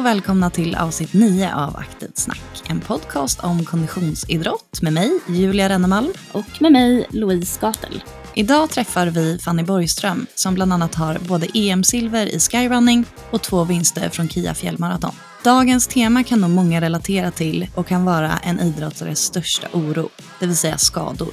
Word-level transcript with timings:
och 0.00 0.06
välkomna 0.06 0.50
till 0.50 0.74
avsnitt 0.74 1.12
9 1.12 1.54
av 1.54 1.76
Aktivt 1.76 2.18
snack. 2.18 2.62
En 2.68 2.80
podcast 2.80 3.44
om 3.44 3.64
konditionsidrott 3.64 4.82
med 4.82 4.92
mig, 4.92 5.20
Julia 5.28 5.68
Rennemalm. 5.68 6.12
Och 6.32 6.60
med 6.60 6.72
mig, 6.72 7.06
Louise 7.10 7.60
Gatel. 7.60 8.02
Idag 8.34 8.70
träffar 8.70 9.06
vi 9.06 9.38
Fanny 9.38 9.62
Borgström 9.62 10.26
som 10.34 10.54
bland 10.54 10.72
annat 10.72 10.94
har 10.94 11.18
både 11.28 11.46
EM-silver 11.54 12.26
i 12.26 12.40
skyrunning 12.40 13.04
och 13.30 13.42
två 13.42 13.64
vinster 13.64 14.08
från 14.08 14.28
Kia 14.28 14.54
fjällmaraton. 14.54 15.14
Dagens 15.44 15.86
tema 15.86 16.24
kan 16.24 16.40
nog 16.40 16.50
många 16.50 16.80
relatera 16.80 17.30
till 17.30 17.66
och 17.74 17.86
kan 17.86 18.04
vara 18.04 18.38
en 18.42 18.60
idrottares 18.60 19.20
största 19.20 19.66
oro, 19.72 20.08
det 20.38 20.46
vill 20.46 20.56
säga 20.56 20.78
skador. 20.78 21.30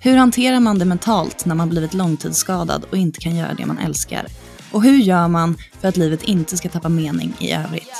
Hur 0.00 0.16
hanterar 0.16 0.60
man 0.60 0.78
det 0.78 0.84
mentalt 0.84 1.44
när 1.44 1.54
man 1.54 1.68
blivit 1.68 1.94
långtidsskadad 1.94 2.84
och 2.90 2.96
inte 2.96 3.20
kan 3.20 3.36
göra 3.36 3.54
det 3.54 3.66
man 3.66 3.78
älskar? 3.78 4.26
Och 4.72 4.82
hur 4.82 4.96
gör 4.96 5.28
man 5.28 5.56
för 5.80 5.88
att 5.88 5.96
livet 5.96 6.22
inte 6.22 6.56
ska 6.56 6.68
tappa 6.68 6.88
mening 6.88 7.34
i 7.38 7.52
övrigt? 7.52 7.92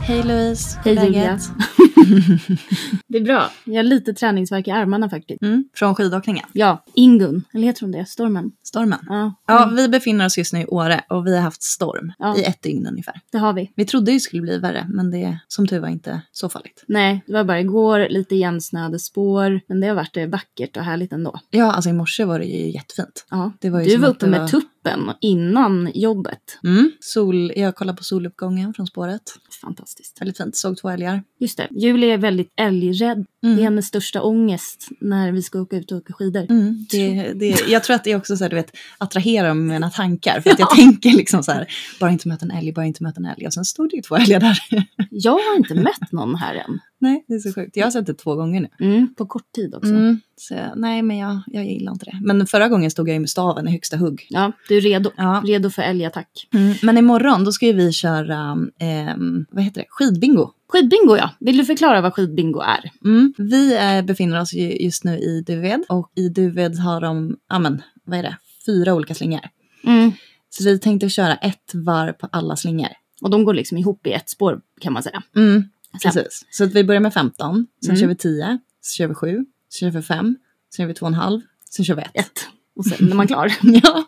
Hej 0.00 0.22
Louise, 0.22 0.78
Hej? 0.84 0.94
Julia. 0.94 1.38
det 3.08 3.18
är 3.18 3.24
bra. 3.24 3.50
Jag 3.64 3.74
har 3.76 3.82
lite 3.82 4.14
träningsvärk 4.14 4.68
i 4.68 4.70
armarna 4.70 5.10
faktiskt. 5.10 5.42
Mm, 5.42 5.64
från 5.74 5.94
skidåkningen, 5.94 6.46
Ja, 6.52 6.84
Ingun. 6.94 7.44
Eller 7.54 7.64
heter 7.66 7.80
hon 7.80 7.92
det? 7.92 8.06
Stormen? 8.08 8.52
stormen. 8.64 8.98
Ja, 9.08 9.34
Ja, 9.46 9.72
vi 9.76 9.88
befinner 9.88 10.26
oss 10.26 10.38
just 10.38 10.52
nu 10.52 10.60
i 10.60 10.66
Åre 10.66 11.00
och 11.08 11.26
vi 11.26 11.34
har 11.36 11.42
haft 11.42 11.62
storm 11.62 12.12
Ja. 12.18 12.36
i 12.38 12.44
ett 12.44 12.62
dygn 12.62 12.86
ungefär. 12.86 13.20
det 13.32 13.38
har 13.38 13.52
vi. 13.52 13.72
Vi 13.76 13.84
trodde 13.84 14.12
det 14.12 14.20
skulle 14.20 14.42
bli 14.42 14.58
värre, 14.58 14.86
men 14.90 15.10
det 15.10 15.22
är 15.22 15.38
som 15.48 15.66
tur 15.66 15.78
var 15.80 15.88
inte 15.88 16.20
så 16.32 16.48
farligt. 16.48 16.84
Nej, 16.88 17.24
det 17.26 17.32
var 17.32 17.44
bara 17.44 17.60
igår 17.60 18.06
lite 18.10 18.34
igensnöade 18.34 18.98
spår. 18.98 19.60
Men 19.68 19.80
det 19.80 19.86
har 19.86 19.94
varit 19.94 20.16
eh, 20.16 20.26
vackert 20.26 20.76
och 20.76 20.82
härligt 20.84 21.12
ändå. 21.12 21.40
Ja, 21.50 21.72
alltså 21.72 21.90
i 21.90 21.92
morse 21.92 22.24
var 22.24 22.38
det 22.38 22.44
ju 22.44 22.70
jättefint. 22.70 23.26
Ja. 23.30 23.52
Det 23.60 23.70
var 23.70 23.80
ju 23.80 23.86
Du 23.86 23.96
var 23.96 24.08
uppe 24.08 24.26
med 24.26 24.40
var- 24.40 24.48
tuppen 24.48 25.10
innan 25.20 25.90
jobbet. 25.94 26.58
Mm. 26.64 26.90
Sol, 27.00 27.52
jag 27.56 27.76
kollade 27.76 27.96
på 27.98 28.04
soluppgången 28.04 28.74
från 28.74 28.86
spåret. 28.86 29.22
Fantastiskt. 29.62 30.20
Väldigt 30.20 30.36
fint. 30.36 30.56
Såg 30.56 30.76
två 30.78 30.90
älgar. 30.90 31.22
Just 31.38 31.56
det. 31.56 31.68
Julia 31.86 32.14
är 32.14 32.18
väldigt 32.18 32.52
älgrädd. 32.56 33.26
Det 33.42 33.48
är 33.48 33.52
Mm. 33.52 33.64
hennes 33.64 33.86
största 33.86 34.22
ångest 34.22 34.88
när 35.00 35.32
vi 35.32 35.42
ska 35.42 35.60
åka 35.60 35.76
ut 35.76 35.92
och 35.92 35.98
åka 35.98 36.12
skidor. 36.12 36.46
Mm. 36.50 36.86
Det, 36.90 37.32
det, 37.32 37.68
jag 37.68 37.84
tror 37.84 37.96
att 37.96 38.04
det 38.04 38.12
är 38.12 38.16
också 38.16 38.36
så 38.36 38.44
här, 38.44 38.50
du 38.50 38.56
vet, 38.56 38.70
attraherar 38.98 39.54
mina 39.54 39.90
tankar. 39.90 40.40
För 40.40 40.50
att 40.50 40.58
jag 40.58 40.70
tänker 40.76 41.10
liksom 41.10 41.42
så 41.42 41.52
här, 41.52 41.66
bara 42.00 42.10
inte 42.10 42.28
möta 42.28 42.44
en 42.44 42.50
älg, 42.50 42.72
bara 42.72 42.86
inte 42.86 43.02
möta 43.02 43.20
en 43.20 43.26
älg. 43.26 43.46
Och 43.46 43.52
sen 43.52 43.64
stod 43.64 43.90
det 43.90 43.96
ju 43.96 44.02
två 44.02 44.16
älgar 44.16 44.40
där. 44.40 44.58
Jag 45.10 45.32
har 45.32 45.56
inte 45.56 45.74
mött 45.74 46.12
någon 46.12 46.34
här 46.34 46.54
än. 46.54 46.78
nej, 47.00 47.24
det 47.28 47.34
är 47.34 47.38
så 47.38 47.52
sjukt. 47.52 47.76
Jag 47.76 47.86
har 47.86 47.90
sett 47.90 48.06
det 48.06 48.14
två 48.14 48.34
gånger 48.34 48.60
nu. 48.60 48.86
Mm, 48.86 49.14
på 49.14 49.26
kort 49.26 49.52
tid 49.54 49.74
också. 49.74 49.90
Mm. 49.90 50.20
Så, 50.36 50.54
nej, 50.76 51.02
men 51.02 51.16
jag, 51.18 51.40
jag 51.46 51.64
gillar 51.64 51.92
inte 51.92 52.04
det. 52.04 52.18
Men 52.22 52.46
förra 52.46 52.68
gången 52.68 52.90
stod 52.90 53.08
jag 53.08 53.14
ju 53.14 53.20
med 53.20 53.30
staven 53.30 53.68
i 53.68 53.70
högsta 53.70 53.96
hugg. 53.96 54.26
Ja, 54.30 54.52
du 54.68 54.76
är 54.76 54.80
redo. 54.80 55.10
Ja. 55.16 55.42
Redo 55.46 55.70
för 55.70 55.82
älgattack. 55.82 56.48
Mm. 56.54 56.74
Men 56.82 56.98
imorgon 56.98 57.44
då 57.44 57.52
ska 57.52 57.66
ju 57.66 57.72
vi 57.72 57.92
köra, 57.92 58.56
ehm, 58.80 59.46
vad 59.50 59.64
heter 59.64 59.80
det, 59.80 59.86
skidbingo. 59.88 60.50
Skidbingo 60.68 61.16
ja. 61.16 61.30
Vill 61.40 61.56
du 61.56 61.64
förklara 61.64 62.00
vad 62.00 62.14
skidbingo 62.14 62.60
är? 62.60 62.90
Mm. 63.04 63.34
Vi 63.38 63.76
eh, 63.76 64.02
befinner 64.02 64.40
oss 64.40 64.52
ju 64.52 64.76
just 64.76 65.04
nu 65.04 65.18
i 65.18 65.40
Duved 65.46 65.84
och 65.88 66.12
i 66.14 66.28
Duved 66.28 66.76
har 66.78 67.00
de, 67.00 67.36
ja 67.48 67.58
men 67.58 67.82
vad 68.04 68.18
är 68.18 68.22
det, 68.22 68.36
fyra 68.66 68.94
olika 68.94 69.14
slingor. 69.14 69.40
Mm. 69.84 70.12
Så 70.50 70.64
vi 70.64 70.78
tänkte 70.78 71.08
köra 71.08 71.34
ett 71.36 71.74
varv 71.74 72.12
på 72.12 72.28
alla 72.32 72.56
slingor. 72.56 72.88
Och 73.22 73.30
de 73.30 73.44
går 73.44 73.54
liksom 73.54 73.78
ihop 73.78 74.06
i 74.06 74.12
ett 74.12 74.30
spår 74.30 74.60
kan 74.80 74.92
man 74.92 75.02
säga. 75.02 75.22
Mm. 75.36 75.64
Sen- 76.02 76.12
Precis. 76.12 76.44
Så 76.50 76.64
att 76.64 76.72
vi 76.72 76.84
börjar 76.84 77.00
med 77.00 77.14
15, 77.14 77.66
sen 77.84 77.90
Mm. 77.90 78.00
kör 78.00 78.06
vi 78.08 78.16
10, 78.16 78.58
så 78.80 78.94
kör 78.96 79.06
vi 79.06 79.14
7, 79.14 79.46
så 79.68 79.78
kör 79.78 79.90
vi 79.90 80.02
5, 80.02 80.36
sen 80.76 80.82
kör 80.82 80.86
vi 80.86 80.92
2,5, 80.94 81.42
sen 81.70 81.84
kör 81.84 81.94
vi 81.94 82.02
1. 82.14 82.30
Och 82.76 82.84
sen 82.86 83.10
är 83.10 83.14
man 83.14 83.26
klar. 83.26 83.52
ja, 83.62 84.04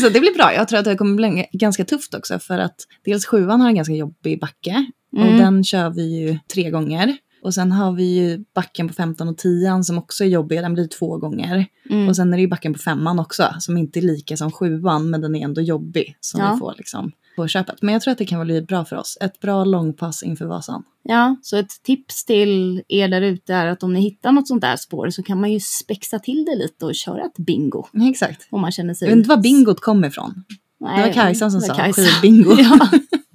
så 0.00 0.08
det 0.08 0.20
blir 0.20 0.34
bra. 0.34 0.54
Jag 0.54 0.68
tror 0.68 0.78
att 0.78 0.84
det 0.84 0.96
kommer 0.96 1.14
bli 1.16 1.46
ganska 1.52 1.84
tufft 1.84 2.14
också 2.14 2.38
för 2.38 2.58
att 2.58 2.76
dels 3.04 3.26
sjuan 3.26 3.60
har 3.60 3.68
en 3.68 3.74
ganska 3.74 3.94
jobbig 3.94 4.40
backe 4.40 4.86
och 5.12 5.18
Mm. 5.22 5.38
den 5.38 5.64
kör 5.64 5.90
vi 5.90 6.02
ju 6.20 6.38
tre 6.54 6.70
gånger. 6.70 7.16
Och 7.42 7.54
sen 7.54 7.72
har 7.72 7.92
vi 7.92 8.04
ju 8.18 8.44
backen 8.54 8.88
på 8.88 8.94
15 8.94 9.28
och 9.28 9.38
10 9.38 9.82
som 9.84 9.98
också 9.98 10.24
är 10.24 10.28
jobbig, 10.28 10.58
den 10.62 10.74
blir 10.74 10.86
två 10.88 11.16
gånger. 11.18 11.66
Mm. 11.90 12.08
Och 12.08 12.16
sen 12.16 12.32
är 12.32 12.36
det 12.36 12.40
ju 12.42 12.48
backen 12.48 12.72
på 12.72 12.78
femman 12.78 13.18
också 13.18 13.54
som 13.58 13.76
inte 13.76 13.98
är 13.98 14.02
lika 14.02 14.36
som 14.36 14.52
sjuan 14.52 15.10
men 15.10 15.20
den 15.20 15.34
är 15.36 15.44
ändå 15.44 15.60
jobbig 15.60 16.16
som 16.20 16.40
Ja. 16.40 16.52
vi 16.52 16.58
får 16.58 16.74
liksom 16.78 17.12
på 17.42 17.48
köpet. 17.48 17.82
Men 17.82 17.92
jag 17.92 18.02
tror 18.02 18.12
att 18.12 18.18
det 18.18 18.24
kan 18.26 18.44
bli 18.44 18.62
bra 18.62 18.84
för 18.84 18.96
oss. 18.96 19.18
Ett 19.20 19.40
bra 19.40 19.64
långpass 19.64 20.22
inför 20.22 20.44
Vasan. 20.46 20.82
Ja, 21.02 21.36
så 21.42 21.56
ett 21.56 21.82
tips 21.82 22.24
till 22.24 22.82
er 22.88 23.08
där 23.08 23.22
ute 23.22 23.54
är 23.54 23.66
att 23.66 23.82
om 23.82 23.92
ni 23.92 24.00
hittar 24.00 24.32
något 24.32 24.48
sånt 24.48 24.60
där 24.60 24.76
spår 24.76 25.10
så 25.10 25.22
kan 25.22 25.40
man 25.40 25.52
ju 25.52 25.60
spexa 25.60 26.18
till 26.18 26.44
det 26.44 26.56
lite 26.56 26.84
och 26.86 26.94
köra 26.94 27.24
ett 27.24 27.36
bingo. 27.46 27.84
Exakt. 28.10 28.48
Om 28.50 28.60
man 28.60 28.72
känner 28.72 28.94
sig... 28.94 29.08
Jag 29.08 29.16
vet 29.16 29.18
inte 29.18 29.28
var 29.36 29.42
bingot 29.42 29.80
kom 29.80 30.04
ifrån. 30.04 30.44
Nej, 30.80 30.96
Det 31.00 31.06
var 31.06 31.12
Kajsan 31.14 31.50
som 31.50 31.60
var 31.60 31.68
sa 31.68 31.74
Kajsan. 31.74 32.04
skidbingo. 32.04 32.54
ja, 32.58 32.88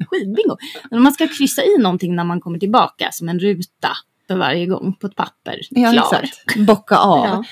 skidbingo. 0.09 0.57
Men 0.91 1.01
man 1.01 1.11
ska 1.13 1.27
kryssa 1.27 1.61
i 1.63 1.77
någonting 1.77 2.15
när 2.15 2.23
man 2.23 2.41
kommer 2.41 2.59
tillbaka 2.59 3.09
som 3.11 3.29
en 3.29 3.39
ruta 3.39 3.89
för 4.27 4.35
varje 4.37 4.65
gång 4.65 4.93
på 5.01 5.07
ett 5.07 5.15
papper. 5.15 5.59
Ja, 5.69 5.91
Klar. 5.91 6.03
exakt. 6.03 6.57
Bocka 6.67 6.97
av. 6.97 7.25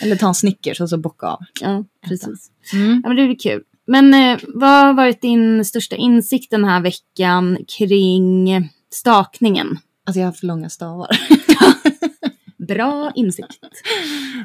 Ja, 0.00 0.06
Eller 0.06 0.16
ta 0.16 0.28
en 0.28 0.34
Snickers 0.34 0.80
och 0.80 0.88
så 0.88 0.98
bocka 0.98 1.26
av. 1.26 1.38
ja, 1.60 1.84
precis. 2.08 2.50
Mm. 2.72 3.00
Ja, 3.04 3.08
men 3.08 3.16
det 3.16 3.24
blir 3.26 3.38
kul. 3.38 3.62
Men 3.90 4.14
eh, 4.14 4.38
vad 4.54 4.70
har 4.70 4.94
varit 4.94 5.22
din 5.22 5.64
största 5.64 5.96
insikt 5.96 6.50
den 6.50 6.64
här 6.64 6.80
veckan 6.80 7.58
kring 7.78 8.68
stakningen? 8.90 9.78
Alltså 10.06 10.20
jag 10.20 10.26
har 10.26 10.32
för 10.32 10.46
långa 10.46 10.68
stavar. 10.68 11.08
Bra 12.68 13.12
insikt. 13.14 13.58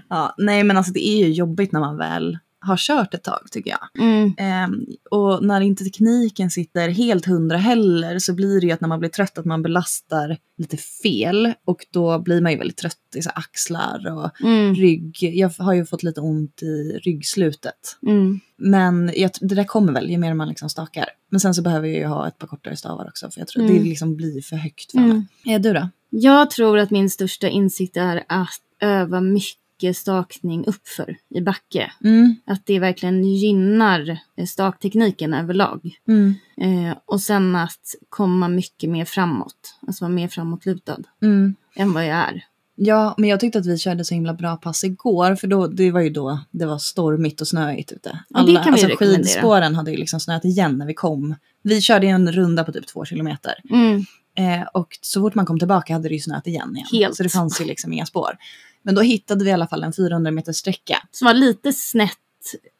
ja, 0.09 0.35
nej 0.38 0.63
men 0.63 0.78
alltså 0.78 0.94
det 0.94 1.07
är 1.07 1.17
ju 1.17 1.33
jobbigt 1.33 1.72
när 1.72 1.79
man 1.79 1.97
väl 1.97 2.38
har 2.66 2.78
kört 2.78 3.14
ett 3.14 3.24
tag 3.24 3.48
tycker 3.52 3.70
jag. 3.72 4.03
Mm. 4.03 4.34
Ehm, 4.38 4.86
och 5.12 5.44
när 5.46 5.62
inte 5.62 5.84
tekniken 5.84 6.52
sitter 6.52 6.90
helt 6.90 7.26
hundra 7.26 7.58
heller 7.58 8.20
så 8.20 8.34
blir 8.34 8.62
det 8.62 8.68
ju 8.68 8.72
att 8.74 8.81
när 8.81 8.88
man 8.88 9.00
blir 9.00 9.09
trött 9.09 9.38
att 9.38 9.46
man 9.46 9.62
belastar 9.62 10.38
lite 10.58 10.78
fel 10.78 11.54
och 11.66 11.86
då 11.92 12.20
blir 12.20 12.42
man 12.42 12.52
ju 12.52 12.58
väldigt 12.58 12.78
trött 12.78 12.98
i 13.16 13.22
så 13.22 13.30
axlar 13.36 14.12
och 14.18 14.42
Mm. 14.48 14.75
rygg. 14.75 15.18
Jag 15.22 15.50
har 15.59 15.74
ju 15.74 15.86
fått 15.86 16.04
lite 16.04 16.22
ont 16.22 16.64
i 16.64 17.00
ryggslutet. 17.04 17.98
Mm. 18.08 18.40
Men 18.58 19.12
jag, 19.16 19.31
det 19.42 19.56
där 19.56 19.64
kommer 19.64 19.94
väl 19.94 20.09
ju 20.09 20.18
mer 20.18 20.34
man 20.34 20.48
liksom 20.50 20.70
stakar. 20.70 21.06
Men 21.31 21.40
sen 21.40 21.54
så 21.54 21.62
behöver 21.62 21.88
jag 21.88 21.98
ju 21.98 22.06
ha 22.06 22.28
ett 22.28 22.38
par 22.38 22.48
kortare 22.48 22.75
stavar 22.75 23.08
också 23.08 23.31
för 23.31 23.42
jag 23.42 23.48
tror 23.48 23.64
Mm. 23.64 23.78
det 23.78 23.84
liksom 23.84 24.16
blir 24.16 24.42
för 24.42 24.56
högt 24.56 24.92
för 24.92 25.00
mig. 25.00 25.09
Mm. 25.09 25.25
Är 25.46 25.59
du 25.59 25.74
då? 25.74 25.90
Jag 26.09 26.50
tror 26.50 26.78
att 26.80 26.92
min 26.92 27.09
största 27.09 27.48
insikt 27.48 27.98
är 27.98 28.24
att 28.30 28.50
öva 28.81 29.22
mycket 29.22 29.59
stakning 29.96 30.66
uppför 30.66 31.18
i 31.30 31.41
backe. 31.41 31.91
Mm. 32.03 32.36
Att 32.46 32.66
det 32.66 32.80
verkligen 32.80 33.24
gynnar 33.24 34.18
eh, 34.38 34.46
staktekniken 34.46 35.34
överlag. 35.34 35.91
Mm. 36.08 36.36
Eh, 36.62 36.97
och 37.06 37.22
sen 37.22 37.56
att 37.56 37.96
komma 38.09 38.47
mycket 38.47 38.90
mer 38.90 39.06
framåt. 39.06 39.78
Alltså 39.88 40.06
vara 40.06 40.13
mer 40.13 40.28
framåtlutad 40.28 41.00
Mm. 41.22 41.56
än 41.75 41.94
vad 41.94 42.03
jag 42.06 42.18
är. 42.18 42.44
Ja, 42.78 43.16
men 43.18 43.30
jag 43.30 43.40
tyckte 43.40 43.59
att 43.59 43.66
vi 43.66 43.78
körde 43.78 44.06
så 44.06 44.13
himla 44.13 44.34
bra 44.34 44.58
pass 44.58 44.84
igår, 44.84 45.36
för 45.36 45.47
då, 45.47 45.68
det 45.68 45.92
var 45.92 46.02
ju 46.02 46.09
då 46.09 46.40
det 46.52 46.66
var 46.66 46.78
stormigt 46.78 47.42
och 47.42 47.47
snöigt 47.47 47.92
ute. 47.92 48.19
Ja, 48.30 48.40
det 48.40 48.53
kan 48.53 48.74
vi 48.74 48.84
alltså, 48.84 48.97
skidspåren 48.97 49.75
hade 49.75 49.92
ju 49.92 49.97
liksom 49.97 50.19
snöat 50.19 50.46
igen 50.46 50.78
när 50.78 50.86
vi 50.86 50.94
kom. 50.94 51.36
Vi 51.62 51.81
körde 51.81 52.07
en 52.07 52.31
runda 52.31 52.63
på 52.63 52.72
typ 52.72 52.88
två 52.88 53.06
kilometer. 53.06 53.53
Mm. 53.69 54.06
Eh, 54.38 54.68
och 54.74 54.88
så 55.02 55.22
fort 55.22 55.36
man 55.36 55.46
kom 55.46 55.59
tillbaka 55.59 55.94
hade 55.94 56.09
det 56.09 56.13
ju 56.13 56.22
snöat 56.22 56.47
igen. 56.47 56.75
igen. 56.75 56.88
Helt. 56.92 57.16
Så 57.16 57.24
det 57.24 57.30
fanns 57.30 57.62
ju 57.62 57.66
liksom 57.66 57.94
inga 57.94 58.06
spår. 58.06 58.38
Men 58.85 58.96
då 58.96 59.01
hittade 59.01 59.44
vi 59.44 59.50
i 59.50 59.53
alla 59.53 59.68
fall 59.68 59.84
en 59.84 59.94
400 59.94 60.31
meters 60.31 60.56
sträcka. 60.56 60.97
Som 61.12 61.25
var 61.25 61.34
lite 61.34 61.73
snett 61.73 62.18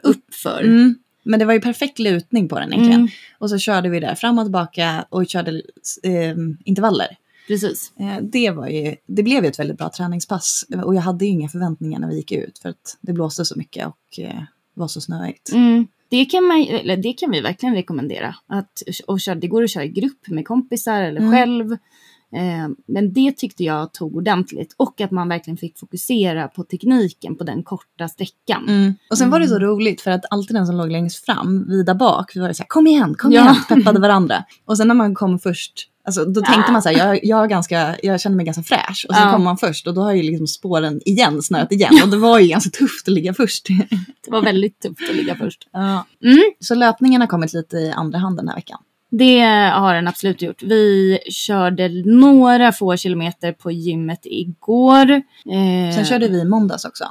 uppför. 0.04 0.60
Mm. 0.64 0.96
Men 1.24 1.40
det 1.40 1.46
var 1.46 1.54
ju 1.54 1.62
perfekt 1.62 2.00
lutning 2.00 2.48
på 2.50 2.60
den 2.60 2.74
egentligen. 2.74 3.00
Mm, 3.00 3.12
Och 3.40 3.50
så 3.50 3.58
körde 3.58 3.90
vi 3.90 4.00
där 4.00 4.16
fram 4.16 4.40
och 4.40 4.46
tillbaka 4.46 5.06
och 5.10 5.28
körde 5.28 5.52
eh, 6.04 6.36
intervaller. 6.66 7.08
precis. 7.48 7.94
Eh, 8.00 8.18
Det, 8.22 8.52
var 8.52 8.68
ju, 8.68 8.96
det 9.08 9.24
blev 9.24 9.44
ju 9.44 9.50
ett 9.50 9.60
väldigt 9.60 9.78
bra 9.78 9.90
träningspass 9.90 10.66
och 10.86 10.96
jag 10.96 11.02
hade 11.02 11.26
ju 11.26 11.32
inga 11.32 11.50
förväntningar 11.50 12.00
när 12.00 12.08
vi 12.08 12.16
gick 12.16 12.32
ut 12.32 12.60
för 12.60 12.70
att 12.70 12.98
det 13.02 13.14
blåste 13.14 13.46
så 13.46 13.58
mycket 13.58 13.88
och 13.88 14.20
eh, 14.20 14.42
var 14.74 14.88
så 14.88 15.02
snöigt. 15.02 15.52
Mm. 15.54 15.88
Det, 16.10 16.26
kan 16.26 16.44
man, 16.44 16.68
det 17.02 17.14
kan 17.14 17.32
vi 17.32 17.42
verkligen 17.42 17.76
rekommendera. 17.76 18.36
Att, 18.48 18.82
och 19.08 19.20
köra, 19.20 19.36
det 19.36 19.48
går 19.48 19.64
att 19.64 19.72
köra 19.72 19.84
i 19.84 19.90
grupp 19.90 20.28
med 20.28 20.48
kompisar 20.48 21.02
eller 21.02 21.20
Mm. 21.22 21.32
själv. 21.32 21.78
Eh, 22.36 22.68
men 22.88 23.14
det 23.14 23.32
tyckte 23.38 23.64
jag 23.64 23.94
tog 23.94 24.16
ordentligt. 24.16 24.74
Och 24.78 25.02
att 25.02 25.12
man 25.12 25.30
verkligen 25.30 25.58
fick 25.58 25.80
fokusera 25.80 26.48
på 26.48 26.64
tekniken 26.64 27.36
på 27.36 27.44
den 27.44 27.64
korta 27.64 28.08
sträckan. 28.08 28.64
Mm. 28.70 28.94
Och 29.10 29.18
sen 29.18 29.30
var 29.30 29.40
det 29.40 29.48
så 29.48 29.56
Mm. 29.56 29.68
roligt 29.68 30.02
för 30.02 30.12
att 30.12 30.26
alltid 30.30 30.56
den 30.56 30.68
som 30.68 30.76
låg 30.78 30.92
längst 30.92 31.26
fram, 31.26 31.66
vi 31.70 31.84
där 31.84 31.94
bak, 31.94 32.32
vi 32.36 32.40
var 32.40 32.54
så 32.54 32.64
här 32.64 32.68
kom 32.68 32.88
igen, 32.88 33.16
kom 33.18 33.32
Ja. 33.32 33.42
igen, 33.42 33.56
peppade 33.70 34.00
varandra. 34.08 34.44
Och 34.66 34.78
sen 34.78 34.88
när 34.88 34.96
man 34.96 35.16
kom 35.16 35.40
först, 35.40 35.74
alltså, 36.06 36.26
då 36.26 36.42
tänkte 36.42 36.72
man 36.72 36.82
så 36.82 36.90
här, 36.90 36.98
jag, 36.98 37.20
jag, 37.26 37.44
är 37.44 37.48
ganska, 37.48 37.96
jag 38.04 38.22
känner 38.22 38.36
mig 38.36 38.46
ganska 38.46 38.64
fräsch. 38.64 39.06
Och 39.10 39.16
så 39.16 39.22
Ja. 39.22 39.32
kom 39.32 39.44
man 39.44 39.58
först 39.58 39.88
och 39.88 39.94
då 39.94 40.02
har 40.02 40.14
ju 40.14 40.24
liksom 40.24 40.48
spåren 40.48 41.02
igen 41.06 41.42
snöat 41.42 41.72
igen. 41.72 41.94
Och 42.04 42.10
det 42.10 42.18
var 42.18 42.40
ju 42.40 42.48
ganska 42.48 42.70
tufft 42.70 43.08
att 43.08 43.14
ligga 43.14 43.34
först. 43.34 43.68
Det 44.26 44.32
var 44.32 44.42
väldigt 44.42 44.80
tufft 44.80 45.10
att 45.10 45.16
ligga 45.16 45.36
först. 45.36 45.68
ja. 45.72 46.06
Mm. 46.24 46.44
Så 46.60 46.76
löpningen 46.76 47.22
har 47.22 47.28
kommit 47.28 47.54
lite 47.54 47.78
i 47.78 47.92
andra 47.92 48.20
hand 48.20 48.38
den 48.38 48.48
här 48.48 48.56
veckan. 48.56 48.80
Det 49.18 49.40
har 49.74 49.94
den 49.96 50.08
absolut 50.08 50.42
gjort. 50.42 50.64
Vi 50.64 51.20
körde 51.32 51.90
några 52.06 52.72
få 52.72 52.98
kilometer 52.98 53.52
på 53.52 53.72
gymmet 53.72 54.20
igår. 54.24 55.12
Eh, 55.12 55.96
Sen 55.96 56.06
körde 56.06 56.28
vi 56.28 56.40
i 56.42 56.46
måndags 56.46 56.86
också, 56.86 57.04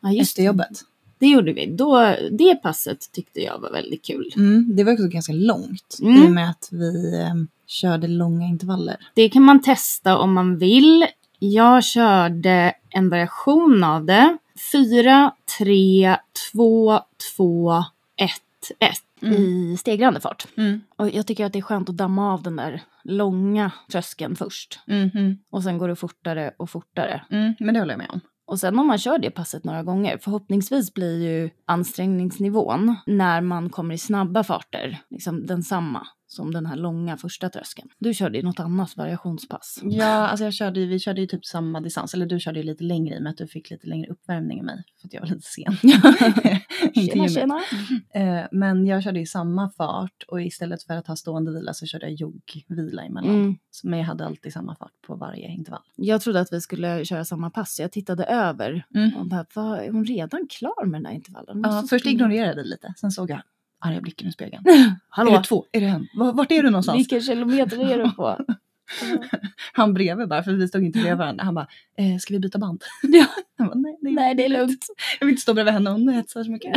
ja, 0.00 0.10
just 0.12 0.30
efter 0.30 0.42
jobbet. 0.42 0.80
Det 1.18 1.26
gjorde 1.26 1.52
vi. 1.52 1.66
Då, 1.66 2.14
det 2.30 2.54
passet 2.54 3.12
tyckte 3.12 3.40
jag 3.40 3.58
var 3.58 3.70
väldigt 3.70 4.04
kul. 4.04 4.32
Mm, 4.36 4.76
det 4.76 4.84
var 4.84 4.92
också 4.92 5.08
ganska 5.08 5.32
långt 5.32 5.98
Mm. 6.02 6.22
i 6.22 6.26
och 6.26 6.30
med 6.30 6.50
att 6.50 6.68
vi 6.72 7.14
eh, 7.20 7.34
körde 7.66 8.06
långa 8.08 8.46
intervaller. 8.46 8.96
Det 9.14 9.28
kan 9.28 9.42
man 9.42 9.62
testa 9.62 10.18
om 10.18 10.32
man 10.32 10.58
vill. 10.58 11.06
Jag 11.38 11.84
körde 11.84 12.74
en 12.90 13.08
variation 13.08 13.84
av 13.84 14.04
det. 14.04 14.38
4, 14.72 15.32
3, 15.58 16.16
2, 16.52 17.00
2, 17.36 17.72
1, 18.16 18.30
1 18.78 19.01
Mm. 19.22 19.34
i 19.42 19.76
stegrande 19.76 20.20
fart. 20.20 20.46
Mm. 20.56 20.80
Och 20.98 21.10
jag 21.10 21.26
tycker 21.26 21.46
att 21.46 21.52
det 21.52 21.58
är 21.58 21.62
skönt 21.62 21.88
att 21.88 21.96
damma 21.96 22.32
av 22.34 22.42
den 22.42 22.56
där 22.56 22.82
långa 23.04 23.70
tröskeln 23.92 24.36
först. 24.36 24.80
Mm, 24.88 25.38
Och 25.50 25.62
sen 25.62 25.78
går 25.78 25.88
det 25.88 25.96
fortare 25.96 26.50
och 26.58 26.70
fortare. 26.70 27.24
mm, 27.30 27.54
men 27.60 27.74
det 27.74 27.80
håller 27.80 27.92
jag 27.92 27.98
med 27.98 28.10
om. 28.10 28.20
Och 28.46 28.60
sen 28.60 28.78
om 28.78 28.86
man 28.86 28.98
kör 28.98 29.18
det 29.18 29.30
passet 29.30 29.64
några 29.64 29.82
gånger, 29.82 30.18
förhoppningsvis 30.18 30.94
blir 30.94 31.22
ju 31.30 31.50
ansträngningsnivån 31.66 32.96
när 33.06 33.40
man 33.40 33.70
kommer 33.70 33.94
i 33.94 33.98
snabba 33.98 34.44
farter 34.44 34.98
liksom 35.10 35.46
densamma 35.46 36.06
som 36.32 36.52
den 36.52 36.66
här 36.66 36.76
långa 36.76 37.16
första 37.16 37.48
tröskeln. 37.48 37.88
Du 37.98 38.14
körde 38.14 38.38
ju 38.38 38.44
något 38.44 38.60
annat 38.60 38.96
variationspass. 38.96 39.78
Ja, 39.82 40.04
alltså 40.28 40.44
jag 40.44 40.54
körde, 40.54 40.80
ju- 40.80 40.86
vi 40.86 40.98
körde 40.98 41.20
ju 41.20 41.26
typ 41.26 41.44
samma 41.46 41.80
distans, 41.80 42.14
eller 42.14 42.26
du 42.26 42.40
körde 42.40 42.58
ju 42.60 42.64
lite 42.66 42.84
längre 42.84 43.14
i 43.14 43.18
och 43.18 43.22
med 43.22 43.30
att 43.30 43.36
du 43.36 43.46
fick 43.46 43.70
lite 43.70 43.86
längre 43.86 44.10
uppvärmning 44.10 44.58
än 44.58 44.64
mig, 44.66 44.84
för 45.00 45.08
att 45.08 45.12
jag 45.12 45.20
var 45.20 45.28
lite 45.28 45.42
sen. 45.42 45.76
Tjena, 46.94 47.28
tjena. 47.28 47.60
Eh, 48.14 48.46
men 48.52 48.86
jag 48.86 49.02
körde 49.02 49.20
i 49.20 49.26
samma 49.26 49.70
fart 49.70 50.22
och 50.28 50.42
istället 50.42 50.82
för 50.82 50.94
att 50.94 51.06
ha 51.06 51.16
stående 51.16 51.52
vila 51.52 51.74
så 51.74 51.86
körde 51.86 52.06
jag 52.06 52.14
joggvila 52.14 53.02
emellan. 53.02 53.34
Mm. 53.34 53.56
Men 53.82 53.98
jag 53.98 54.06
hade 54.06 54.26
alltid 54.26 54.52
samma 54.52 54.76
fart 54.76 54.92
på 55.06 55.14
varje 55.16 55.48
intervall. 55.48 55.82
Jag 55.96 56.20
trodde 56.20 56.40
att 56.40 56.52
vi 56.52 56.60
skulle 56.60 57.04
köra 57.04 57.24
samma 57.24 57.50
pass, 57.50 57.80
jag 57.80 57.92
tittade 57.92 58.24
över 58.24 58.86
Mm. 58.94 59.16
och 59.16 59.26
bara, 59.26 59.46
vad, 59.54 59.78
är 59.78 59.90
hon 59.90 60.04
redan 60.04 60.46
klar 60.50 60.86
med 60.86 61.00
den 61.00 61.06
här 61.06 61.14
intervallen? 61.14 61.60
Ja, 61.64 61.84
först 61.90 62.04
springa." 62.04 62.14
ignorerade 62.14 62.60
jag 62.60 62.66
lite, 62.66 62.94
sen 63.00 63.10
såg 63.10 63.30
jag 63.30 63.42
arga 63.82 64.00
blicken 64.00 64.28
i 64.28 64.32
spegeln. 64.32 64.62
Är 64.68 64.94
Hallå, 65.08 65.30
det 65.30 65.44
två? 65.44 65.66
Är 65.72 65.80
det 65.80 65.86
en? 65.86 66.08
Va- 66.18 66.32
Vart 66.32 66.50
är 66.52 66.62
du 66.62 66.70
någonstans? 66.70 66.98
vilken 66.98 67.20
kilometer 67.20 67.90
är 67.92 67.98
du 68.04 68.10
på? 68.10 68.38
Han 69.72 69.94
bredvid 69.94 70.28
bara, 70.28 70.42
för 70.42 70.52
vi 70.52 70.68
stod 70.68 70.84
inte 70.84 70.98
bredvid 70.98 71.18
varandra. 71.18 71.44
Han 71.44 71.54
bara, 71.54 71.66
eh, 71.98 72.18
ska 72.18 72.34
vi 72.34 72.40
byta 72.40 72.58
band? 72.58 72.82
Ja. 73.02 73.26
Han 73.58 73.66
bara, 73.68 73.74
nej, 73.78 73.98
det 74.02 74.08
är, 74.08 74.12
Nej, 74.12 74.34
det 74.34 74.44
är 74.44 74.48
lugnt. 74.48 74.86
Jag 75.20 75.26
vill 75.26 75.32
inte 75.32 75.42
stå 75.42 75.54
bredvid 75.54 75.74
henne, 75.74 75.90
hon 75.90 76.08
hetsar 76.08 76.44
så 76.44 76.50
mycket. 76.50 76.76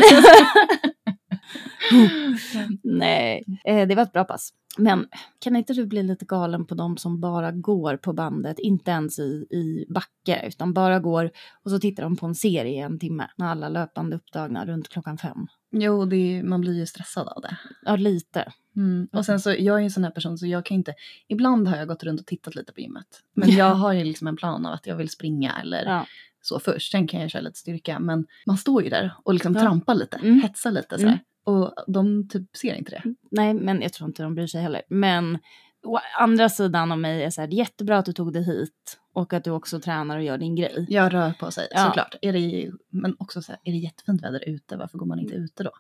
Nej, 2.84 3.44
eh, 3.66 3.88
det 3.88 3.96
var 3.96 4.04
ett 4.04 4.14
bra 4.14 4.24
pass. 4.24 4.50
Men 4.78 5.08
kan 5.40 5.56
inte 5.56 5.74
du 5.74 5.86
bli 5.86 6.04
lite 6.04 6.26
galen 6.26 6.66
på 6.66 6.76
de 6.76 6.98
som 6.98 7.20
bara 7.20 7.52
går 7.52 7.98
på 7.98 8.14
bandet, 8.14 8.60
inte 8.60 8.92
ens 8.92 9.20
i, 9.20 9.46
i 9.52 9.86
backe, 9.90 10.48
utan 10.48 10.74
bara 10.74 11.00
går 11.00 11.32
och 11.64 11.72
så 11.72 11.80
tittar 11.80 12.04
de 12.04 12.16
på 12.16 12.26
en 12.26 12.36
serie 12.36 12.74
i 12.74 12.80
en 12.80 13.00
timme 13.00 13.28
när 13.36 13.48
alla 13.48 13.70
löpande 13.70 14.16
upptagna 14.16 14.66
runt 14.66 14.90
klockan 14.90 15.18
fem. 15.18 15.48
Jo, 15.78 16.06
det 16.06 16.16
är, 16.18 16.44
man 16.44 16.62
blir 16.62 16.74
ju 16.74 16.86
stressad 16.86 17.28
av 17.28 17.42
det. 17.42 17.58
Ja, 17.86 17.96
lite. 17.96 18.52
Mm. 18.76 19.08
Och 19.12 19.26
sen 19.26 19.40
så, 19.40 19.50
jag 19.60 19.80
är 19.80 19.84
en 19.84 19.92
sån 19.92 20.04
här 20.04 20.12
person 20.12 20.38
så 20.38 20.48
jag 20.48 20.66
kan 20.66 20.76
inte, 20.76 20.94
ibland 21.28 21.68
har 21.68 21.78
jag 21.78 21.88
gått 21.88 22.04
runt 22.04 22.20
och 22.20 22.26
tittat 22.26 22.56
lite 22.56 22.74
på 22.74 22.82
gymmet. 22.82 23.08
Men 23.34 23.50
jag 23.56 23.76
har 23.76 23.94
ju 23.94 24.04
liksom 24.04 24.28
en 24.28 24.36
plan 24.38 24.66
av 24.66 24.74
att 24.74 24.88
jag 24.88 24.96
vill 24.96 25.10
springa 25.10 25.54
eller 25.62 25.86
Ja. 25.86 26.06
så 26.42 26.60
först. 26.60 26.92
Sen 26.92 27.08
kan 27.08 27.22
jag 27.22 27.32
köra 27.32 27.42
lite 27.42 27.60
styrka. 27.60 28.00
Men 28.00 28.26
man 28.46 28.58
står 28.58 28.84
ju 28.84 28.90
där 28.90 29.14
och 29.24 29.34
liksom 29.34 29.54
Ja. 29.54 29.62
trampar 29.62 29.96
lite, 29.96 30.18
Mm. 30.18 30.42
hetsar 30.42 30.72
lite 30.72 30.96
Mm. 30.96 31.00
sådär. 31.02 31.20
Och 31.44 31.74
de 31.88 32.28
typ 32.30 32.56
ser 32.58 32.74
inte 32.76 32.92
det. 32.92 33.04
Nej, 33.32 33.54
men 33.54 33.82
jag 33.82 33.94
tror 33.94 34.10
inte 34.10 34.24
de 34.24 34.36
bryr 34.36 34.48
sig 34.48 34.62
heller. 34.62 34.82
Men 34.90 35.40
å 35.86 36.00
andra 36.20 36.50
sidan 36.50 36.92
av 36.92 37.00
mig 37.00 37.24
är 37.24 37.30
så 37.30 37.42
här, 37.42 37.48
det 37.48 37.56
är 37.56 37.58
jättebra 37.58 37.98
att 37.98 38.06
du 38.06 38.14
tog 38.14 38.34
dig 38.34 38.44
hit 38.44 39.00
och 39.14 39.34
att 39.34 39.44
du 39.44 39.52
också 39.52 39.80
tränar 39.80 40.18
och 40.18 40.24
gör 40.24 40.38
din 40.38 40.56
grej. 40.56 40.86
Jag 40.90 41.14
rör 41.14 41.32
på 41.34 41.52
sig 41.52 41.68
Ja. 41.72 41.86
såklart. 41.86 42.16
Är 42.22 42.34
det, 42.34 42.72
men 42.90 43.16
också 43.20 43.42
så 43.42 43.52
här, 43.52 43.62
är 43.64 43.72
det 43.72 43.78
jättefint 43.78 44.24
väder 44.24 44.50
ute, 44.50 44.78
varför 44.78 44.98
går 44.98 45.06
man 45.06 45.20
inte 45.20 45.34
ute 45.36 45.64
då? 45.64 45.72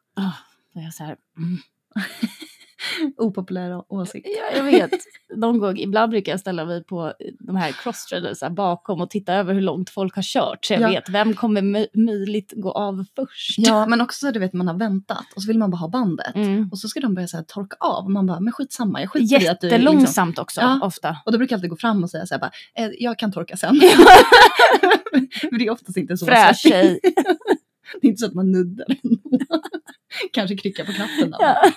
Är 0.75 0.84
jag 0.84 0.94
så 0.94 1.04
här, 1.04 1.16
mm. 1.38 1.57
Opopulär 3.18 3.84
åsikt. 3.94 4.28
Ja, 4.40 4.58
jag 4.58 4.64
vet. 4.64 4.92
Någon 5.36 5.60
gång, 5.60 5.78
ibland 5.78 6.10
brukar 6.12 6.32
jag 6.32 6.40
ställa 6.40 6.66
mig 6.66 6.84
på 6.84 7.14
de 7.40 7.56
här 7.56 7.72
här 8.42 8.50
bakom 8.50 9.02
och 9.02 9.10
titta 9.10 9.34
över 9.34 9.54
hur 9.54 9.62
långt 9.62 9.90
folk 9.90 10.16
har 10.16 10.24
kört. 10.24 10.66
Så 10.66 10.74
jag 10.74 10.82
Ja. 10.82 10.88
vet 10.90 11.10
vem 11.10 11.34
kommer 11.34 11.62
mö- 11.62 11.88
möjligt 11.94 12.54
gå 12.56 12.72
av 12.72 13.06
först. 13.16 13.58
Ja, 13.58 13.86
men 13.86 14.02
också 14.02 14.32
du 14.32 14.40
vet 14.40 14.54
man 14.54 14.68
har 14.68 14.76
väntat 14.78 15.26
och 15.36 15.42
så 15.42 15.48
vill 15.48 15.58
man 15.58 15.72
bara 15.72 15.78
ha 15.78 15.88
bandet. 15.88 16.36
Mm. 16.36 16.70
Och 16.72 16.80
så 16.80 16.88
ska 16.88 17.00
de 17.00 17.14
börja 17.16 17.28
så 17.28 17.38
här, 17.38 17.44
torka 17.44 17.76
av 17.80 18.06
och 18.06 18.12
man 18.12 18.26
bara, 18.26 18.40
men 18.40 18.54
skitsamma, 18.54 19.02
jag 19.02 19.12
skiter 19.12 19.44
i 19.44 19.48
att 19.48 19.62
du 19.62 19.68
liksom... 19.68 19.82
Jättelångsamt 19.86 20.40
också, 20.40 20.62
Ja. 20.62 20.80
ofta. 20.84 21.18
Och 21.26 21.32
då 21.32 21.38
brukar 21.38 21.54
jag 21.54 21.58
alltid 21.58 21.70
gå 21.70 21.76
fram 21.78 22.04
och 22.04 22.10
säga 22.10 22.26
så 22.26 22.34
här 22.34 22.40
bara, 22.42 22.52
eh, 22.78 22.92
jag 23.00 23.20
kan 23.20 23.32
torka 23.32 23.58
sen. 23.58 23.76
För 25.42 25.58
det 25.60 25.66
är 25.66 25.70
oftast 25.70 25.98
inte 25.98 26.18
så. 26.18 26.26
Fräsch 26.26 26.58
tjej. 26.58 27.00
Det 28.02 28.08
är 28.08 28.10
inte 28.10 28.20
så 28.20 28.26
att 28.26 28.34
man 28.34 28.52
nuddar. 28.52 28.86
Kanske 30.32 30.58
krycka 30.58 30.86
på 30.86 30.92
knappen 30.92 31.32
då. 31.32 31.38
Ja. 31.40 31.72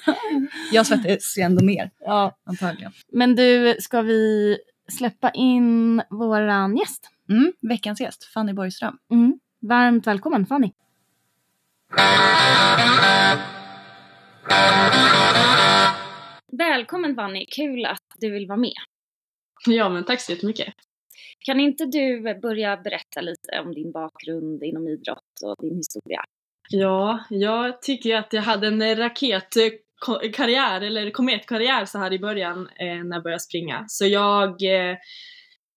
Jag 0.72 0.86
svettas 0.86 1.38
ju 1.38 1.42
ändå 1.42 1.64
mer, 1.64 1.90
ja. 2.00 2.38
antagligen. 2.44 2.92
Men 3.12 3.36
du, 3.36 3.76
ska 3.80 4.02
vi 4.02 4.58
släppa 4.92 5.30
in 5.30 6.02
våran 6.10 6.76
gäst? 6.76 7.10
Mm, 7.30 7.52
veckans 7.60 8.00
gäst, 8.00 8.24
Fanny 8.24 8.52
Borgström. 8.52 8.98
Mm. 9.10 9.40
Varmt 9.60 10.06
välkommen 10.06 10.46
Fanny. 10.46 10.72
Välkommen 16.52 17.14
Fanny, 17.14 17.46
kul 17.46 17.84
att 17.84 18.02
du 18.18 18.30
vill 18.30 18.46
vara 18.46 18.58
med. 18.58 18.72
Ja, 19.66 19.88
men 19.88 20.04
tack 20.04 20.20
så 20.20 20.32
jättemycket. 20.32 20.74
Kan 21.38 21.60
inte 21.60 21.86
du 21.86 22.40
börja 22.40 22.76
berätta 22.76 23.20
lite 23.20 23.60
om 23.64 23.74
din 23.74 23.92
bakgrund 23.92 24.62
inom 24.62 24.88
idrott 24.88 25.42
och 25.44 25.56
din 25.58 25.76
historia? 25.76 26.24
Ja, 26.70 27.24
jag 27.30 27.82
tycker 27.82 28.16
att 28.16 28.32
jag 28.32 28.42
hade 28.42 28.66
en 28.66 28.96
raketkarriär, 28.96 30.80
eller 30.80 31.10
kometkarriär 31.10 31.84
så 31.84 31.98
här 31.98 32.12
i 32.12 32.18
början 32.18 32.68
eh, 32.80 33.04
när 33.04 33.16
jag 33.16 33.22
började 33.22 33.40
springa. 33.42 33.84
Så 33.88 34.06
jag 34.06 34.62
eh, 34.62 34.96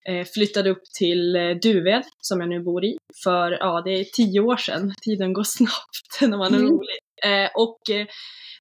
eh, 0.09 0.25
flyttade 0.33 0.69
upp 0.69 0.83
till 0.99 1.33
Duved, 1.61 2.03
som 2.17 2.39
jag 2.39 2.49
nu 2.49 2.59
bor 2.59 2.85
i, 2.85 2.97
för 3.23 3.51
ja, 3.51 3.81
det 3.85 3.91
är 3.91 4.03
tio 4.03 4.39
år 4.39 4.57
sedan. 4.57 4.93
Tiden 5.01 5.33
går 5.33 5.43
snabbt 5.57 6.21
när 6.31 6.37
man 6.37 6.53
är 6.53 6.57
Mm. 6.59 6.69
rolig. 6.71 6.97
Och 7.55 7.79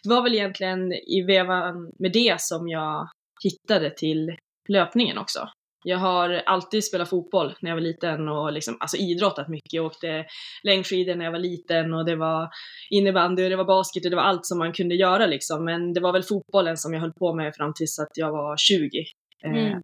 det 0.03 0.09
var 0.09 0.23
väl 0.23 0.35
egentligen 0.35 0.93
i 0.93 1.23
vevan 1.27 1.93
med 1.99 2.13
det 2.13 2.41
som 2.41 2.69
jag 2.69 3.09
hittade 3.43 3.91
till 3.91 4.37
löpningen 4.69 5.19
också. 5.19 5.49
Jag 5.85 5.99
har 5.99 6.31
alltid 6.31 6.85
spelat 6.85 7.11
fotboll 7.11 7.55
när 7.61 7.71
jag 7.71 7.77
var 7.77 7.81
liten 7.83 8.29
och 8.29 8.53
liksom, 8.53 8.77
alltså 8.81 8.97
idrottat 8.97 9.49
mycket. 9.49 9.73
Jag 9.73 9.87
åkte 9.87 10.25
längdskidor 10.63 11.15
när 11.15 11.25
jag 11.25 11.33
var 11.33 11.39
liten 11.39 11.95
och 11.95 12.05
det 12.05 12.17
var 12.17 12.49
innebandy 12.91 13.45
och 13.45 13.51
det 13.51 13.57
var 13.57 13.65
basket 13.65 14.05
och 14.05 14.11
det 14.11 14.17
var 14.17 14.23
allt 14.23 14.47
som 14.47 14.59
man 14.59 14.73
kunde 14.73 14.95
göra 14.95 15.27
liksom. 15.27 15.65
Men 15.65 15.93
det 15.93 16.01
var 16.01 16.13
väl 16.13 16.23
fotbollen 16.23 16.77
som 16.77 16.95
jag 16.95 17.01
höll 17.01 17.13
på 17.13 17.35
med 17.35 17.55
fram 17.55 17.75
tills 17.75 17.99
att 17.99 18.11
jag 18.15 18.33
var 18.33 18.57
20. 18.57 18.99
Eh, 19.45 19.51
Mm. 19.51 19.79
och 19.79 19.83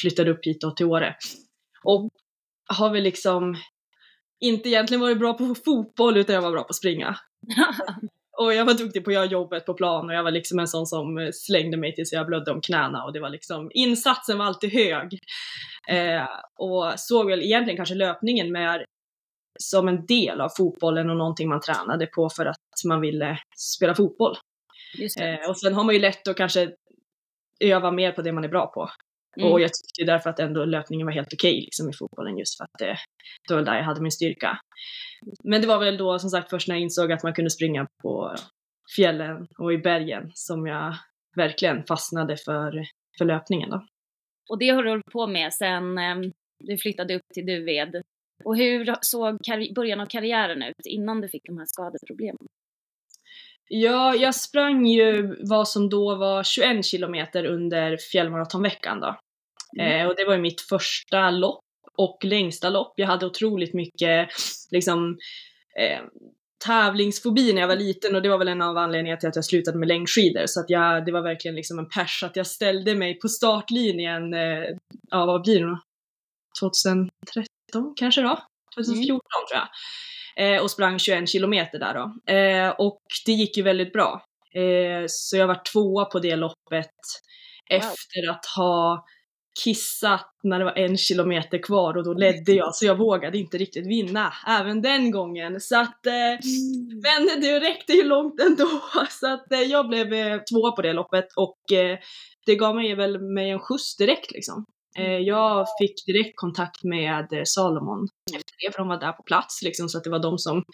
flyttade 0.00 0.30
upp 0.30 0.46
hit 0.46 0.60
då 0.60 0.70
till 0.70 0.86
Åre. 0.86 1.16
Och 1.84 2.08
har 2.78 2.90
väl 2.90 3.02
liksom 3.02 3.56
inte 4.40 4.68
egentligen 4.68 5.00
varit 5.00 5.18
bra 5.18 5.32
på 5.34 5.54
fotboll 5.64 6.16
utan 6.16 6.34
jag 6.34 6.42
var 6.42 6.50
bra 6.52 6.62
på 6.62 6.68
att 6.68 6.76
springa. 6.76 7.16
Och 8.38 8.54
jag 8.54 8.64
var 8.64 8.74
duktig 8.74 9.04
på 9.04 9.10
att 9.10 9.14
göra 9.14 9.24
jobbet 9.24 9.66
på 9.66 9.74
plan 9.74 10.08
och 10.08 10.14
jag 10.14 10.22
var 10.22 10.30
liksom 10.30 10.58
en 10.58 10.68
sån 10.68 10.86
som 10.86 11.18
eh, 11.18 11.28
slängde 11.32 11.76
mig 11.76 11.94
tills 11.94 12.12
jag 12.12 12.26
blödde 12.26 12.50
om 12.50 12.60
knäna 12.60 13.04
och 13.04 13.12
det 13.12 13.20
var 13.20 13.30
liksom, 13.30 13.70
insatsen 13.74 14.38
var 14.38 14.44
alltid 14.44 14.72
hög. 14.72 15.18
Eh, 15.88 16.28
och 16.58 16.92
såg 16.96 17.26
väl 17.26 17.42
egentligen 17.42 17.76
kanske 17.76 17.94
löpningen 17.94 18.52
mer 18.52 18.84
som 19.60 19.88
en 19.88 20.06
del 20.06 20.40
av 20.40 20.48
fotbollen 20.48 21.10
och 21.10 21.16
någonting 21.16 21.48
man 21.48 21.60
tränade 21.60 22.06
på 22.06 22.30
för 22.30 22.46
att 22.46 22.56
man 22.84 23.00
ville 23.00 23.38
spela 23.56 23.94
fotboll. 23.94 24.36
Eh, 25.20 25.50
och 25.50 25.58
sen 25.58 25.74
har 25.74 25.84
man 25.84 25.94
ju 25.94 26.00
lätt 26.00 26.28
att 26.28 26.36
kanske 26.36 26.70
öva 27.60 27.90
mer 27.90 28.12
på 28.12 28.22
det 28.22 28.32
man 28.32 28.44
är 28.44 28.48
bra 28.48 28.66
på. 28.66 28.90
Mm. 29.36 29.52
Och 29.52 29.60
jag 29.60 29.70
tyckte 29.74 30.12
därför 30.12 30.30
att 30.30 30.38
ändå 30.38 30.64
löpningen 30.64 31.06
var 31.06 31.12
helt 31.12 31.32
okej 31.32 31.60
liksom 31.60 31.90
i 31.90 31.92
fotbollen 31.92 32.38
just 32.38 32.56
för 32.56 32.64
att 32.64 32.78
det, 32.78 32.96
det 33.48 33.54
var 33.54 33.62
där 33.62 33.76
jag 33.76 33.84
hade 33.84 34.00
min 34.00 34.12
styrka. 34.12 34.58
Men 35.44 35.60
det 35.60 35.66
var 35.66 35.78
väl 35.78 35.96
då 35.96 36.18
som 36.18 36.30
sagt 36.30 36.50
först 36.50 36.68
när 36.68 36.74
jag 36.74 36.82
insåg 36.82 37.12
att 37.12 37.22
man 37.22 37.34
kunde 37.34 37.50
springa 37.50 37.86
på 38.02 38.34
fjällen 38.96 39.46
och 39.58 39.72
i 39.72 39.78
bergen 39.78 40.30
som 40.34 40.66
jag 40.66 40.94
verkligen 41.36 41.84
fastnade 41.84 42.36
för, 42.36 42.84
för 43.18 43.24
löpningen 43.24 43.70
då. 43.70 43.86
Och 44.50 44.58
det 44.58 44.68
har 44.68 44.82
du 44.82 44.90
hållit 44.90 45.12
på 45.12 45.26
med 45.26 45.52
sen 45.52 45.98
eh, 45.98 46.16
du 46.58 46.78
flyttade 46.78 47.14
upp 47.14 47.28
till 47.34 47.46
Duved. 47.46 48.02
Och 48.44 48.56
hur 48.56 48.94
såg 49.00 49.38
början 49.74 50.00
av 50.00 50.06
karriären 50.06 50.62
ut 50.62 50.86
innan 50.86 51.20
du 51.20 51.28
fick 51.28 51.46
de 51.46 51.58
här 51.58 51.66
skadeproblemen? 51.66 52.46
Ja, 53.68 54.14
jag 54.14 54.34
sprang 54.34 54.86
ju 54.86 55.36
vad 55.40 55.68
som 55.68 55.88
då 55.88 56.16
var 56.16 56.42
21 56.42 56.84
kilometer 56.84 57.44
under 57.44 57.96
fjällmaratonveckan 58.12 59.00
då. 59.00 59.16
Mm. 59.78 60.00
Eh, 60.00 60.06
och 60.06 60.14
det 60.16 60.24
var 60.24 60.34
ju 60.34 60.40
mitt 60.40 60.60
första 60.60 61.30
lopp 61.30 61.64
och 61.96 62.24
längsta 62.24 62.70
lopp. 62.70 62.92
Jag 62.96 63.06
hade 63.06 63.26
otroligt 63.26 63.74
mycket 63.74 64.28
liksom 64.70 65.18
eh, 65.78 66.00
tävlingsfobi 66.66 67.52
när 67.52 67.60
jag 67.60 67.68
var 67.68 67.76
liten 67.76 68.16
och 68.16 68.22
det 68.22 68.28
var 68.28 68.38
väl 68.38 68.48
en 68.48 68.62
av 68.62 68.76
anledningarna 68.76 69.20
till 69.20 69.28
att 69.28 69.36
jag 69.36 69.44
slutade 69.44 69.78
med 69.78 69.88
längdskidor. 69.88 70.46
Så 70.46 70.60
att 70.60 70.70
jag, 70.70 71.06
det 71.06 71.12
var 71.12 71.22
verkligen 71.22 71.54
liksom 71.54 71.78
en 71.78 71.88
pers 71.88 72.22
att 72.22 72.36
jag 72.36 72.46
ställde 72.46 72.94
mig 72.94 73.18
på 73.18 73.28
startlinjen, 73.28 74.34
eh, 74.34 74.64
ja 75.10 75.26
vad 75.26 75.42
blir 75.42 75.60
det 75.60 75.66
då? 75.66 75.80
2013 76.60 77.94
kanske 77.96 78.22
då? 78.22 78.38
2014 78.74 79.06
mm. 79.08 79.20
tror 79.50 79.60
jag. 79.60 79.68
Eh, 80.36 80.62
och 80.62 80.70
sprang 80.70 80.98
21 80.98 81.28
kilometer 81.28 81.78
där 81.78 81.94
då. 81.94 82.32
Eh, 82.32 82.70
och 82.70 83.02
det 83.26 83.32
gick 83.32 83.56
ju 83.56 83.62
väldigt 83.62 83.92
bra. 83.92 84.24
Eh, 84.54 85.04
så 85.08 85.36
jag 85.36 85.46
var 85.46 85.60
tvåa 85.72 86.04
på 86.04 86.18
det 86.18 86.36
loppet 86.36 86.90
wow. 87.70 87.78
efter 87.78 88.30
att 88.30 88.46
ha 88.46 89.04
kissat 89.62 90.30
när 90.42 90.58
det 90.58 90.64
var 90.64 90.78
en 90.78 90.96
kilometer 90.96 91.62
kvar 91.62 91.96
och 91.96 92.04
då 92.04 92.12
ledde 92.12 92.52
jag 92.52 92.74
så 92.74 92.86
jag 92.86 92.98
vågade 92.98 93.38
inte 93.38 93.58
riktigt 93.58 93.86
vinna 93.86 94.32
även 94.46 94.82
den 94.82 95.10
gången. 95.10 95.60
Så 95.60 95.80
att, 95.80 96.06
eh, 96.06 96.12
mm. 96.12 97.00
Men 97.02 97.40
det 97.40 97.60
räckte 97.60 97.92
ju 97.92 98.02
långt 98.02 98.40
ändå 98.40 98.68
så 99.10 99.34
att 99.34 99.52
eh, 99.52 99.60
jag 99.60 99.88
blev 99.88 100.12
eh, 100.12 100.38
tvåa 100.38 100.72
på 100.72 100.82
det 100.82 100.92
loppet 100.92 101.26
och 101.36 101.72
eh, 101.72 101.98
det 102.46 102.56
gav 102.56 102.74
mig 102.74 102.94
väl 102.94 103.20
mig 103.20 103.50
en 103.50 103.60
skjuts 103.60 103.96
direkt 103.96 104.32
liksom. 104.32 104.64
Eh, 104.98 105.04
mm. 105.04 105.24
jag 105.24 105.66
fick 105.80 106.06
direkt 106.06 106.36
kontakt 106.36 106.84
med 106.84 107.32
eh, 107.32 107.42
Salomon 107.44 108.08
efter 108.34 108.66
det 108.66 108.72
för 108.72 108.78
de 108.78 108.88
var 108.88 109.00
där 109.00 109.12
på 109.12 109.22
plats 109.22 109.62
liksom 109.62 109.88
så 109.88 109.98
att 109.98 110.04
det 110.04 110.10
var 110.10 110.22
de 110.22 110.38
som 110.38 110.64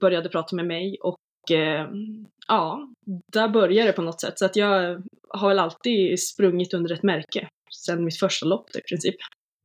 började 0.00 0.28
prata 0.28 0.56
med 0.56 0.66
mig 0.66 0.96
och 1.02 1.16
ja, 2.48 2.88
där 3.32 3.48
började 3.48 3.88
det 3.88 3.92
på 3.92 4.02
något 4.02 4.20
sätt. 4.20 4.38
Så 4.38 4.44
att 4.44 4.56
jag 4.56 5.02
har 5.28 5.48
väl 5.48 5.58
alltid 5.58 6.20
sprungit 6.20 6.74
under 6.74 6.94
ett 6.94 7.02
märke 7.02 7.48
sen 7.84 8.04
mitt 8.04 8.18
första 8.18 8.46
lopp 8.46 8.76
i 8.76 8.80
princip. 8.80 9.14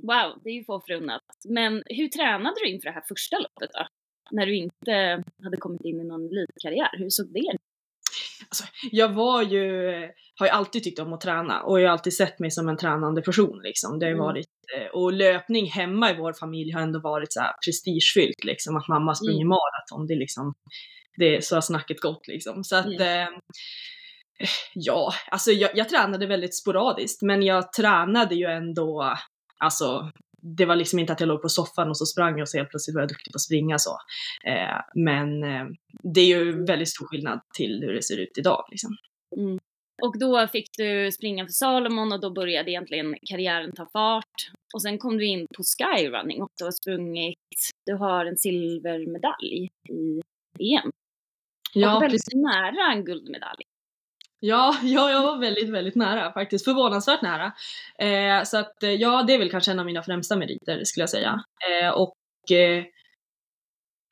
Wow, 0.04 0.42
det 0.44 0.50
är 0.50 0.54
ju 0.54 0.64
få 0.64 0.82
förunnat. 0.88 1.22
Men 1.50 1.84
hur 1.86 2.08
tränade 2.08 2.56
du 2.64 2.70
inför 2.70 2.90
det 2.90 2.94
här 2.94 3.04
första 3.08 3.38
loppet 3.38 3.70
då? 3.74 3.88
När 4.32 4.46
du 4.46 4.56
inte 4.56 5.24
hade 5.44 5.58
kommit 5.58 5.86
in 5.86 6.02
i 6.02 6.04
någon 6.04 6.26
elitkarriär, 6.26 6.98
hur 6.98 7.10
såg 7.10 7.34
det 7.34 7.40
ut? 7.40 7.62
Alltså, 8.50 8.64
jag 8.92 9.10
var 9.14 9.42
ju, 9.42 9.92
har 10.40 10.46
ju 10.46 10.50
alltid 10.50 10.84
tyckt 10.84 11.00
om 11.00 11.14
att 11.14 11.22
träna 11.22 11.62
och 11.62 11.82
jag 11.82 11.88
har 11.88 11.92
alltid 11.92 12.14
sett 12.14 12.40
mig 12.40 12.52
som 12.52 12.70
en 12.70 12.78
tränande 12.78 13.22
person 13.22 13.60
liksom. 13.64 14.00
Det 14.00 14.06
har 14.06 14.12
mm. 14.12 14.24
varit, 14.24 14.50
eh, 14.78 14.88
och 14.88 15.14
löpning 15.14 15.66
hemma 15.66 16.12
i 16.12 16.18
vår 16.18 16.34
familj 16.34 16.72
har 16.72 16.82
ändå 16.82 17.00
varit 17.00 17.34
så 17.34 17.40
här 17.40 17.54
prestigefyllt 17.66 18.44
liksom, 18.44 18.78
att 18.78 18.88
mamma 18.88 19.16
springer 19.16 19.46
mm. 19.46 19.48
maraton, 19.48 20.08
det 20.08 20.14
är 20.14 20.20
liksom, 20.20 20.54
det, 21.18 21.46
så 21.46 21.56
har 21.56 21.62
snacket 21.62 22.02
gått 22.02 22.28
liksom. 22.28 22.64
Så 22.64 22.76
att, 22.76 22.86
mm. 22.86 23.02
eh, 23.02 23.30
ja, 24.74 25.14
alltså 25.32 25.52
jag, 25.52 25.72
jag 25.74 25.90
tränade 25.90 26.28
väldigt 26.28 26.58
sporadiskt, 26.58 27.22
men 27.22 27.44
jag 27.44 27.74
tränade 27.74 28.36
ju 28.36 28.46
ändå, 28.46 29.18
alltså 29.58 30.12
det 30.42 30.66
var 30.66 30.76
liksom 30.76 31.00
inte 31.00 31.14
att 31.14 31.20
jag 31.20 31.28
låg 31.28 31.42
på 31.42 31.50
soffan 31.50 31.90
och 31.90 31.98
så 31.98 32.06
sprang 32.06 32.32
jag 32.32 32.42
och 32.42 32.50
så 32.50 32.58
helt 32.58 32.70
plötsligt 32.70 32.96
var 32.96 33.02
jag 33.02 33.10
duktig 33.10 33.34
på 33.34 33.38
att 33.38 33.42
springa 33.42 33.78
så. 33.80 33.98
Eh, 34.46 34.82
men 34.96 35.44
eh, 35.44 35.66
det 36.04 36.22
är 36.22 36.28
ju 36.28 36.66
väldigt 36.66 36.90
stor 36.90 37.06
skillnad 37.06 37.40
till 37.58 37.82
hur 37.82 37.94
det 37.94 38.04
ser 38.04 38.18
ut 38.18 38.38
idag 38.38 38.66
liksom. 38.72 38.98
Mm. 39.38 39.60
Och 40.02 40.20
då 40.20 40.48
fick 40.48 40.70
du 40.78 41.12
springa 41.12 41.46
för 41.46 41.52
Salomon 41.52 42.12
och 42.12 42.22
då 42.22 42.34
började 42.34 42.72
egentligen 42.72 43.16
karriären 43.30 43.76
ta 43.76 43.90
fart. 43.94 44.52
Och 44.74 44.82
sen 44.82 44.98
kom 44.98 45.18
du 45.18 45.26
in 45.26 45.48
på 45.58 45.64
skyrunning 45.64 46.42
och 46.42 46.50
du 46.58 46.64
har 46.64 46.72
sprungit, 46.72 47.38
du 47.86 47.94
har 47.94 48.26
en 48.26 48.38
silvermedalj 48.38 49.70
i 49.90 50.22
EM. 50.60 50.92
Ja, 51.74 51.96
och 51.96 52.04
väldigt 52.04 52.26
precis. 52.26 52.42
nära 52.42 52.94
en 52.94 53.06
guldmedalj. 53.06 53.64
Ja, 54.40 54.78
ja, 54.84 55.12
jag 55.12 55.24
var 55.24 55.38
väldigt, 55.38 55.70
väldigt 55.70 55.96
nära 55.96 56.34
faktiskt. 56.34 56.66
Förvånansvärt 56.66 57.22
nära. 57.22 57.54
Eh, 58.00 58.44
så 58.44 58.58
att 58.58 58.84
eh, 58.84 58.92
ja, 58.92 59.24
det 59.24 59.34
är 59.34 59.40
väl 59.40 59.52
kanske 59.52 59.72
en 59.72 59.80
av 59.80 59.86
mina 59.86 60.04
främsta 60.04 60.36
meriter 60.36 60.84
skulle 60.84 61.02
jag 61.02 61.10
säga. 61.10 61.44
Eh, 61.72 61.90
och 61.90 62.52
eh, 62.52 62.84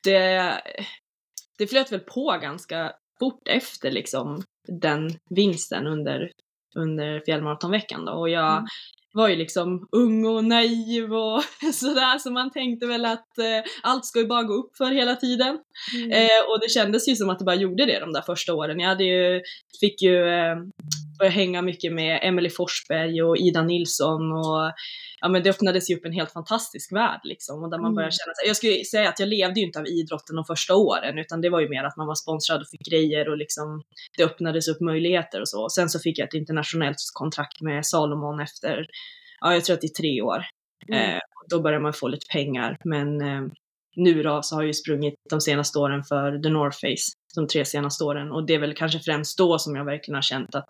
det, 0.04 0.52
det 1.58 1.66
flöt 1.66 1.92
väl 1.92 2.00
på 2.00 2.38
ganska 2.42 2.92
fort 3.18 3.48
efter 3.48 3.90
liksom 3.90 4.42
den 4.68 5.10
vinsten 5.30 5.86
under, 5.86 6.30
under 6.74 7.22
fjällmaratonveckan 7.26 8.04
då. 8.04 8.12
Och 8.12 8.28
jag 8.28 8.56
mm 8.56 8.66
var 9.16 9.28
ju 9.28 9.36
liksom 9.36 9.88
ung 9.92 10.26
och 10.26 10.44
naiv 10.44 11.14
och 11.14 11.42
sådär 11.74 12.18
så 12.18 12.30
man 12.30 12.50
tänkte 12.50 12.86
väl 12.86 13.04
att 13.04 13.38
eh, 13.38 13.70
allt 13.82 14.04
ska 14.04 14.18
ju 14.18 14.26
bara 14.26 14.42
gå 14.42 14.54
upp 14.54 14.76
för 14.76 14.90
hela 14.90 15.16
tiden. 15.16 15.58
Mm. 15.94 16.10
Eh, 16.10 16.50
och 16.50 16.60
det 16.60 16.70
kändes 16.70 17.08
ju 17.08 17.16
som 17.16 17.30
att 17.30 17.38
det 17.38 17.44
bara 17.44 17.56
gjorde 17.56 17.86
det 17.86 18.00
de 18.00 18.12
där 18.12 18.22
första 18.22 18.54
åren. 18.54 18.80
Jag 18.80 18.88
hade 18.88 19.04
ju, 19.04 19.40
fick 19.80 20.02
ju 20.02 20.28
eh, 20.28 20.56
börja 21.18 21.30
hänga 21.30 21.62
mycket 21.62 21.92
med 21.92 22.20
Emily 22.22 22.50
Forsberg 22.50 23.22
och 23.22 23.36
Ida 23.36 23.62
Nilsson 23.62 24.32
och 24.32 24.72
ja 25.20 25.28
men 25.28 25.42
det 25.42 25.50
öppnades 25.50 25.90
ju 25.90 25.96
upp 25.96 26.04
en 26.04 26.12
helt 26.12 26.32
fantastisk 26.32 26.92
värld 26.92 27.20
liksom 27.24 27.62
och 27.62 27.70
där 27.70 27.78
man 27.78 27.94
började 27.94 28.12
mm. 28.14 28.18
känna 28.24 28.34
sig, 28.34 28.46
jag 28.46 28.56
skulle 28.56 28.84
säga 28.84 29.08
att 29.08 29.20
jag 29.20 29.28
levde 29.28 29.60
ju 29.60 29.66
inte 29.66 29.78
av 29.78 29.86
idrotten 29.86 30.36
de 30.36 30.44
första 30.44 30.74
åren 30.74 31.18
utan 31.18 31.40
det 31.40 31.50
var 31.50 31.60
ju 31.60 31.68
mer 31.68 31.84
att 31.84 31.96
man 31.96 32.06
var 32.06 32.14
sponsrad 32.14 32.60
och 32.60 32.68
fick 32.68 32.90
grejer 32.90 33.28
och 33.28 33.36
liksom 33.36 33.82
det 34.16 34.24
öppnades 34.24 34.68
upp 34.68 34.80
möjligheter 34.80 35.40
och 35.40 35.48
så. 35.48 35.68
Sen 35.68 35.88
så 35.88 35.98
fick 35.98 36.18
jag 36.18 36.28
ett 36.28 36.34
internationellt 36.34 36.96
kontrakt 37.12 37.60
med 37.60 37.86
Salomon 37.86 38.40
efter, 38.40 38.86
ja 39.40 39.52
jag 39.54 39.64
tror 39.64 39.74
att 39.74 39.80
det 39.80 39.86
är 39.86 40.02
tre 40.02 40.22
år. 40.22 40.44
Mm. 40.88 41.14
Eh, 41.14 41.20
då 41.50 41.60
börjar 41.60 41.80
man 41.80 41.92
få 41.92 42.08
lite 42.08 42.26
pengar 42.32 42.78
men 42.84 43.20
eh, 43.20 43.42
nu 43.96 44.22
då 44.22 44.42
så 44.42 44.54
har 44.54 44.62
jag 44.62 44.66
ju 44.66 44.74
sprungit 44.74 45.14
de 45.30 45.40
senaste 45.40 45.78
åren 45.78 46.04
för 46.04 46.38
The 46.38 46.48
North 46.48 46.78
Face, 46.80 47.12
de 47.36 47.46
tre 47.48 47.64
senaste 47.64 48.04
åren 48.04 48.32
och 48.32 48.46
det 48.46 48.54
är 48.54 48.58
väl 48.58 48.74
kanske 48.74 49.00
främst 49.00 49.38
då 49.38 49.58
som 49.58 49.76
jag 49.76 49.84
verkligen 49.84 50.14
har 50.14 50.22
känt 50.22 50.54
att 50.54 50.68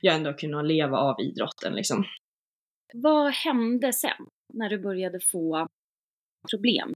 jag 0.00 0.14
ändå 0.14 0.30
har 0.30 0.38
kunnat 0.38 0.66
leva 0.66 0.98
av 0.98 1.20
idrotten 1.20 1.72
liksom. 1.72 2.04
Vad 2.94 3.32
hände 3.32 3.92
sen 3.92 4.26
när 4.52 4.68
du 4.68 4.78
började 4.78 5.20
få 5.20 5.68
problem? 6.50 6.94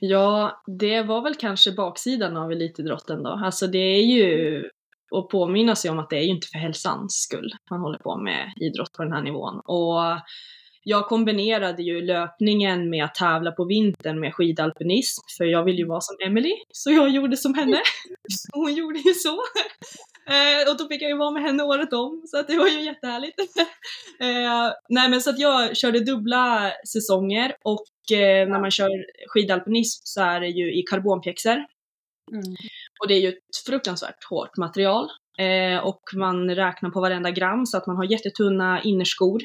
Ja, 0.00 0.62
det 0.66 1.02
var 1.02 1.22
väl 1.22 1.34
kanske 1.34 1.72
baksidan 1.72 2.36
av 2.36 2.52
elitidrotten 2.52 3.22
då. 3.22 3.30
Alltså 3.30 3.66
det 3.66 3.78
är 3.78 4.02
ju 4.02 4.70
att 5.16 5.28
påminna 5.28 5.74
sig 5.74 5.90
om 5.90 5.98
att 5.98 6.10
det 6.10 6.16
är 6.16 6.22
ju 6.22 6.30
inte 6.30 6.46
för 6.46 6.58
hälsans 6.58 7.14
skull 7.14 7.52
man 7.70 7.80
håller 7.80 7.98
på 7.98 8.16
med 8.16 8.52
idrott 8.56 8.92
på 8.92 9.02
den 9.02 9.12
här 9.12 9.22
nivån. 9.22 9.60
Och 9.64 10.20
jag 10.88 11.06
kombinerade 11.06 11.82
ju 11.82 12.00
löpningen 12.00 12.90
med 12.90 13.04
att 13.04 13.14
tävla 13.14 13.52
på 13.52 13.64
vintern 13.64 14.20
med 14.20 14.34
skidalpinism, 14.34 15.20
för 15.38 15.44
jag 15.44 15.64
vill 15.64 15.78
ju 15.78 15.86
vara 15.86 16.00
som 16.00 16.16
Emily, 16.26 16.52
så 16.72 16.90
jag 16.90 17.10
gjorde 17.10 17.36
som 17.36 17.54
henne. 17.54 17.80
Hon 18.52 18.74
gjorde 18.74 18.98
ju 18.98 19.14
så. 19.14 19.34
Eh, 20.28 20.70
och 20.70 20.78
då 20.78 20.88
fick 20.88 21.02
jag 21.02 21.10
ju 21.10 21.16
vara 21.16 21.30
med 21.30 21.42
henne 21.42 21.62
året 21.62 21.92
om, 21.92 22.22
så 22.26 22.38
att 22.38 22.48
det 22.48 22.58
var 22.58 22.68
ju 22.68 22.80
jättehärligt. 22.80 23.38
eh, 24.20 24.72
nej 24.88 25.08
men 25.08 25.20
så 25.20 25.30
att 25.30 25.38
jag 25.38 25.76
körde 25.76 26.04
dubbla 26.04 26.72
säsonger 26.92 27.56
och 27.64 28.16
eh, 28.18 28.48
när 28.48 28.60
man 28.60 28.70
kör 28.70 28.90
skidalpinism 29.28 30.00
så 30.04 30.22
är 30.22 30.40
det 30.40 30.48
ju 30.48 30.78
i 30.78 30.82
karbonpjäxor. 30.82 31.56
Mm. 32.32 32.56
Och 33.00 33.08
det 33.08 33.14
är 33.14 33.20
ju 33.20 33.28
ett 33.28 33.56
fruktansvärt 33.66 34.24
hårt 34.30 34.56
material. 34.56 35.08
Eh, 35.38 35.78
och 35.78 36.02
man 36.16 36.54
räknar 36.54 36.90
på 36.90 37.00
varenda 37.00 37.30
gram 37.30 37.66
så 37.66 37.76
att 37.76 37.86
man 37.86 37.96
har 37.96 38.04
jättetunna 38.04 38.82
innerskor. 38.82 39.42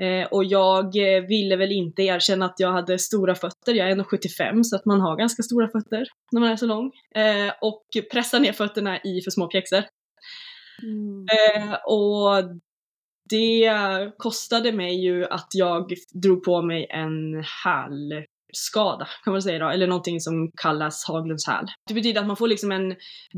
Eh, 0.00 0.26
och 0.30 0.44
jag 0.44 0.84
eh, 0.96 1.22
ville 1.22 1.56
väl 1.56 1.72
inte 1.72 2.02
erkänna 2.02 2.46
att 2.46 2.60
jag 2.60 2.72
hade 2.72 2.98
stora 2.98 3.34
fötter, 3.34 3.74
jag 3.74 3.90
är 3.90 3.96
1,75 3.96 4.62
så 4.62 4.76
att 4.76 4.84
man 4.84 5.00
har 5.00 5.16
ganska 5.16 5.42
stora 5.42 5.68
fötter 5.68 6.06
när 6.32 6.40
man 6.40 6.50
är 6.50 6.56
så 6.56 6.66
lång. 6.66 6.92
Eh, 7.14 7.52
och 7.60 7.84
pressa 8.12 8.38
ner 8.38 8.52
fötterna 8.52 8.98
i 8.98 9.20
för 9.24 9.30
små 9.30 9.46
pjäxor. 9.46 9.84
Mm. 10.82 11.26
Eh, 11.26 11.74
och 11.74 12.44
det 13.30 13.72
kostade 14.16 14.72
mig 14.72 15.04
ju 15.04 15.24
att 15.24 15.48
jag 15.52 15.94
drog 16.22 16.44
på 16.44 16.62
mig 16.62 16.86
en 16.90 17.44
häl 17.64 18.24
skada 18.56 19.08
kan 19.24 19.32
man 19.32 19.42
säga 19.42 19.58
då, 19.58 19.68
eller 19.68 19.86
någonting 19.86 20.20
som 20.20 20.50
kallas 20.62 21.04
Haglunds 21.08 21.46
häl. 21.46 21.66
Det 21.88 21.94
betyder 21.94 22.20
att 22.20 22.26
man 22.26 22.36
får 22.36 22.48
liksom 22.48 22.72
en 22.72 22.96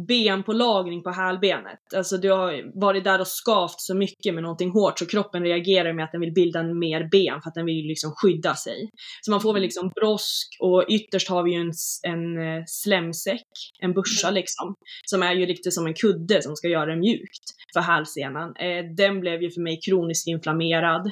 benpålagring 0.09 1.03
på 1.03 1.11
hälbenet. 1.11 1.79
Alltså 1.97 2.17
du 2.17 2.31
har 2.31 2.81
varit 2.81 3.05
där 3.05 3.21
och 3.21 3.27
skavt 3.27 3.81
så 3.81 3.95
mycket 3.95 4.35
med 4.35 4.43
någonting 4.43 4.71
hårt 4.71 4.99
så 4.99 5.07
kroppen 5.07 5.43
reagerar 5.43 5.93
med 5.93 6.05
att 6.05 6.13
den 6.13 6.21
vill 6.21 6.33
bilda 6.33 6.63
mer 6.63 7.09
ben 7.11 7.43
för 7.43 7.49
att 7.49 7.55
den 7.55 7.67
vill 7.67 7.87
liksom 7.87 8.13
skydda 8.17 8.55
sig. 8.55 8.91
Så 9.23 9.31
man 9.31 9.41
får 9.41 9.53
väl 9.53 9.63
liksom 9.63 9.91
brosk 9.95 10.57
och 10.61 10.85
ytterst 10.89 11.29
har 11.29 11.43
vi 11.43 11.51
ju 11.53 11.61
en, 11.61 11.73
en 12.03 12.39
eh, 12.39 12.63
slemsäck, 12.67 13.47
en 13.81 13.93
börsa 13.93 14.31
liksom, 14.31 14.75
som 15.07 15.23
är 15.23 15.33
ju 15.33 15.47
riktigt 15.47 15.75
som 15.75 15.87
en 15.87 15.95
kudde 15.95 16.43
som 16.43 16.57
ska 16.57 16.69
göra 16.69 16.87
det 16.87 16.97
mjukt 16.97 17.45
för 17.75 17.81
hälsenan. 17.81 18.57
Eh, 18.57 18.85
den 18.97 19.21
blev 19.21 19.43
ju 19.43 19.51
för 19.51 19.61
mig 19.61 19.81
kroniskt 19.81 20.27
inflammerad 20.29 21.11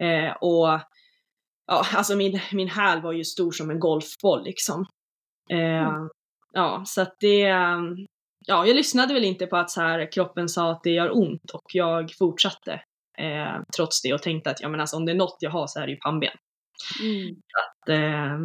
eh, 0.00 0.32
och 0.40 0.80
ja, 1.70 1.86
alltså 1.94 2.16
min, 2.16 2.40
min 2.52 2.68
häl 2.68 3.00
var 3.00 3.12
ju 3.12 3.24
stor 3.24 3.52
som 3.52 3.70
en 3.70 3.80
golfboll 3.80 4.44
liksom. 4.44 4.86
Eh, 5.50 5.88
mm. 5.88 6.08
Ja, 6.52 6.82
så 6.86 7.00
att 7.02 7.16
det, 7.20 7.40
ja, 8.46 8.66
jag 8.66 8.76
lyssnade 8.76 9.14
väl 9.14 9.24
inte 9.24 9.46
på 9.46 9.56
att 9.56 9.70
så 9.70 9.80
här, 9.80 10.12
kroppen 10.12 10.48
sa 10.48 10.70
att 10.70 10.82
det 10.82 10.90
gör 10.90 11.16
ont 11.16 11.50
och 11.50 11.74
jag 11.74 12.12
fortsatte 12.18 12.72
eh, 13.18 13.62
trots 13.76 14.02
det 14.02 14.14
och 14.14 14.22
tänkte 14.22 14.50
att 14.50 14.60
ja 14.60 14.68
men 14.68 14.80
alltså 14.80 14.96
om 14.96 15.06
det 15.06 15.12
är 15.12 15.16
något 15.16 15.36
jag 15.40 15.50
har 15.50 15.66
så 15.66 15.80
är 15.80 15.86
det 15.86 15.92
ju 15.92 15.98
pannben. 15.98 16.32
Mm. 17.02 17.36
Att, 17.36 17.88
eh, 17.88 18.38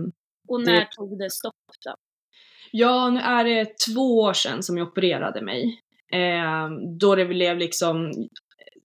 och 0.48 0.62
när 0.62 0.74
det, 0.74 0.88
tog 0.91 1.20
det 1.20 1.32
stopp 1.32 1.53
då? 1.86 1.96
Ja, 2.72 3.10
nu 3.10 3.20
är 3.20 3.44
det 3.44 3.77
två 3.88 4.20
år 4.22 4.34
sedan 4.34 4.63
som 4.63 4.77
jag 4.77 4.88
opererade 4.88 5.41
mig. 5.41 5.79
Eh, 6.12 6.70
då 7.00 7.15
det 7.15 7.25
blev 7.25 7.58
liksom 7.58 8.12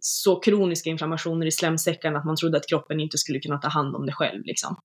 så 0.00 0.40
kroniska 0.40 0.90
inflammationer 0.90 1.46
i 1.46 1.52
slemsäckarna 1.52 2.18
att 2.18 2.24
man 2.24 2.36
trodde 2.36 2.56
att 2.56 2.68
kroppen 2.68 3.00
inte 3.00 3.18
skulle 3.18 3.40
kunna 3.40 3.58
ta 3.58 3.68
hand 3.68 3.96
om 3.96 4.06
det 4.06 4.12
själv 4.12 4.44
liksom. 4.44 4.76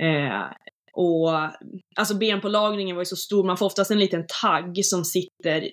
Eh, 0.00 0.42
och 0.92 1.30
alltså 1.96 2.14
benpålagringen 2.14 2.96
var 2.96 3.02
ju 3.02 3.06
så 3.06 3.16
stor, 3.16 3.44
man 3.44 3.56
får 3.56 3.66
oftast 3.66 3.90
en 3.90 3.98
liten 3.98 4.24
tagg 4.42 4.84
som 4.84 5.04
sitter 5.04 5.68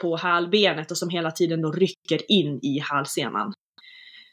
på 0.00 0.16
hälbenet 0.16 0.90
och 0.90 0.98
som 0.98 1.08
hela 1.08 1.30
tiden 1.30 1.62
då 1.62 1.72
rycker 1.72 2.32
in 2.32 2.60
i 2.62 2.78
hälsenan. 2.78 3.52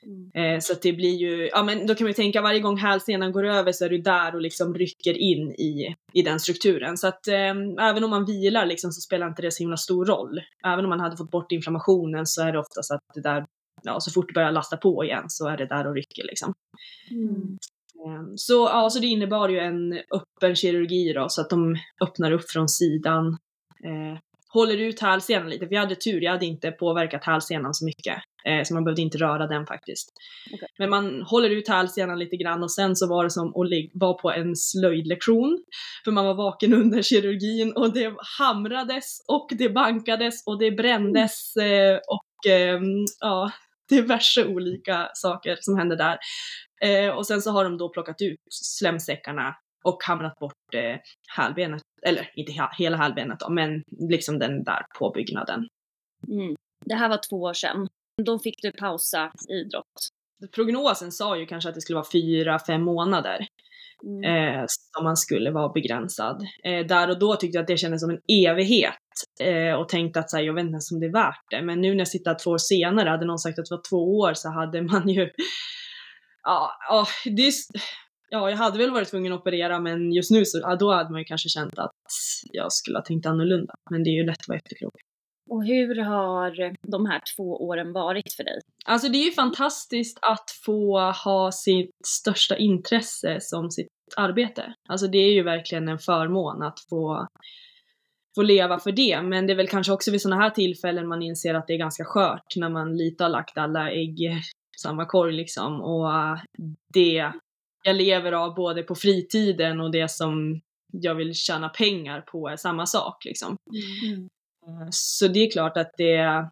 Mm. 0.06 0.56
Eh, 0.56 0.60
så 0.60 0.74
att 0.74 0.82
det 0.82 0.94
blir 0.94 1.16
ju, 1.16 1.50
ja 1.52 1.64
men 1.64 1.88
då 1.88 1.96
kan 1.96 2.06
man 2.06 2.10
ju 2.10 2.14
tänka 2.14 2.42
varje 2.42 2.60
gång 2.60 2.78
hälsenan 2.78 3.32
går 3.32 3.46
över 3.46 3.72
så 3.72 3.86
är 3.86 3.90
du 3.90 3.98
där 3.98 4.36
och 4.36 4.42
liksom 4.42 4.76
rycker 4.76 5.18
in 5.18 5.52
i, 5.52 5.96
i 6.14 6.22
den 6.22 6.40
strukturen. 6.40 6.98
Så 6.98 7.08
att 7.08 7.28
eh, 7.28 7.54
även 7.80 8.04
om 8.04 8.10
man 8.10 8.26
vilar 8.26 8.66
liksom 8.66 8.92
så 8.92 9.02
spelar 9.02 9.28
inte 9.28 9.42
det 9.42 9.52
så 9.52 9.64
himla 9.64 9.78
stor 9.78 10.06
roll. 10.06 10.42
Även 10.66 10.86
om 10.86 10.90
man 10.90 11.00
hade 11.00 11.18
fått 11.18 11.32
bort 11.32 11.52
inflammationen 11.52 12.26
så 12.26 12.42
är 12.42 12.52
det 12.52 12.60
oftast 12.60 12.92
att 12.92 13.02
det 13.14 13.22
där, 13.22 13.46
ja 13.84 14.00
så 14.00 14.12
fort 14.12 14.28
det 14.28 14.34
börjar 14.34 14.52
lasta 14.52 14.78
på 14.78 15.04
igen 15.04 15.26
så 15.28 15.48
är 15.48 15.58
det 15.58 15.66
där 15.66 15.88
och 15.88 15.96
rycker 15.96 16.24
liksom. 16.24 16.54
Mm. 17.12 17.58
Ehm, 18.06 18.38
så, 18.38 18.54
ja, 18.54 18.90
så 18.90 19.00
det 19.00 19.08
innebar 19.08 19.50
ju 19.50 19.60
en 19.60 19.94
öppen 19.94 20.56
kirurgi 20.56 21.14
då, 21.14 21.30
så 21.30 21.42
att 21.42 21.50
de 21.50 21.76
öppnar 22.02 22.32
upp 22.32 22.50
från 22.50 22.70
sidan. 22.70 23.28
Eh, 23.84 24.20
håller 24.50 24.78
ut 24.78 25.00
hälsenan 25.00 25.50
lite, 25.50 25.68
för 25.68 25.74
jag 25.74 25.82
hade 25.82 25.96
tur, 25.96 26.22
jag 26.22 26.32
hade 26.32 26.46
inte 26.46 26.72
påverkat 26.72 27.24
hälsenan 27.24 27.74
så 27.74 27.86
mycket. 27.86 28.18
Eh, 28.48 28.64
så 28.64 28.74
man 28.74 28.84
behövde 28.84 29.02
inte 29.02 29.18
röra 29.18 29.48
den 29.48 29.66
faktiskt. 29.66 30.10
Okay. 30.54 30.68
Men 30.78 30.90
man 30.90 31.22
håller 31.22 31.50
ut 31.50 31.70
hälsenan 31.70 32.20
lite 32.20 32.38
grann 32.38 32.64
och 32.64 32.72
sen 32.72 32.96
så 32.96 33.08
var 33.08 33.24
det 33.24 33.30
som 33.30 33.48
att 33.48 33.92
vara 33.94 34.14
på 34.14 34.32
en 34.32 34.56
slöjdlektion. 34.56 35.64
För 36.04 36.12
man 36.12 36.26
var 36.26 36.34
vaken 36.34 36.74
under 36.82 37.02
kirurgin 37.02 37.74
och 37.76 37.94
det 37.94 38.14
hamrades 38.40 39.26
och 39.28 39.48
det 39.58 39.70
bankades 39.70 40.48
och 40.48 40.60
det 40.60 40.72
brändes 40.72 41.56
eh, 41.56 41.98
och 41.98 42.52
eh, 42.52 42.80
ja, 43.20 43.52
diverse 43.90 44.46
olika 44.46 45.10
saker 45.14 45.58
som 45.62 45.78
hände 45.78 45.96
där. 45.96 46.18
Eh, 46.82 47.10
och 47.10 47.28
sen 47.28 47.42
så 47.42 47.52
har 47.52 47.64
de 47.64 47.78
då 47.78 47.90
plockat 47.90 48.22
ut 48.22 48.40
slemsäckarna 48.50 49.56
och 49.84 50.04
hamrat 50.04 50.40
bort 50.40 50.74
eh, 50.74 50.98
hälbenet, 51.38 51.82
eller 52.06 52.32
inte 52.36 52.54
hela 52.78 52.98
hälbenet 52.98 53.40
då, 53.40 53.50
men 53.50 53.84
liksom 54.10 54.40
den 54.40 54.64
där 54.64 54.86
påbyggnaden. 55.00 55.68
Mm. 56.28 56.56
Det 56.86 56.96
här 56.96 57.10
var 57.10 57.20
två 57.30 57.36
år 57.42 57.54
sedan. 57.54 57.88
Då 58.26 58.40
fick 58.40 58.62
du 58.62 58.72
pausa 58.72 59.32
idrott. 59.50 60.10
Prognosen 60.56 61.12
sa 61.12 61.38
ju 61.38 61.46
kanske 61.46 61.70
att 61.70 61.76
det 61.76 61.82
skulle 61.82 61.96
vara 61.96 62.12
fyra, 62.12 62.60
fem 62.60 62.82
månader. 62.82 63.48
Mm. 64.04 64.24
Eh, 64.24 64.66
som 64.68 65.04
man 65.04 65.18
skulle 65.18 65.52
vara 65.52 65.74
begränsad. 65.74 66.48
Eh, 66.64 66.86
där 66.86 67.10
och 67.10 67.20
då 67.20 67.36
tyckte 67.36 67.58
jag 67.58 67.62
att 67.62 67.68
det 67.68 67.78
kändes 67.78 68.02
som 68.02 68.10
en 68.10 68.48
evighet 68.48 68.94
eh, 69.42 69.74
och 69.74 69.90
tänkte 69.90 70.20
att 70.20 70.30
så 70.30 70.38
här, 70.38 70.44
jag 70.44 70.54
vet 70.54 70.62
inte 70.62 70.72
ens 70.72 70.92
om 70.92 71.00
det 71.00 71.06
är 71.06 71.14
värt 71.14 71.44
det. 71.50 71.62
Men 71.62 71.82
nu 71.82 71.92
när 71.92 71.98
jag 71.98 72.08
sitter 72.08 72.36
två 72.44 72.52
år 72.52 72.58
senare, 72.58 73.10
hade 73.10 73.26
någon 73.26 73.40
sagt 73.40 73.60
att 73.60 73.66
det 73.66 73.76
var 73.76 73.90
två 73.90 74.20
år 74.20 74.34
så 74.34 74.50
hade 74.50 74.82
man 74.82 75.10
ju 75.10 75.30
ja, 76.44 76.72
ja, 76.90 77.08
det 77.26 77.48
är, 77.48 77.54
ja, 78.30 78.50
jag 78.50 78.58
hade 78.58 78.78
väl 78.78 78.92
varit 78.92 79.10
tvungen 79.10 79.34
att 79.34 79.40
operera 79.40 79.80
men 79.80 80.12
just 80.12 80.32
nu 80.32 80.46
så, 80.46 80.60
ja, 80.62 80.76
då 80.76 80.94
hade 80.94 81.12
man 81.12 81.22
ju 81.22 81.26
kanske 81.26 81.50
känt 81.50 81.80
att 81.80 81.92
jag 82.52 82.72
skulle 82.72 82.98
ha 82.98 83.04
tänkt 83.04 83.26
annorlunda. 83.26 83.74
Men 83.92 84.04
det 84.04 84.10
är 84.10 84.16
ju 84.22 84.26
lätt 84.26 84.40
att 84.40 84.48
vara 84.48 84.58
efterklok. 84.58 84.94
Och 85.50 85.66
hur 85.66 85.96
har 85.96 86.76
de 86.92 87.06
här 87.06 87.22
två 87.36 87.68
åren 87.68 87.94
varit 87.94 88.34
för 88.34 88.44
dig? 88.44 88.60
Alltså 88.86 89.10
det 89.10 89.18
är 89.18 89.26
ju 89.26 89.32
fantastiskt 89.32 90.20
att 90.22 90.52
få 90.66 91.00
ha 91.00 91.52
sitt 91.52 91.92
största 92.06 92.58
intresse 92.58 93.38
som 93.42 93.72
sitt 93.72 93.88
arbete. 94.16 94.74
Alltså 94.90 95.08
det 95.08 95.18
är 95.18 95.34
ju 95.34 95.44
verkligen 95.44 95.88
en 95.88 96.00
förmån 96.00 96.64
att 96.64 96.80
få, 96.90 97.28
få 98.36 98.42
leva 98.42 98.80
för 98.80 98.92
det. 98.92 99.22
Men 99.22 99.48
det 99.48 99.54
är 99.54 99.58
väl 99.58 99.68
kanske 99.68 99.94
också 99.94 100.12
vid 100.12 100.22
sådana 100.22 100.42
här 100.42 100.50
tillfällen 100.50 101.08
man 101.08 101.22
inser 101.22 101.54
att 101.54 101.68
det 101.68 101.74
är 101.74 101.78
ganska 101.78 102.06
skört 102.06 102.56
när 102.56 102.70
man 102.70 102.98
lite 102.98 103.24
har 103.24 103.30
lagt 103.30 103.58
alla 103.58 103.92
ägg 103.92 104.42
samma 104.82 105.06
korg 105.06 105.34
liksom. 105.34 105.82
Och 105.82 106.10
det 106.94 107.32
jag 107.84 107.96
lever 107.96 108.32
av 108.32 108.56
både 108.56 108.84
på 108.84 108.96
fritiden 108.96 109.82
och 109.82 109.92
det 109.92 110.12
som 110.12 110.62
jag 110.92 111.16
vill 111.16 111.34
tjäna 111.34 111.70
pengar 111.70 112.22
på 112.22 112.48
är 112.48 112.56
samma 112.56 112.86
sak 112.86 113.26
liksom. 113.26 113.58
Mm. 114.04 114.30
Eh, 114.68 114.88
så 114.92 115.28
det 115.28 115.40
är 115.40 115.52
klart 115.52 115.78
att 115.78 115.92
det 115.98 116.50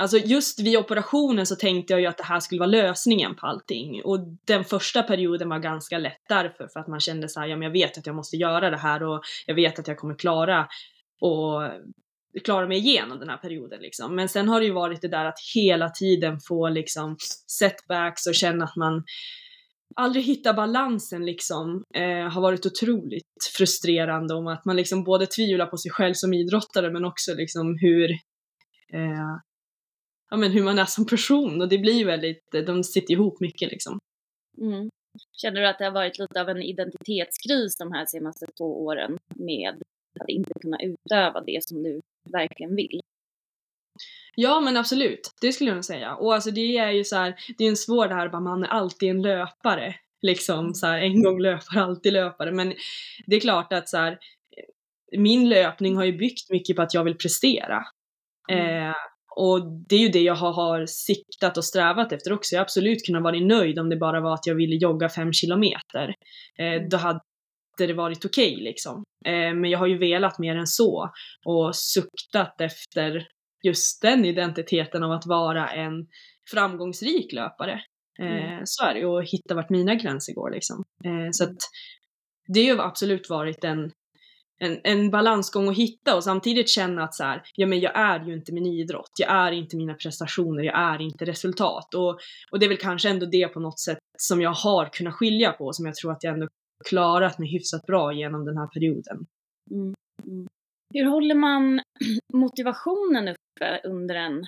Alltså 0.00 0.18
just 0.18 0.60
vid 0.60 0.76
operationen 0.78 1.46
så 1.46 1.56
tänkte 1.56 1.92
jag 1.92 2.00
ju 2.00 2.06
att 2.06 2.18
det 2.18 2.24
här 2.24 2.40
skulle 2.40 2.58
vara 2.58 2.70
lösningen 2.70 3.36
på 3.36 3.46
allting. 3.46 4.02
Och 4.04 4.18
den 4.44 4.64
första 4.64 5.02
perioden 5.02 5.48
var 5.48 5.58
ganska 5.58 5.98
lätt 5.98 6.22
därför, 6.28 6.68
för 6.68 6.80
att 6.80 6.86
man 6.86 7.00
kände 7.00 7.28
så 7.28 7.40
här, 7.40 7.46
ja 7.46 7.56
men 7.56 7.62
jag 7.62 7.72
vet 7.72 7.98
att 7.98 8.06
jag 8.06 8.16
måste 8.16 8.36
göra 8.36 8.70
det 8.70 8.76
här 8.76 9.02
och 9.02 9.22
jag 9.46 9.54
vet 9.54 9.78
att 9.78 9.88
jag 9.88 9.98
kommer 9.98 10.14
klara 10.14 10.68
och 11.20 11.62
klara 12.44 12.66
mig 12.66 12.78
igenom 12.78 13.18
den 13.18 13.28
här 13.28 13.36
perioden 13.36 13.80
liksom. 13.80 14.16
Men 14.16 14.28
sen 14.28 14.48
har 14.48 14.60
det 14.60 14.66
ju 14.66 14.72
varit 14.72 15.02
det 15.02 15.08
där 15.08 15.24
att 15.24 15.38
hela 15.54 15.88
tiden 15.88 16.40
få 16.40 16.68
liksom 16.68 17.16
setbacks 17.46 18.26
och 18.26 18.34
känna 18.34 18.64
att 18.64 18.76
man 18.76 19.04
aldrig 19.96 20.24
hittar 20.24 20.54
balansen 20.54 21.26
liksom 21.26 21.84
eh, 21.94 22.28
har 22.28 22.40
varit 22.40 22.66
otroligt 22.66 23.29
frustrerande 23.56 24.34
om 24.34 24.46
att 24.46 24.64
man 24.64 24.76
liksom 24.76 25.04
både 25.04 25.26
tvivlar 25.26 25.66
på 25.66 25.76
sig 25.76 25.90
själv 25.90 26.14
som 26.14 26.34
idrottare 26.34 26.90
men 26.90 27.04
också 27.04 27.34
liksom 27.34 27.78
hur 27.80 28.10
eh, 28.92 29.36
ja 30.30 30.36
men 30.36 30.52
hur 30.52 30.62
man 30.62 30.78
är 30.78 30.84
som 30.84 31.06
person 31.06 31.60
och 31.60 31.68
det 31.68 31.78
blir 31.78 32.04
väldigt, 32.04 32.50
de 32.66 32.84
sitter 32.84 33.14
ihop 33.14 33.40
mycket 33.40 33.70
liksom. 33.70 33.98
Mm. 34.60 34.88
Känner 35.32 35.60
du 35.60 35.68
att 35.68 35.78
det 35.78 35.84
har 35.84 35.92
varit 35.92 36.18
lite 36.18 36.40
av 36.40 36.48
en 36.48 36.62
identitetskris 36.62 37.76
de 37.78 37.92
här 37.92 38.06
senaste 38.06 38.46
två 38.58 38.84
åren 38.84 39.18
med 39.34 39.82
att 40.20 40.28
inte 40.28 40.52
kunna 40.60 40.78
utöva 40.82 41.40
det 41.40 41.64
som 41.64 41.82
du 41.82 42.00
verkligen 42.32 42.76
vill. 42.76 43.00
Ja 44.34 44.60
men 44.60 44.76
absolut, 44.76 45.30
det 45.40 45.52
skulle 45.52 45.70
jag 45.70 45.74
nog 45.74 45.84
säga. 45.84 46.14
Och 46.14 46.34
alltså 46.34 46.50
det 46.50 46.76
är 46.76 46.90
ju 46.90 47.04
så 47.04 47.16
här, 47.16 47.34
det 47.58 47.64
är 47.64 47.68
en 47.68 47.76
svår 47.76 48.08
det 48.08 48.14
här 48.14 48.28
bara 48.28 48.40
man 48.40 48.64
är 48.64 48.68
alltid 48.68 49.10
en 49.10 49.22
löpare. 49.22 49.94
Liksom 50.22 50.74
så 50.74 50.86
här, 50.86 50.98
en 51.00 51.22
gång 51.22 51.40
löpare, 51.40 51.82
alltid 51.82 52.12
löpare. 52.12 52.52
Men 52.52 52.74
det 53.26 53.36
är 53.36 53.40
klart 53.40 53.72
att 53.72 53.88
så 53.88 53.96
här, 53.96 54.18
min 55.18 55.48
löpning 55.48 55.96
har 55.96 56.04
ju 56.04 56.18
byggt 56.18 56.50
mycket 56.50 56.76
på 56.76 56.82
att 56.82 56.94
jag 56.94 57.04
vill 57.04 57.16
prestera. 57.16 57.82
Mm. 58.52 58.88
Eh, 58.88 58.94
och 59.36 59.60
det 59.88 59.96
är 59.96 60.00
ju 60.00 60.08
det 60.08 60.22
jag 60.22 60.34
har, 60.34 60.52
har 60.52 60.86
siktat 60.86 61.56
och 61.56 61.64
strävat 61.64 62.12
efter 62.12 62.32
också. 62.32 62.54
Jag 62.54 62.60
har 62.60 62.64
absolut 62.64 63.06
kunnat 63.06 63.22
vara 63.22 63.40
nöjd 63.40 63.78
om 63.78 63.88
det 63.88 63.96
bara 63.96 64.20
var 64.20 64.34
att 64.34 64.46
jag 64.46 64.54
ville 64.54 64.76
jogga 64.76 65.08
fem 65.08 65.32
kilometer. 65.32 66.14
Eh, 66.58 66.82
då 66.90 66.96
hade 66.96 67.20
det 67.78 67.92
varit 67.92 68.24
okej 68.24 68.52
okay, 68.52 68.64
liksom. 68.64 69.04
Eh, 69.26 69.54
men 69.54 69.64
jag 69.64 69.78
har 69.78 69.86
ju 69.86 69.98
velat 69.98 70.38
mer 70.38 70.56
än 70.56 70.66
så 70.66 71.10
och 71.44 71.76
suktat 71.76 72.60
efter 72.60 73.26
just 73.62 74.02
den 74.02 74.24
identiteten 74.24 75.02
av 75.02 75.12
att 75.12 75.26
vara 75.26 75.68
en 75.68 76.06
framgångsrik 76.50 77.32
löpare. 77.32 77.80
Eh, 78.20 78.52
mm. 78.52 78.62
Så 78.64 78.84
är 78.84 78.94
det 78.94 79.06
och 79.06 79.24
hitta 79.24 79.54
vart 79.54 79.70
mina 79.70 79.94
gränser 79.94 80.34
går 80.34 80.50
liksom. 80.50 80.84
Eh, 81.04 81.28
så 81.32 81.44
att 81.44 81.56
det 82.46 82.68
har 82.68 82.78
absolut 82.78 83.30
varit 83.30 83.64
en, 83.64 83.92
en, 84.58 84.80
en 84.84 85.10
balansgång 85.10 85.68
att 85.68 85.76
hitta 85.76 86.16
och 86.16 86.24
samtidigt 86.24 86.68
känna 86.68 87.04
att 87.04 87.14
så 87.14 87.24
här, 87.24 87.42
ja 87.54 87.66
men 87.66 87.80
jag 87.80 87.98
är 87.98 88.24
ju 88.24 88.34
inte 88.34 88.52
min 88.52 88.66
idrott, 88.66 89.10
jag 89.18 89.30
är 89.30 89.52
inte 89.52 89.76
mina 89.76 89.94
prestationer, 89.94 90.62
jag 90.62 90.78
är 90.78 91.02
inte 91.02 91.24
resultat. 91.24 91.94
Och, 91.94 92.18
och 92.50 92.58
det 92.58 92.66
är 92.66 92.68
väl 92.68 92.78
kanske 92.78 93.08
ändå 93.10 93.26
det 93.26 93.48
på 93.48 93.60
något 93.60 93.80
sätt 93.80 93.98
som 94.18 94.40
jag 94.40 94.52
har 94.52 94.86
kunnat 94.92 95.14
skilja 95.14 95.52
på, 95.52 95.72
som 95.72 95.86
jag 95.86 95.94
tror 95.94 96.12
att 96.12 96.24
jag 96.24 96.34
ändå 96.34 96.48
klarat 96.88 97.38
mig 97.38 97.52
hyfsat 97.52 97.86
bra 97.86 98.12
genom 98.12 98.44
den 98.44 98.56
här 98.56 98.66
perioden. 98.66 99.26
Mm. 99.70 99.94
Mm. 100.26 100.46
Hur 100.94 101.04
håller 101.04 101.34
man 101.34 101.80
motivationen 102.32 103.28
uppe 103.28 103.80
under 103.84 104.14
en 104.14 104.46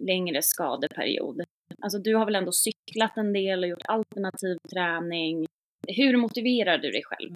längre 0.00 0.42
skadeperiod? 0.42 1.42
Alltså 1.84 1.98
du 1.98 2.14
har 2.14 2.24
väl 2.24 2.34
ändå 2.34 2.52
cyklat 2.52 3.16
en 3.16 3.32
del 3.32 3.62
och 3.62 3.68
gjort 3.68 3.88
alternativ 3.88 4.56
träning. 4.72 5.46
Hur 5.88 6.16
motiverar 6.16 6.78
du 6.78 6.90
dig 6.90 7.02
själv? 7.04 7.34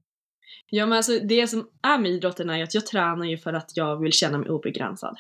Ja 0.70 0.86
men 0.86 0.96
alltså 0.96 1.12
det 1.18 1.46
som 1.46 1.68
är 1.82 1.98
med 1.98 2.10
idrotten 2.10 2.50
är 2.50 2.56
ju 2.56 2.62
att 2.62 2.74
jag 2.74 2.86
tränar 2.86 3.24
ju 3.24 3.38
för 3.38 3.52
att 3.52 3.76
jag 3.76 4.00
vill 4.00 4.12
känna 4.12 4.38
mig 4.38 4.50
obegränsad. 4.50 5.16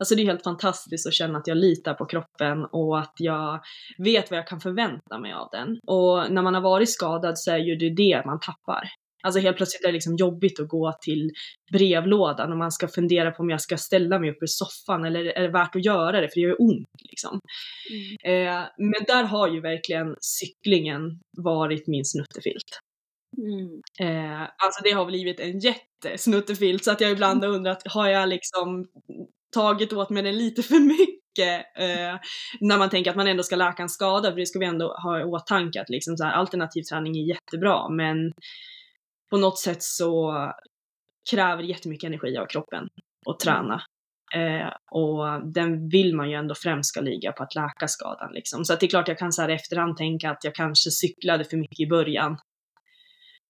Alltså 0.00 0.14
det 0.14 0.22
är 0.22 0.26
helt 0.26 0.42
fantastiskt 0.42 1.06
att 1.06 1.14
känna 1.14 1.38
att 1.38 1.46
jag 1.46 1.56
litar 1.56 1.94
på 1.94 2.04
kroppen 2.04 2.64
och 2.64 2.98
att 2.98 3.14
jag 3.18 3.60
vet 3.98 4.30
vad 4.30 4.38
jag 4.38 4.46
kan 4.46 4.60
förvänta 4.60 5.18
mig 5.18 5.32
av 5.32 5.48
den. 5.52 5.78
Och 5.86 6.32
när 6.32 6.42
man 6.42 6.54
har 6.54 6.60
varit 6.60 6.90
skadad 6.90 7.38
så 7.38 7.50
är 7.50 7.58
ju 7.58 7.76
det 7.76 7.90
det 7.90 8.22
man 8.26 8.40
tappar. 8.40 8.88
Alltså 9.22 9.40
helt 9.40 9.56
plötsligt 9.56 9.84
är 9.84 9.88
det 9.88 9.92
liksom 9.92 10.16
jobbigt 10.16 10.60
att 10.60 10.68
gå 10.68 10.92
till 11.00 11.30
brevlådan 11.72 12.52
och 12.52 12.58
man 12.58 12.72
ska 12.72 12.88
fundera 12.88 13.30
på 13.30 13.42
om 13.42 13.50
jag 13.50 13.60
ska 13.60 13.76
ställa 13.76 14.18
mig 14.18 14.30
upp 14.30 14.42
i 14.42 14.46
soffan 14.46 15.04
eller 15.04 15.24
är 15.24 15.42
det 15.42 15.48
värt 15.48 15.76
att 15.76 15.84
göra 15.84 16.20
det 16.20 16.28
för 16.28 16.34
det 16.34 16.40
gör 16.40 16.48
ju 16.48 16.56
ont 16.56 16.86
liksom. 17.10 17.40
Mm. 18.24 18.48
Eh, 18.48 18.62
men 18.78 19.04
där 19.06 19.24
har 19.24 19.48
ju 19.48 19.60
verkligen 19.60 20.16
cyklingen 20.20 21.20
varit 21.36 21.86
min 21.86 22.04
snuttefilt. 22.04 22.80
Mm. 23.38 23.80
Eh, 24.00 24.42
alltså 24.42 24.82
det 24.84 24.90
har 24.90 25.06
blivit 25.06 25.40
en 25.40 25.58
jättesnuttefilt 25.58 26.84
så 26.84 26.90
att 26.90 27.00
jag 27.00 27.10
ibland 27.10 27.44
har 27.44 27.50
undrat, 27.50 27.82
har 27.84 28.08
jag 28.08 28.28
liksom 28.28 28.86
tagit 29.54 29.92
åt 29.92 30.10
mig 30.10 30.22
den 30.22 30.38
lite 30.38 30.62
för 30.62 30.80
mycket 30.80 31.66
eh, 31.78 32.20
när 32.60 32.78
man 32.78 32.90
tänker 32.90 33.10
att 33.10 33.16
man 33.16 33.26
ändå 33.26 33.42
ska 33.42 33.56
läka 33.56 33.82
en 33.82 33.88
skada, 33.88 34.30
för 34.30 34.38
det 34.38 34.46
ska 34.46 34.58
vi 34.58 34.66
ändå 34.66 34.86
ha 34.86 35.20
i 35.20 35.24
åtanke 35.24 35.80
att 35.80 35.90
liksom 35.90 36.16
så 36.16 36.24
här, 36.24 36.32
alternativ 36.32 36.82
träning 36.82 37.16
är 37.16 37.28
jättebra, 37.28 37.88
men 37.88 38.32
på 39.32 39.38
något 39.38 39.58
sätt 39.58 39.82
så 39.82 40.32
kräver 41.30 41.62
jättemycket 41.62 42.06
energi 42.08 42.36
av 42.36 42.46
kroppen 42.46 42.88
att 43.26 43.40
träna. 43.40 43.82
Eh, 44.34 44.72
och 44.90 45.52
den 45.52 45.88
vill 45.88 46.14
man 46.14 46.30
ju 46.30 46.36
ändå 46.36 46.54
främst 46.54 46.88
ska 46.88 47.00
ligga 47.00 47.32
på 47.32 47.42
att 47.42 47.54
läka 47.54 47.88
skadan 47.88 48.32
liksom. 48.32 48.64
Så 48.64 48.72
att 48.72 48.80
det 48.80 48.86
är 48.86 48.88
klart 48.88 49.08
jag 49.08 49.18
kan 49.18 49.32
så 49.32 49.42
här 49.42 49.48
efterhand 49.48 49.96
tänka 49.96 50.30
att 50.30 50.44
jag 50.44 50.54
kanske 50.54 50.90
cyklade 50.90 51.44
för 51.44 51.56
mycket 51.56 51.80
i 51.80 51.86
början. 51.86 52.32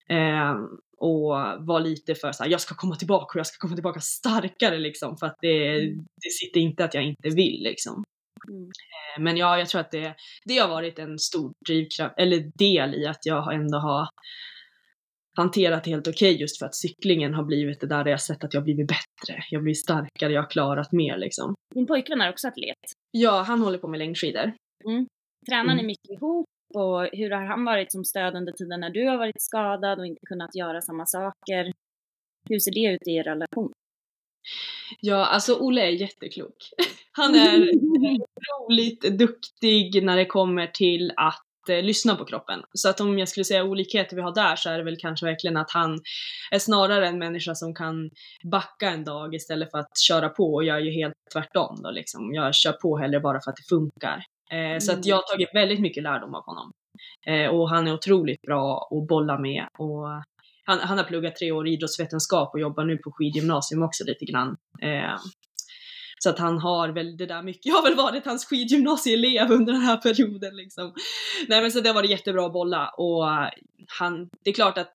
Eh, 0.09 0.55
och 0.99 1.31
var 1.66 1.81
lite 1.81 2.14
för 2.14 2.33
så 2.33 2.42
här, 2.42 2.51
jag 2.51 2.61
ska 2.61 2.75
komma 2.75 2.97
tillbaka 2.97 3.33
och 3.33 3.38
jag 3.38 3.47
ska 3.47 3.59
komma 3.59 3.75
tillbaka 3.75 4.01
starkare 4.01 4.79
liksom 4.79 5.16
för 5.16 5.27
att 5.27 5.37
det, 5.40 5.81
det 6.23 6.31
sitter 6.40 6.61
inte 6.61 6.85
att 6.85 6.95
jag 6.95 7.05
inte 7.05 7.29
vill 7.29 7.62
liksom. 7.62 8.05
Mm. 8.49 8.64
Eh, 8.64 9.23
Men 9.23 9.37
ja, 9.37 9.59
jag 9.59 9.68
tror 9.68 9.81
att 9.81 9.90
det, 9.90 10.14
det 10.45 10.59
har 10.59 10.68
varit 10.68 10.99
en 10.99 11.18
stor 11.18 11.53
drivkraft, 11.66 12.14
eller 12.18 12.51
del 12.59 12.95
i 12.95 13.07
att 13.07 13.27
jag 13.27 13.55
ändå 13.55 13.79
har 13.79 14.09
hanterat 15.37 15.87
helt 15.87 16.09
okej 16.09 16.40
just 16.40 16.59
för 16.59 16.66
att 16.66 16.75
cyklingen 16.75 17.35
har 17.35 17.45
blivit 17.45 17.81
det 17.81 17.87
där, 17.87 18.05
där 18.05 18.11
jag 18.11 18.21
sett 18.21 18.45
att 18.45 18.55
jag 18.55 18.64
blivit 18.64 18.88
bättre. 18.88 19.45
Jag 19.51 19.62
blir 19.62 19.75
starkare, 19.75 20.33
jag 20.33 20.42
har 20.42 20.51
klarat 20.51 20.92
mer 20.92 21.16
liksom. 21.18 21.55
Din 21.75 21.87
pojkvän 21.87 22.21
är 22.21 22.31
också 22.31 22.49
atlet. 22.49 22.77
Ja, 23.11 23.42
han 23.47 23.61
håller 23.61 23.79
på 23.79 23.88
med 23.88 23.99
längdskidor. 23.99 24.53
Tränar 25.49 25.64
ni 25.64 25.73
Mm. 25.73 25.87
mycket 25.87 26.11
ihop? 26.11 26.47
Och 26.75 27.09
hur 27.12 27.31
har 27.31 27.45
han 27.47 27.64
varit 27.64 27.92
som 27.92 28.05
stöd 28.05 28.35
under 28.35 28.53
tiden 28.53 28.81
när 28.81 28.90
du 28.90 29.09
har 29.09 29.18
varit 29.18 29.42
skadad 29.42 29.99
och 29.99 30.07
inte 30.07 30.21
kunnat 30.29 30.55
göra 30.55 30.81
samma 30.81 31.07
saker? 31.07 31.73
Hur 32.49 32.59
ser 32.59 32.71
det 32.71 32.95
ut 32.95 33.09
i 33.09 33.14
er 33.14 33.25
relation? 33.25 33.73
Ja, 35.01 35.27
alltså 35.27 35.55
Olle 35.61 35.81
är 35.83 35.90
jätteklok. 35.90 36.57
Han 37.12 37.35
är 37.35 37.71
otroligt 37.75 39.01
duktig 39.18 40.05
när 40.05 40.16
det 40.16 40.27
kommer 40.27 40.66
till 40.66 41.12
att 41.16 41.42
eh, 41.68 41.83
lyssna 41.83 42.14
på 42.14 42.25
kroppen. 42.25 42.62
Så 42.72 42.88
att 42.88 43.01
om 43.01 43.18
jag 43.18 43.29
skulle 43.29 43.44
säga 43.44 43.64
olikheter 43.64 44.16
vi 44.16 44.22
har 44.22 44.35
där 44.35 44.57
så 44.57 44.70
är 44.70 44.79
det 44.79 44.85
väl 44.85 44.96
kanske 44.96 45.27
verkligen 45.27 45.57
att 45.57 45.70
han 45.70 46.01
är 46.51 46.59
snarare 46.59 47.09
en 47.09 47.18
människa 47.18 47.55
som 47.55 47.75
kan 47.75 48.11
backa 48.44 48.90
en 48.90 49.05
dag 49.05 49.35
istället 49.35 49.70
för 49.70 49.79
att 49.79 49.98
köra 49.98 50.29
på 50.29 50.55
och 50.55 50.64
jag 50.64 50.77
är 50.77 50.81
ju 50.81 50.90
helt 50.90 51.14
tvärtom 51.33 51.83
då 51.83 51.90
liksom. 51.90 52.35
Jag 52.35 52.55
kör 52.55 52.72
på 52.72 52.98
hellre 52.98 53.20
bara 53.20 53.40
för 53.40 53.51
att 53.51 53.57
det 53.57 53.68
funkar. 53.68 54.25
Eh, 54.53 54.79
Så 54.79 54.92
att 54.92 55.07
jag 55.07 55.16
har 55.16 55.33
tagit 55.33 55.55
väldigt 55.55 55.81
mycket 55.81 56.03
lärdom 56.03 56.35
av 56.35 56.44
honom. 56.44 56.72
Eh, 57.27 57.46
och 57.46 57.70
han 57.70 57.87
är 57.88 57.94
otroligt 57.94 58.42
bra 58.42 58.88
att 58.90 59.09
bolla 59.09 59.38
med 59.38 59.66
och 59.79 60.07
han, 60.64 60.79
han 60.79 60.98
har 60.98 61.05
pluggat 61.05 61.37
tre 61.37 61.53
år 61.53 61.68
idrottsvetenskap 61.68 62.55
och 62.55 62.61
jobbar 62.61 62.85
nu 62.85 62.96
på 62.96 63.12
skidgymnasium 63.12 63.83
också 63.83 64.05
lite 64.05 64.25
grann. 64.25 64.57
Så 66.22 66.30
att 66.30 66.38
han 66.38 66.58
har 66.58 66.88
väl 66.88 67.16
det 67.16 67.26
där 67.26 67.42
mycket, 67.42 67.66
jag 67.66 67.74
har 67.74 67.82
väl 67.82 67.94
varit 67.94 68.26
hans 68.26 68.44
skidgymnasieelev 68.44 69.52
under 69.52 69.72
den 69.72 69.82
här 69.82 69.96
perioden 69.96 70.56
liksom. 70.56 70.94
Nej 71.48 71.62
men 71.62 71.72
så 71.72 71.80
det 71.80 71.88
har 71.88 71.94
varit 71.94 72.11
jättebra 72.11 72.46
att 72.46 72.52
bolla 72.52 72.88
och 72.88 73.28
eh, 73.28 73.48
han, 73.98 74.28
det 74.44 74.50
är 74.50 74.54
klart 74.54 74.78
att, 74.78 74.90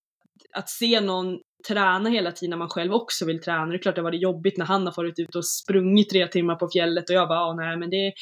att 0.54 0.70
se 0.70 1.02
någon 1.02 1.40
träna 1.68 2.10
hela 2.10 2.32
tiden 2.32 2.50
när 2.50 2.58
man 2.58 2.70
själv 2.70 2.94
också 2.94 3.26
vill 3.26 3.42
träna, 3.42 3.66
det 3.66 3.76
är 3.76 3.78
klart 3.78 3.96
det 3.96 4.02
har 4.02 4.12
varit 4.12 4.22
jobbigt 4.22 4.58
när 4.58 4.66
han 4.66 4.86
har 4.86 4.94
varit 4.98 5.20
ute 5.20 5.38
och 5.38 5.46
sprungit 5.46 6.10
tre 6.10 6.28
timmar 6.28 6.56
på 6.56 6.70
fjället 6.70 7.10
och 7.10 7.16
jag 7.16 7.28
bara, 7.28 7.40
ah, 7.40 7.54
nej 7.54 7.78
men 7.78 7.90
det 7.90 8.14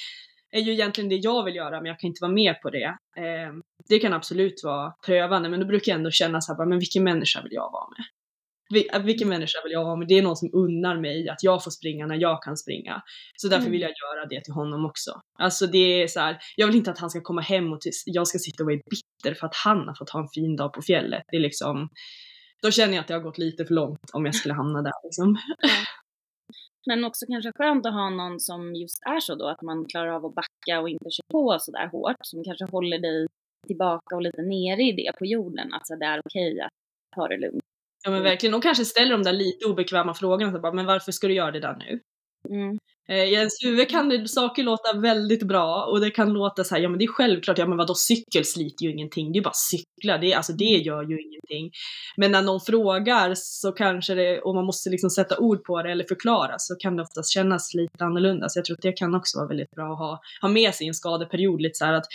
är 0.51 0.61
ju 0.61 0.71
egentligen 0.71 1.09
det 1.09 1.15
jag 1.15 1.43
vill 1.43 1.55
göra 1.55 1.81
men 1.81 1.85
jag 1.85 1.99
kan 1.99 2.07
inte 2.07 2.21
vara 2.21 2.31
med 2.31 2.61
på 2.61 2.69
det. 2.69 2.97
Eh, 3.17 3.53
det 3.89 3.99
kan 3.99 4.13
absolut 4.13 4.61
vara 4.63 4.93
prövande 5.05 5.49
men 5.49 5.59
då 5.59 5.65
brukar 5.65 5.91
jag 5.91 5.97
ändå 5.97 6.11
känna 6.11 6.41
så 6.41 6.53
här, 6.53 6.65
men 6.65 6.79
vilken 6.79 7.03
människa 7.03 7.41
vill 7.41 7.53
jag 7.53 7.71
vara 7.71 7.87
med? 7.97 8.05
Äh, 8.93 9.01
Vilken 9.03 9.29
människa 9.29 9.59
vill 9.63 9.71
jag 9.73 9.83
vara 9.85 9.95
med? 9.95 10.07
Det 10.07 10.13
är 10.17 10.21
någon 10.21 10.35
som 10.35 10.49
unnar 10.53 10.97
mig 11.01 11.29
att 11.29 11.43
jag 11.43 11.63
får 11.63 11.71
springa 11.71 12.05
när 12.07 12.15
jag 12.15 12.43
kan 12.43 12.57
springa. 12.57 13.01
Så 13.37 13.47
därför 13.47 13.61
Mm. 13.61 13.71
vill 13.71 13.81
jag 13.81 13.89
göra 13.91 14.25
det 14.29 14.41
till 14.43 14.53
honom 14.53 14.85
också. 14.85 15.11
Alltså 15.39 15.67
det 15.67 16.03
är 16.03 16.07
så 16.07 16.19
här, 16.19 16.37
jag 16.55 16.67
vill 16.67 16.75
inte 16.75 16.91
att 16.91 16.99
han 16.99 17.09
ska 17.09 17.21
komma 17.21 17.41
hem 17.41 17.73
och 17.73 17.79
jag 18.05 18.27
ska 18.27 18.37
sitta 18.39 18.63
och 18.63 18.67
vara 18.69 18.79
bitter 18.89 19.33
för 19.39 19.47
att 19.47 19.55
han 19.55 19.87
har 19.87 19.95
fått 19.95 20.09
ha 20.09 20.19
en 20.19 20.27
fin 20.35 20.55
dag 20.55 20.73
på 20.73 20.81
fjället. 20.81 21.23
Det 21.27 21.37
är 21.37 21.41
liksom, 21.41 21.89
då 22.61 22.71
känner 22.71 22.93
jag 22.93 23.01
att 23.01 23.07
det 23.07 23.13
har 23.13 23.21
gått 23.21 23.37
lite 23.37 23.65
för 23.65 23.73
långt 23.73 24.09
om 24.13 24.25
jag 24.25 24.35
skulle 24.35 24.53
hamna 24.53 24.81
där 24.81 24.93
liksom. 25.03 25.37
Men 26.87 27.03
också 27.05 27.25
kanske 27.25 27.51
skönt 27.55 27.85
att 27.85 27.93
ha 27.93 28.09
någon 28.09 28.39
som 28.39 28.75
just 28.75 28.99
är 29.05 29.19
så 29.19 29.35
då, 29.35 29.47
att 29.47 29.61
man 29.61 29.85
klarar 29.85 30.11
av 30.11 30.25
att 30.25 30.35
backa 30.35 30.81
och 30.81 30.89
inte 30.89 31.09
köra 31.11 31.27
på 31.31 31.57
så 31.59 31.71
där 31.71 31.87
hårt, 31.87 32.15
som 32.21 32.43
kanske 32.43 32.65
håller 32.65 32.99
dig 32.99 33.27
tillbaka 33.67 34.15
och 34.15 34.21
lite 34.21 34.41
nere 34.41 34.81
i 34.81 34.91
det 34.91 35.11
på 35.19 35.25
jorden, 35.25 35.73
att 35.73 35.87
så 35.87 35.95
det 35.95 36.05
är 36.05 36.21
okej 36.25 36.61
att 36.61 36.71
ta 37.15 37.27
det 37.27 37.37
lugnt. 37.37 37.63
Ja 38.05 38.11
men 38.11 38.23
verkligen, 38.23 38.51
de 38.51 38.61
kanske 38.61 38.85
ställer 38.85 39.11
de 39.11 39.23
där 39.23 39.33
lite 39.33 39.65
obekväma 39.65 40.13
frågorna, 40.13 40.51
så 40.51 40.59
bara, 40.59 40.73
men 40.73 40.85
varför 40.85 41.11
ska 41.11 41.27
du 41.27 41.33
göra 41.33 41.51
det 41.51 41.59
där 41.59 41.75
nu? 41.79 41.99
Mm. 42.49 42.77
Eh, 43.09 43.23
I 43.23 43.33
ens 43.33 43.53
huvud 43.63 43.89
kan 43.89 44.09
det, 44.09 44.27
saker 44.27 44.63
låta 44.63 44.97
väldigt 44.99 45.43
bra 45.43 45.85
och 45.91 45.99
det 45.99 46.11
kan 46.11 46.33
låta 46.33 46.63
så 46.63 46.75
här, 46.75 46.81
ja 46.81 46.89
men 46.89 46.99
det 46.99 47.05
är 47.05 47.07
självklart, 47.07 47.57
ja 47.57 47.67
men 47.67 47.77
vadå 47.77 47.95
cykel 47.95 48.45
sliter 48.45 48.85
ju 48.85 48.91
ingenting, 48.91 49.31
det 49.31 49.39
är 49.39 49.43
bara 49.43 49.53
cykla, 49.53 50.17
det, 50.17 50.33
alltså 50.33 50.53
det 50.53 50.63
gör 50.63 51.03
ju 51.03 51.21
ingenting. 51.21 51.71
Men 52.17 52.31
när 52.31 52.41
någon 52.41 52.61
frågar 52.61 53.33
så 53.35 53.71
kanske 53.71 54.15
det, 54.15 54.41
och 54.41 54.55
man 54.55 54.65
måste 54.65 54.89
liksom 54.89 55.09
sätta 55.09 55.37
ord 55.37 55.63
på 55.63 55.81
det 55.81 55.91
eller 55.91 56.03
förklara, 56.03 56.55
så 56.57 56.75
kan 56.75 56.95
det 56.95 57.03
oftast 57.03 57.33
kännas 57.33 57.73
lite 57.73 58.05
annorlunda. 58.05 58.49
Så 58.49 58.59
jag 58.59 58.65
tror 58.65 58.75
att 58.75 58.81
det 58.81 58.91
kan 58.91 59.15
också 59.15 59.37
vara 59.37 59.47
väldigt 59.47 59.71
bra 59.71 59.93
att 59.93 59.99
ha, 59.99 60.19
ha 60.41 60.49
med 60.49 60.75
sig 60.75 60.85
i 60.85 60.87
en 60.87 60.93
skadeperiod 60.93 61.61
lite 61.61 61.77
så 61.77 61.85
här 61.85 61.93
att 61.93 62.07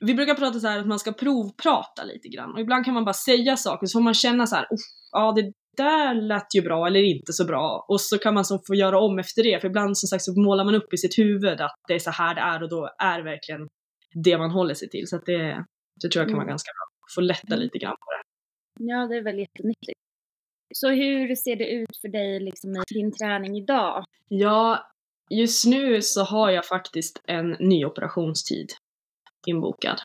vi 0.00 0.14
brukar 0.14 0.34
prata 0.34 0.60
så 0.60 0.68
här 0.68 0.78
att 0.78 0.86
man 0.86 0.98
ska 0.98 1.12
provprata 1.12 2.04
lite 2.04 2.28
grann 2.28 2.52
och 2.54 2.60
ibland 2.60 2.84
kan 2.84 2.94
man 2.94 3.04
bara 3.04 3.12
säga 3.14 3.56
saker 3.56 3.86
så 3.86 3.98
får 3.98 4.02
man 4.04 4.14
känna 4.14 4.46
så 4.46 4.56
här, 4.56 4.64
"Uff, 4.64 4.80
ja 5.12 5.32
det 5.32 5.52
där 5.76 6.14
lät 6.14 6.54
ju 6.54 6.62
bra 6.62 6.86
eller 6.86 7.02
inte 7.02 7.32
så 7.32 7.44
bra 7.44 7.84
och 7.88 8.00
så 8.00 8.18
kan 8.18 8.34
man 8.34 8.44
så 8.44 8.60
få 8.66 8.74
göra 8.74 9.00
om 9.00 9.18
efter 9.18 9.42
det 9.42 9.60
för 9.60 9.68
ibland 9.68 9.98
som 9.98 10.06
sagt 10.06 10.22
så 10.24 10.40
målar 10.40 10.64
man 10.64 10.74
upp 10.74 10.94
i 10.94 10.96
sitt 10.96 11.18
huvud 11.18 11.60
att 11.60 11.74
det 11.88 11.94
är 11.94 11.98
så 11.98 12.10
här 12.10 12.34
det 12.34 12.40
är 12.40 12.62
och 12.62 12.68
då 12.68 12.90
är 12.98 13.22
verkligen 13.22 13.68
det 14.24 14.38
man 14.38 14.50
håller 14.50 14.74
sig 14.74 14.88
till 14.88 15.06
så 15.08 15.16
att 15.16 15.26
det, 15.26 15.64
det 16.02 16.08
tror 16.08 16.20
jag 16.22 16.28
kan 16.28 16.34
vara 16.36 16.42
Mm. 16.44 16.52
ganska 16.52 16.70
bra. 16.76 16.86
Få 17.14 17.20
lätta 17.20 17.56
lite 17.56 17.78
grann 17.78 17.96
på 18.04 18.10
det. 18.12 18.22
Ja, 18.92 19.06
det 19.06 19.16
är 19.16 19.22
väl 19.22 19.38
jättenyttigt. 19.38 20.00
Så 20.74 20.88
hur 20.90 21.34
ser 21.34 21.56
det 21.56 21.70
ut 21.70 21.96
för 22.00 22.08
dig 22.08 22.40
liksom 22.40 22.70
i 22.70 22.94
din 22.94 23.12
träning 23.12 23.56
idag? 23.56 24.04
Ja, 24.28 24.86
just 25.30 25.66
nu 25.66 26.02
så 26.02 26.22
har 26.22 26.50
jag 26.50 26.66
faktiskt 26.66 27.22
en 27.26 27.50
ny 27.50 27.84
operationstid 27.84 28.66
inbokad. 29.46 30.00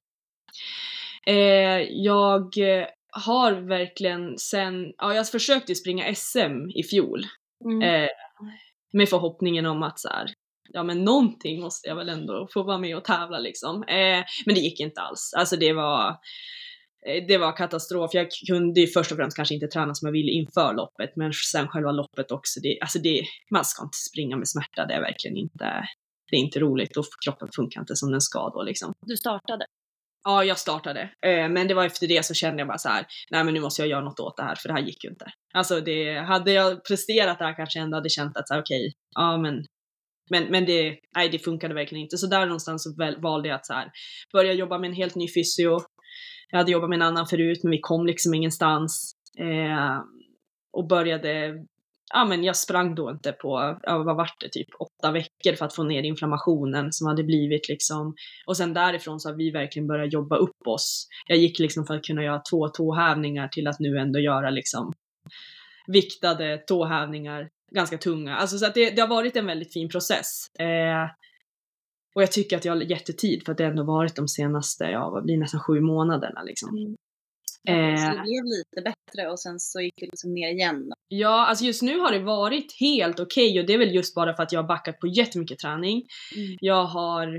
Eh, 1.28 1.82
jag 1.90 2.58
eh, 2.58 2.86
har 3.12 3.52
verkligen 3.54 4.38
sen, 4.38 4.94
ja 4.98 5.14
jag 5.14 5.30
försökte 5.30 5.76
springa 5.76 6.16
SM 6.16 6.70
i 6.76 6.84
fjol 6.84 7.26
Mm. 7.66 7.82
eh, 7.82 8.10
med 8.94 9.10
förhoppningen 9.10 9.66
om 9.66 9.84
att 9.84 10.00
så 10.00 10.10
här, 10.10 10.30
ja 10.74 10.84
men 10.84 11.04
någonting 11.04 11.62
måste 11.62 11.90
jag 11.90 11.96
väl 11.96 12.10
ändå 12.10 12.48
få 12.54 12.64
vara 12.64 12.78
med 12.78 12.98
och 12.98 13.04
tävla 13.06 13.40
liksom. 13.40 13.84
Eh, 13.84 14.24
men 14.46 14.56
det 14.56 14.62
gick 14.62 14.80
inte 14.80 15.02
alls. 15.02 15.34
Alltså 15.38 15.56
det 15.56 15.74
var, 15.74 16.10
eh, 17.08 17.26
det 17.28 17.38
var 17.38 17.58
katastrof. 17.58 18.14
Jag 18.14 18.28
kunde 18.48 18.82
ju 18.82 18.88
först 18.88 19.12
och 19.12 19.18
främst 19.18 19.36
kanske 19.36 19.54
inte 19.56 19.68
träna 19.68 19.94
som 19.96 20.06
jag 20.06 20.14
ville 20.14 20.32
inför 20.32 20.74
loppet, 20.74 21.16
men 21.16 21.34
sen 21.34 21.68
själva 21.68 21.92
loppet 21.92 22.32
också. 22.32 22.60
Det, 22.60 22.78
alltså 22.82 23.00
det, 23.00 23.24
man 23.52 23.66
ska 23.66 23.84
inte 23.84 23.98
springa 23.98 24.38
med 24.38 24.48
smärta, 24.48 24.86
det 24.86 24.94
är 24.94 25.02
verkligen 25.02 25.38
inte, 25.38 25.88
det 26.32 26.36
är 26.36 26.40
inte 26.40 26.60
roligt 26.60 26.98
och 26.98 27.06
kroppen 27.26 27.50
funkar 27.56 27.82
inte 27.82 27.96
som 27.96 28.12
den 28.12 28.22
ska 28.22 28.50
då 28.50 28.64
liksom. 28.64 28.94
Du 29.06 29.18
startade. 29.18 29.66
Ja, 30.24 30.44
jag 30.44 30.60
startade. 30.60 31.02
Eh, 31.02 31.50
men 31.50 31.68
det 31.68 31.74
var 31.74 31.86
efter 31.86 32.08
det 32.08 32.26
så 32.26 32.34
kände 32.34 32.62
jag 32.62 32.68
bara 32.68 32.78
så 32.78 32.90
här, 32.90 33.06
nej 33.32 33.44
men 33.44 33.54
nu 33.54 33.60
måste 33.60 33.82
jag 33.82 33.90
göra 33.90 34.04
något 34.04 34.20
åt 34.20 34.38
det 34.38 34.44
här 34.44 34.56
för 34.56 34.70
det 34.70 34.74
här 34.74 34.82
gick 34.82 35.04
ju 35.04 35.10
inte. 35.10 35.26
Alltså 35.54 35.82
det, 35.82 36.20
hade 36.20 36.52
jag 36.52 36.84
presterat 36.84 37.40
det 37.40 37.46
här 37.46 37.56
kanske 37.56 37.80
jag 37.80 37.84
ändå 37.84 37.98
hade 37.98 38.10
känt 38.10 38.38
att 38.38 38.48
så 38.48 38.54
här, 38.54 38.62
okej, 38.62 38.94
ja 39.16 39.38
men 39.38 39.66
men, 40.30 40.44
men 40.44 40.66
det, 40.66 41.00
nej, 41.16 41.30
det 41.30 41.40
funkade 41.40 41.74
verkligen 41.74 42.04
inte. 42.04 42.18
Så 42.18 42.28
där 42.28 42.46
någonstans 42.46 42.84
så 42.84 42.96
väl, 42.96 43.22
valde 43.22 43.48
jag 43.50 43.56
att 43.56 43.66
så 43.66 43.74
här, 43.74 43.92
börja 44.34 44.54
jobba 44.54 44.78
med 44.78 44.90
en 44.90 44.96
helt 44.96 45.16
ny 45.16 45.28
fysio. 45.28 45.80
Jag 46.50 46.58
hade 46.58 46.72
jobbat 46.72 46.90
med 46.90 46.96
en 46.96 47.08
annan 47.08 47.28
förut, 47.28 47.60
men 47.64 47.72
vi 47.72 47.80
kom 47.80 48.06
liksom 48.06 48.34
ingenstans. 48.34 49.16
Eh, 49.40 50.00
och 50.74 50.88
började, 50.88 51.54
ja 52.14 52.26
men 52.26 52.44
jag 52.44 52.56
sprang 52.56 52.96
då 52.96 53.12
inte 53.12 53.32
på, 53.32 53.80
ja 53.84 53.98
vad 53.98 54.16
vart 54.16 54.42
det, 54.42 54.50
typ 54.50 54.68
åtta 54.80 55.12
veckor 55.12 55.56
för 55.56 55.66
att 55.66 55.76
få 55.76 55.84
ner 55.84 56.04
inflammationen 56.04 56.94
som 56.94 57.08
hade 57.08 57.24
blivit 57.24 57.70
liksom. 57.70 58.16
Och 58.48 58.58
sen 58.58 58.74
därifrån 58.74 59.20
så 59.20 59.30
har 59.30 59.36
vi 59.36 59.52
verkligen 59.52 59.88
börjat 59.88 60.14
jobba 60.14 60.36
upp 60.36 60.68
oss. 60.68 61.08
Jag 61.28 61.38
gick 61.38 61.60
liksom 61.60 61.86
för 61.86 61.96
att 61.96 62.04
kunna 62.04 62.24
göra 62.24 62.42
två 62.52 62.68
tåhävningar 62.68 63.48
till 63.48 63.68
att 63.68 63.80
nu 63.80 63.98
ändå 63.98 64.20
göra 64.20 64.50
liksom 64.50 64.94
viktade 65.88 66.58
tåhävningar, 66.58 67.50
ganska 67.72 67.98
tunga. 67.98 68.36
Alltså 68.36 68.58
så 68.58 68.66
att 68.66 68.74
det, 68.74 68.90
det 68.90 69.02
har 69.02 69.10
varit 69.10 69.36
en 69.36 69.48
väldigt 69.48 69.74
fin 69.74 69.90
process. 69.90 70.48
Eh, 70.60 71.10
och 72.16 72.22
jag 72.22 72.32
tycker 72.32 72.58
att 72.58 72.66
jag 72.66 72.76
har 72.76 72.82
jättetid 72.82 73.46
för 73.46 73.52
att 73.52 73.58
det 73.58 73.66
ändå 73.66 73.84
varit 73.84 74.16
de 74.16 74.28
senaste, 74.28 74.84
ja 74.84 75.10
vad 75.10 75.24
blir 75.24 75.38
nästan 75.38 75.60
sju 75.60 75.82
månaderna 75.82 76.44
liksom. 76.44 76.78
Mm. 76.78 76.96
Eh, 77.68 78.10
det 78.12 78.22
blev 78.22 78.44
lite 78.44 78.82
bättre 78.84 78.95
och 79.32 79.40
sen 79.40 79.60
så 79.60 79.82
gick 79.82 79.94
det 79.98 80.06
liksom 80.06 80.34
ner 80.34 80.52
igen. 80.52 80.94
Ja, 81.08 81.46
alltså 81.46 81.66
just 81.66 81.82
nu 81.82 82.00
har 82.00 82.12
det 82.12 82.20
varit 82.20 82.80
helt 82.80 83.20
okej 83.20 83.60
och 83.60 83.66
det 83.66 83.74
är 83.74 83.78
väl 83.78 83.96
just 83.96 84.16
bara 84.16 84.36
för 84.36 84.44
att 84.44 84.52
jag 84.52 84.62
har 84.62 84.68
backat 84.68 85.00
på 85.00 85.08
jättemycket 85.08 85.60
träning. 85.60 86.04
Mm. 86.36 86.58
Jag 86.62 86.84
har, 86.84 87.36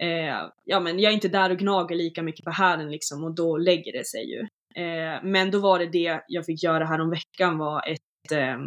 eh, 0.00 0.50
ja 0.64 0.80
men 0.80 0.98
jag 0.98 1.10
är 1.10 1.14
inte 1.14 1.28
där 1.28 1.50
och 1.50 1.58
gnager 1.58 1.96
lika 1.96 2.22
mycket 2.22 2.44
på 2.44 2.50
hälen 2.50 2.90
liksom 2.90 3.24
och 3.24 3.34
då 3.34 3.56
lägger 3.56 3.92
det 3.92 4.06
sig 4.06 4.30
ju. 4.30 4.40
Eh, 4.82 5.22
men 5.22 5.50
då 5.50 5.58
var 5.58 5.78
det 5.78 5.86
det 5.86 6.20
jag 6.28 6.46
fick 6.46 6.62
göra 6.62 6.84
här 6.84 7.00
om 7.00 7.10
veckan 7.10 7.58
var 7.58 7.88
ett 7.88 8.32
eh, 8.32 8.58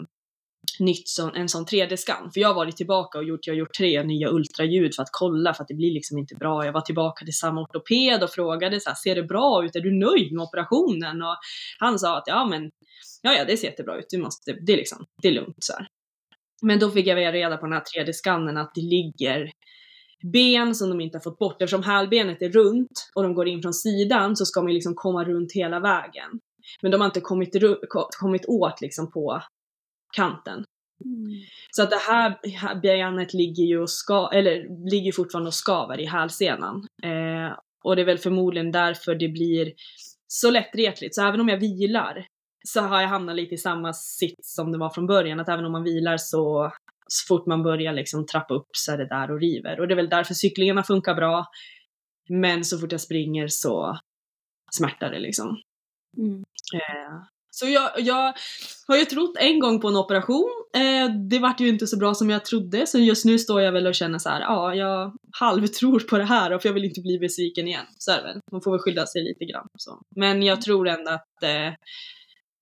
nytt 0.79 1.07
sån, 1.07 1.35
en 1.35 1.49
sån 1.49 1.65
3D-skan. 1.65 2.31
För 2.33 2.41
jag 2.41 2.47
har 2.47 2.55
varit 2.55 2.77
tillbaka 2.77 3.17
och 3.17 3.23
gjort, 3.23 3.47
jag 3.47 3.53
har 3.53 3.59
gjort 3.59 3.73
tre 3.77 4.03
nya 4.03 4.29
ultraljud 4.29 4.95
för 4.95 5.03
att 5.03 5.09
kolla 5.11 5.53
för 5.53 5.63
att 5.63 5.67
det 5.67 5.73
blir 5.73 5.93
liksom 5.93 6.17
inte 6.17 6.35
bra. 6.35 6.65
Jag 6.65 6.73
var 6.73 6.81
tillbaka 6.81 7.25
till 7.25 7.37
samma 7.37 7.61
ortoped 7.61 8.23
och 8.23 8.29
frågade 8.29 8.79
så 8.79 8.89
här, 8.89 8.95
ser 8.95 9.15
det 9.15 9.23
bra 9.23 9.65
ut? 9.65 9.75
Är 9.75 9.81
du 9.81 9.91
nöjd 9.91 10.33
med 10.33 10.43
operationen? 10.43 11.21
Och 11.21 11.37
han 11.79 11.99
sa 11.99 12.17
att 12.17 12.27
ja 12.27 12.45
men, 12.45 12.71
ja 13.21 13.33
ja 13.33 13.45
det 13.45 13.57
ser 13.57 13.67
jättebra 13.67 13.97
ut, 13.97 14.05
du 14.09 14.17
måste, 14.17 14.53
det 14.53 14.73
är 14.73 14.77
liksom, 14.77 15.05
det 15.21 15.27
är 15.27 15.33
lugnt 15.33 15.63
så 15.63 15.73
här. 15.73 15.87
Men 16.61 16.79
då 16.79 16.91
fick 16.91 17.07
jag 17.07 17.33
reda 17.33 17.57
på 17.57 17.65
den 17.65 17.73
här 17.73 17.83
3D-skannen 17.95 18.57
att 18.57 18.71
det 18.75 18.81
ligger 18.81 19.51
ben 20.33 20.75
som 20.75 20.89
de 20.89 21.01
inte 21.01 21.17
har 21.17 21.21
fått 21.21 21.39
bort. 21.39 21.61
Eftersom 21.61 21.83
hälbenet 21.83 22.41
är 22.41 22.49
runt 22.49 23.11
och 23.15 23.23
de 23.23 23.33
går 23.33 23.47
in 23.47 23.61
från 23.61 23.73
sidan 23.73 24.35
så 24.35 24.45
ska 24.45 24.61
man 24.61 24.69
ju 24.69 24.73
liksom 24.73 24.95
komma 24.95 25.23
runt 25.23 25.51
hela 25.53 25.79
vägen. 25.79 26.39
Men 26.81 26.91
de 26.91 27.01
har 27.01 27.05
inte 27.05 27.21
kommit, 27.21 27.55
kommit 28.19 28.45
åt 28.45 28.81
liksom 28.81 29.11
på 29.11 29.41
kanten. 30.15 30.63
Mm. 31.05 31.41
Så 31.71 31.83
att 31.83 31.89
det 31.89 31.95
här 31.95 32.81
benet 32.81 33.33
ligger 33.33 33.63
ju 33.63 33.81
och 33.81 33.89
ska, 33.89 34.29
eller 34.33 34.89
ligger 34.91 35.11
fortfarande 35.11 35.47
och 35.47 35.53
skaver 35.53 35.99
i 35.99 36.05
hälsenan. 36.05 36.87
Eh, 37.03 37.57
och 37.83 37.95
det 37.95 38.01
är 38.01 38.05
väl 38.05 38.17
förmodligen 38.17 38.71
därför 38.71 39.15
det 39.15 39.27
blir 39.27 39.73
så 40.27 40.51
lättretligt. 40.51 41.15
Så 41.15 41.27
även 41.27 41.41
om 41.41 41.49
jag 41.49 41.57
vilar 41.57 42.27
så 42.67 42.81
har 42.81 43.01
jag 43.01 43.07
hamnat 43.07 43.35
lite 43.35 43.55
i 43.55 43.57
samma 43.57 43.93
sits 43.93 44.55
som 44.55 44.71
det 44.71 44.77
var 44.77 44.89
från 44.89 45.07
början. 45.07 45.39
Att 45.39 45.49
även 45.49 45.65
om 45.65 45.71
man 45.71 45.83
vilar 45.83 46.17
så, 46.17 46.71
så 47.07 47.27
fort 47.27 47.45
man 47.47 47.63
börjar 47.63 47.93
liksom 47.93 48.25
trappa 48.25 48.53
upp 48.53 48.67
så 48.71 48.91
är 48.91 48.97
det 48.97 49.07
där 49.07 49.31
och 49.31 49.39
river. 49.39 49.79
Och 49.79 49.87
det 49.87 49.93
är 49.93 49.95
väl 49.95 50.09
därför 50.09 50.33
cyklingarna 50.33 50.83
funkar 50.83 51.15
bra. 51.15 51.45
Men 52.29 52.63
så 52.63 52.79
fort 52.79 52.91
jag 52.91 53.01
springer 53.01 53.47
så 53.47 53.99
smärtar 54.77 55.11
det 55.11 55.19
liksom. 55.19 55.57
Mm. 56.17 56.43
Eh, 56.73 57.34
så 57.55 57.67
jag, 57.67 57.91
jag 57.97 58.33
har 58.87 58.97
ju 58.97 59.05
trott 59.05 59.37
en 59.39 59.59
gång 59.59 59.81
på 59.81 59.87
en 59.87 59.95
operation. 59.95 60.49
Eh, 60.75 61.15
det 61.29 61.39
vart 61.39 61.59
ju 61.59 61.67
inte 61.69 61.87
så 61.87 61.97
bra 61.97 62.13
som 62.13 62.29
jag 62.29 62.45
trodde, 62.45 62.87
så 62.87 62.99
just 62.99 63.25
nu 63.25 63.39
står 63.39 63.61
jag 63.61 63.71
väl 63.71 63.87
och 63.87 63.95
känner 63.95 64.19
så 64.19 64.29
här, 64.29 64.41
ja, 64.41 64.75
jag 64.75 65.13
halvtror 65.39 65.99
på 65.99 66.17
det 66.17 66.23
här 66.23 66.53
och 66.53 66.61
för 66.61 66.69
jag 66.69 66.73
vill 66.73 66.85
inte 66.85 67.01
bli 67.01 67.19
besviken 67.19 67.67
igen. 67.67 67.85
Så 67.97 68.11
är 68.11 68.17
det 68.17 68.23
väl. 68.23 68.39
Man 68.51 68.61
får 68.61 68.71
väl 68.71 68.79
skydda 68.79 69.05
sig 69.05 69.23
lite 69.23 69.45
grann. 69.45 69.67
Så. 69.77 70.01
Men 70.15 70.43
jag 70.43 70.61
tror 70.61 70.87
ändå 70.87 71.11
att, 71.11 71.43
eh, 71.43 71.73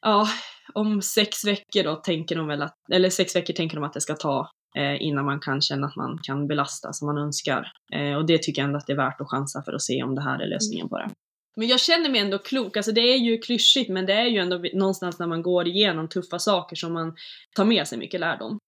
ja, 0.02 0.28
om 0.74 1.02
sex 1.02 1.46
veckor 1.46 1.84
då 1.84 1.96
tänker 1.96 2.36
de 2.36 2.48
väl 2.48 2.62
att, 2.62 2.76
eller 2.92 3.10
sex 3.10 3.36
veckor 3.36 3.54
tänker 3.54 3.76
de 3.76 3.84
att 3.84 3.94
det 3.94 4.02
ska 4.02 4.16
ta 4.16 4.50
eh, 4.78 5.02
innan 5.02 5.26
man 5.26 5.40
kan 5.40 5.62
känna 5.62 5.88
att 5.88 5.96
man 5.96 6.20
kan 6.24 6.48
belasta 6.48 6.94
som 6.94 7.06
man 7.06 7.18
önskar. 7.18 7.72
Eh, 7.94 8.16
och 8.16 8.26
det 8.26 8.44
tycker 8.44 8.62
jag 8.62 8.68
ändå 8.68 8.78
att 8.78 8.88
det 8.88 8.94
är 8.94 8.98
värt 8.98 9.22
att 9.22 9.30
chansa 9.30 9.64
för 9.66 9.74
att 9.74 9.82
se 9.82 10.04
om 10.04 10.16
det 10.16 10.22
här 10.22 10.40
är 10.40 10.48
lösningen 10.48 10.90
på 10.90 10.98
det. 10.98 11.10
Men 11.56 11.68
jag 11.68 11.80
känner 11.80 12.10
mig 12.10 12.22
ändå 12.22 12.38
klok, 12.40 12.78
alltså 12.78 12.92
det 12.92 13.02
är 13.02 13.18
ju 13.18 13.38
klyschigt 13.38 13.90
men 13.90 14.06
det 14.06 14.14
är 14.14 14.26
ju 14.26 14.38
ändå 14.38 14.62
någonstans 14.74 15.20
när 15.20 15.28
man 15.28 15.42
går 15.42 15.68
igenom 15.68 16.10
tuffa 16.10 16.40
saker 16.40 16.76
som 16.76 16.94
man 16.94 17.16
tar 17.56 17.66
med 17.66 17.88
sig 17.88 17.98
mycket 17.98 18.20
lärdom. 18.20 18.60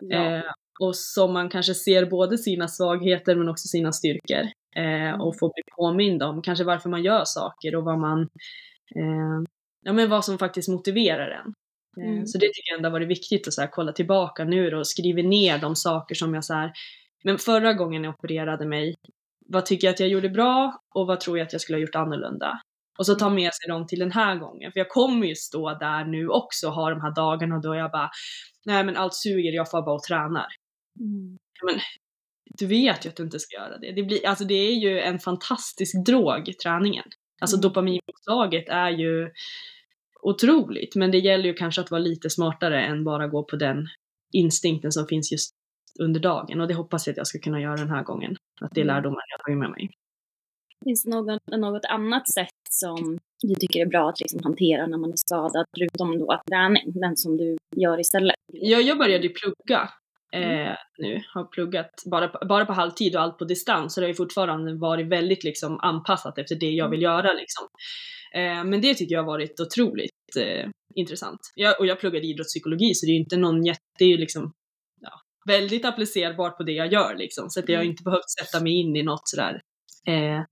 Ja. 0.00 0.36
Eh, 0.36 0.52
och 0.80 0.96
som 0.96 1.32
man 1.32 1.48
kanske 1.48 1.74
ser 1.74 2.06
både 2.06 2.38
sina 2.38 2.68
svagheter 2.68 3.34
men 3.36 3.48
också 3.48 3.68
sina 3.68 3.92
styrkor. 3.92 4.48
Eh, 4.76 5.20
och 5.20 5.38
får 5.38 5.48
bli 5.54 5.62
påmind 5.76 6.22
om 6.22 6.42
kanske 6.42 6.64
varför 6.64 6.88
man 6.88 7.02
gör 7.02 7.24
saker 7.24 7.76
och 7.76 7.84
vad 7.84 7.98
man, 7.98 8.22
eh, 8.96 9.42
ja 9.84 9.92
men 9.92 10.10
vad 10.10 10.24
som 10.24 10.38
faktiskt 10.38 10.68
motiverar 10.68 11.30
en. 11.30 11.54
Eh, 12.02 12.12
mm. 12.12 12.26
Så 12.26 12.38
det 12.38 12.46
tycker 12.46 12.70
jag 12.70 12.76
ändå 12.76 12.86
har 12.86 12.92
varit 12.92 13.08
viktigt 13.08 13.48
att 13.48 13.54
så 13.54 13.60
här, 13.60 13.68
kolla 13.68 13.92
tillbaka 13.92 14.44
nu 14.44 14.74
och 14.74 14.86
skriva 14.86 15.28
ner 15.28 15.58
de 15.58 15.76
saker 15.76 16.14
som 16.14 16.34
jag 16.34 16.44
så 16.44 16.54
här, 16.54 16.72
men 17.24 17.38
förra 17.38 17.72
gången 17.72 18.04
jag 18.04 18.14
opererade 18.14 18.66
mig 18.66 18.94
vad 19.48 19.66
tycker 19.66 19.86
jag 19.86 19.94
att 19.94 20.00
jag 20.00 20.08
gjorde 20.08 20.28
bra 20.28 20.82
och 20.94 21.06
vad 21.06 21.20
tror 21.20 21.38
jag 21.38 21.46
att 21.46 21.52
jag 21.52 21.60
skulle 21.60 21.76
ha 21.76 21.80
gjort 21.80 21.94
annorlunda? 21.94 22.60
Och 22.98 23.06
så 23.06 23.14
ta 23.14 23.26
mm. 23.26 23.34
med 23.34 23.54
sig 23.54 23.68
dem 23.68 23.86
till 23.86 23.98
den 23.98 24.12
här 24.12 24.36
gången. 24.36 24.72
För 24.72 24.80
jag 24.80 24.88
kommer 24.88 25.26
ju 25.26 25.34
stå 25.34 25.74
där 25.74 26.04
nu 26.04 26.28
också 26.28 26.66
och 26.66 26.74
ha 26.74 26.90
de 26.90 27.00
här 27.00 27.14
dagarna 27.14 27.58
då 27.58 27.74
jag 27.74 27.90
bara, 27.90 28.10
nej 28.64 28.84
men 28.84 28.96
allt 28.96 29.14
suger, 29.14 29.52
jag 29.52 29.70
får 29.70 29.82
bara 29.82 29.94
och 29.94 30.02
tränar. 30.02 30.46
Mm. 31.00 31.38
Men 31.62 31.80
du 32.58 32.66
vet 32.66 33.04
ju 33.04 33.08
att 33.08 33.16
du 33.16 33.22
inte 33.22 33.38
ska 33.38 33.56
göra 33.56 33.78
det. 33.78 33.92
Det, 33.92 34.02
blir, 34.02 34.26
alltså 34.26 34.44
det 34.44 34.54
är 34.54 34.74
ju 34.74 35.00
en 35.00 35.18
fantastisk 35.18 36.06
drog, 36.06 36.58
träningen. 36.62 37.04
Alltså 37.40 37.56
mm. 37.56 37.62
dopaminpåslaget 37.62 38.68
är 38.68 38.90
ju 38.90 39.30
otroligt, 40.22 40.94
men 40.94 41.10
det 41.10 41.18
gäller 41.18 41.44
ju 41.44 41.54
kanske 41.54 41.80
att 41.80 41.90
vara 41.90 42.00
lite 42.00 42.30
smartare 42.30 42.82
än 42.82 43.04
bara 43.04 43.28
gå 43.28 43.44
på 43.44 43.56
den 43.56 43.88
instinkten 44.32 44.92
som 44.92 45.06
finns 45.06 45.32
just 45.32 45.54
under 45.98 46.20
dagen 46.20 46.60
och 46.60 46.68
det 46.68 46.74
hoppas 46.74 47.06
jag 47.06 47.12
att 47.12 47.16
jag 47.16 47.26
ska 47.26 47.38
kunna 47.38 47.60
göra 47.60 47.76
den 47.76 47.90
här 47.90 48.02
gången. 48.02 48.36
Att 48.60 48.70
det 48.74 48.80
är 48.80 48.84
mm. 48.84 48.96
lärdomar 48.96 49.22
jag 49.30 49.40
tagit 49.40 49.58
med 49.58 49.70
mig. 49.70 49.90
Finns 50.84 51.04
det 51.04 51.10
något, 51.10 51.42
något 51.46 51.84
annat 51.84 52.28
sätt 52.28 52.60
som 52.70 53.18
du 53.42 53.54
tycker 53.54 53.80
är 53.80 53.86
bra 53.86 54.08
att 54.08 54.20
liksom 54.20 54.40
hantera 54.44 54.86
när 54.86 54.98
man 54.98 55.12
är 55.12 55.16
skadad, 55.16 55.64
förutom 55.78 56.18
då 56.18 56.32
att 56.32 56.46
träning, 56.46 56.92
men 56.94 57.16
som 57.16 57.36
du 57.36 57.56
gör 57.76 58.00
istället? 58.00 58.36
Ja, 58.52 58.78
jag 58.78 58.98
började 58.98 59.26
ju 59.26 59.34
plugga 59.34 59.88
mm. 60.32 60.66
eh, 60.66 60.76
nu, 60.98 61.22
har 61.34 61.44
pluggat 61.44 61.90
bara, 62.10 62.46
bara 62.48 62.66
på 62.66 62.72
halvtid 62.72 63.16
och 63.16 63.22
allt 63.22 63.38
på 63.38 63.44
distans, 63.44 63.94
så 63.94 64.00
det 64.00 64.04
har 64.06 64.08
ju 64.08 64.14
fortfarande 64.14 64.74
varit 64.74 65.06
väldigt 65.06 65.44
liksom 65.44 65.80
anpassat 65.80 66.38
efter 66.38 66.56
det 66.56 66.70
jag 66.70 66.84
mm. 66.84 66.90
vill 66.90 67.02
göra 67.02 67.32
liksom. 67.32 67.66
Eh, 68.34 68.64
men 68.64 68.80
det 68.80 68.94
tycker 68.94 69.14
jag 69.14 69.22
har 69.22 69.26
varit 69.26 69.60
otroligt 69.60 70.36
eh, 70.38 70.70
intressant. 70.94 71.40
Jag, 71.54 71.80
och 71.80 71.86
jag 71.86 72.00
pluggade 72.00 72.26
idrottspsykologi 72.26 72.94
så 72.94 73.06
det 73.06 73.10
är 73.12 73.14
ju 73.14 73.20
inte 73.20 73.36
någon 73.36 73.64
jätte, 73.64 73.80
det 73.98 74.04
är 74.04 74.08
ju 74.08 74.16
liksom 74.16 74.52
väldigt 75.46 75.84
applicerbart 75.84 76.56
på 76.56 76.62
det 76.62 76.72
jag 76.72 76.92
gör 76.92 77.14
liksom. 77.16 77.50
Så 77.50 77.60
att 77.60 77.68
jag 77.68 77.76
har 77.76 77.82
mm. 77.82 77.90
inte 77.90 78.02
behövt 78.02 78.30
sätta 78.40 78.62
mig 78.64 78.72
in 78.72 78.96
i 78.96 79.02
något 79.02 79.28
sådär 79.28 79.60
eh, 80.08 80.42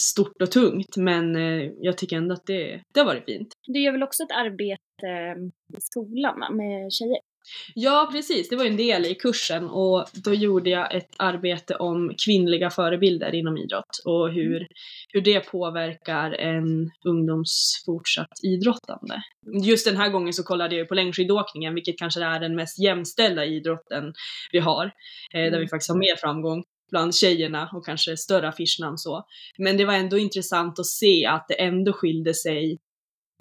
stort 0.00 0.42
och 0.42 0.50
tungt. 0.50 0.96
Men 0.96 1.36
eh, 1.36 1.70
jag 1.80 1.98
tycker 1.98 2.16
ändå 2.16 2.34
att 2.34 2.46
det, 2.46 2.82
det 2.94 3.00
har 3.00 3.06
varit 3.06 3.24
fint. 3.24 3.48
Du 3.66 3.82
gör 3.82 3.92
väl 3.92 4.02
också 4.02 4.22
ett 4.22 4.32
arbete 4.32 5.36
i 5.78 5.80
skolan 5.80 6.56
med 6.56 6.92
tjejer? 6.92 7.31
Ja, 7.74 8.08
precis. 8.12 8.48
Det 8.48 8.56
var 8.56 8.64
en 8.64 8.76
del 8.76 9.04
i 9.04 9.14
kursen 9.14 9.64
och 9.64 10.06
då 10.12 10.34
gjorde 10.34 10.70
jag 10.70 10.94
ett 10.94 11.14
arbete 11.16 11.74
om 11.74 12.14
kvinnliga 12.24 12.70
förebilder 12.70 13.34
inom 13.34 13.56
idrott 13.56 14.02
och 14.04 14.32
hur, 14.32 14.56
mm. 14.56 14.68
hur 15.08 15.20
det 15.20 15.40
påverkar 15.40 16.32
en 16.32 16.90
ungdoms 17.04 17.82
fortsatt 17.86 18.32
idrottande. 18.42 19.22
Just 19.64 19.86
den 19.86 19.96
här 19.96 20.08
gången 20.08 20.32
så 20.32 20.42
kollade 20.42 20.76
jag 20.76 20.88
på 20.88 20.94
längdskidåkningen, 20.94 21.74
vilket 21.74 21.98
kanske 21.98 22.24
är 22.24 22.40
den 22.40 22.54
mest 22.54 22.78
jämställda 22.78 23.44
idrotten 23.44 24.12
vi 24.52 24.58
har, 24.58 24.84
eh, 24.84 24.90
där 25.32 25.50
vi 25.50 25.56
mm. 25.56 25.68
faktiskt 25.68 25.90
har 25.90 25.98
mer 25.98 26.16
framgång 26.20 26.64
bland 26.90 27.14
tjejerna 27.14 27.70
och 27.72 27.86
kanske 27.86 28.16
större 28.16 28.48
affischnamn 28.48 28.98
så. 28.98 29.24
Men 29.58 29.76
det 29.76 29.84
var 29.84 29.94
ändå 29.94 30.18
intressant 30.18 30.78
att 30.78 30.86
se 30.86 31.26
att 31.26 31.48
det 31.48 31.54
ändå 31.54 31.92
skilde 31.92 32.34
sig 32.34 32.78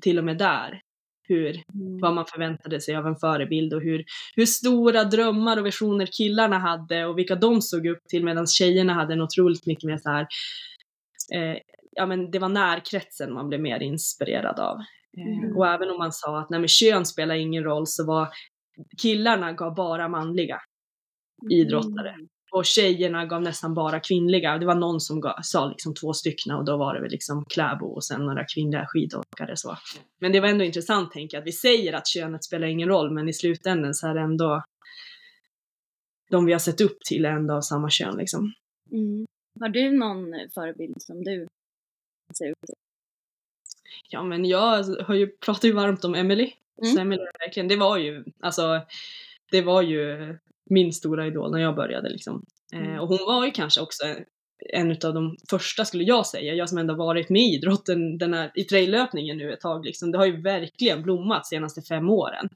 till 0.01 0.17
och 0.17 0.23
med 0.23 0.37
där 0.37 0.81
hur, 1.31 1.49
mm. 1.49 1.99
vad 2.01 2.13
man 2.13 2.25
förväntade 2.25 2.81
sig 2.81 2.95
av 2.95 3.07
en 3.07 3.15
förebild 3.15 3.73
och 3.73 3.81
hur, 3.81 4.03
hur 4.35 4.45
stora 4.45 5.03
drömmar 5.03 5.57
och 5.57 5.65
visioner 5.65 6.05
killarna 6.05 6.59
hade 6.59 7.05
och 7.05 7.17
vilka 7.17 7.35
de 7.35 7.61
såg 7.61 7.87
upp 7.87 8.07
till 8.09 8.23
medan 8.23 8.47
tjejerna 8.47 8.93
hade 8.93 9.13
en 9.13 9.21
otroligt 9.21 9.65
mycket 9.65 9.83
mer 9.83 9.97
så 9.97 10.09
här, 10.09 10.27
eh, 11.33 11.57
ja 11.91 12.05
men 12.05 12.31
det 12.31 12.39
var 12.39 12.49
närkretsen 12.49 13.33
man 13.33 13.49
blev 13.49 13.61
mer 13.61 13.79
inspirerad 13.79 14.59
av. 14.59 14.77
Eh, 15.17 15.43
mm. 15.43 15.57
Och 15.57 15.67
även 15.67 15.89
om 15.89 15.97
man 15.97 16.11
sa 16.11 16.39
att 16.39 16.49
nej 16.49 16.59
men 16.59 16.67
kön 16.67 17.05
spelar 17.05 17.35
ingen 17.35 17.63
roll 17.63 17.87
så 17.87 18.05
var 18.05 18.27
killarna 19.01 19.53
gav 19.53 19.75
bara 19.75 20.09
manliga 20.09 20.61
idrottare. 21.51 22.09
Mm 22.09 22.27
och 22.51 22.65
tjejerna 22.65 23.25
gav 23.25 23.41
nästan 23.41 23.73
bara 23.73 23.99
kvinnliga. 23.99 24.57
Det 24.57 24.65
var 24.65 24.75
någon 24.75 24.99
som 24.99 25.21
gav, 25.21 25.35
sa 25.41 25.69
liksom 25.69 25.93
två 25.93 26.13
stycken 26.13 26.55
och 26.55 26.65
då 26.65 26.77
var 26.77 26.93
det 26.93 27.01
väl 27.01 27.11
liksom 27.11 27.45
Kläbo 27.45 27.85
och 27.85 28.03
sen 28.03 28.25
några 28.25 28.45
kvinnliga 28.45 28.85
skidåkare 28.87 29.57
så. 29.57 29.77
Men 30.19 30.31
det 30.31 30.39
var 30.39 30.47
ändå 30.47 30.63
intressant 30.63 31.11
tänker 31.11 31.37
jag, 31.37 31.41
att 31.41 31.47
vi 31.47 31.51
säger 31.51 31.93
att 31.93 32.07
könet 32.07 32.43
spelar 32.43 32.67
ingen 32.67 32.89
roll 32.89 33.11
men 33.11 33.29
i 33.29 33.33
slutändan 33.33 33.93
så 33.93 34.07
är 34.07 34.13
det 34.13 34.21
ändå 34.21 34.63
de 36.29 36.45
vi 36.45 36.51
har 36.51 36.59
sett 36.59 36.81
upp 36.81 36.97
till 37.09 37.25
är 37.25 37.31
ändå 37.31 37.53
av 37.53 37.61
samma 37.61 37.89
kön 37.89 38.17
liksom. 38.17 38.53
Mm. 38.91 39.25
Har 39.59 39.69
du 39.69 39.91
någon 39.91 40.33
förebild 40.53 41.01
som 41.01 41.23
du 41.23 41.47
ser 42.37 42.51
upp 42.51 42.65
till? 42.65 42.75
Ja 44.09 44.23
men 44.23 44.45
jag 44.45 44.83
har 44.83 45.15
ju 45.15 45.27
pratat 45.27 45.63
ju 45.63 45.71
varmt 45.71 46.05
om 46.05 46.15
Emily. 46.15 46.53
Mm. 46.81 46.95
Så 46.95 47.01
Emily 47.01 47.23
verkligen, 47.39 47.67
det 47.67 47.75
var 47.75 47.97
ju, 47.97 48.23
alltså 48.39 48.81
det 49.51 49.61
var 49.61 49.81
ju 49.81 50.37
min 50.71 50.93
stora 50.93 51.27
idol 51.27 51.51
när 51.51 51.59
jag 51.59 51.75
började 51.75 52.09
liksom. 52.09 52.45
Eh, 52.73 52.79
mm. 52.79 52.99
och 52.99 53.07
hon 53.07 53.17
var 53.17 53.45
ju 53.45 53.51
kanske 53.51 53.81
också 53.81 54.03
en 54.73 54.91
av 54.91 55.13
de 55.13 55.37
första 55.49 55.85
skulle 55.85 56.03
jag 56.03 56.27
säga, 56.27 56.53
jag 56.53 56.69
som 56.69 56.77
ändå 56.77 56.95
varit 56.95 57.29
med 57.29 57.41
i 57.41 57.55
idrotten 57.55 58.17
den 58.17 58.33
här, 58.33 58.51
i 58.55 58.63
traillöpningen 58.63 59.37
nu 59.37 59.53
ett 59.53 59.59
tag 59.59 59.85
liksom. 59.85 60.11
Det 60.11 60.17
har 60.17 60.25
ju 60.25 60.41
verkligen 60.41 61.01
blommat 61.01 61.47
senaste 61.47 61.81
fem 61.81 62.09
åren. 62.09 62.49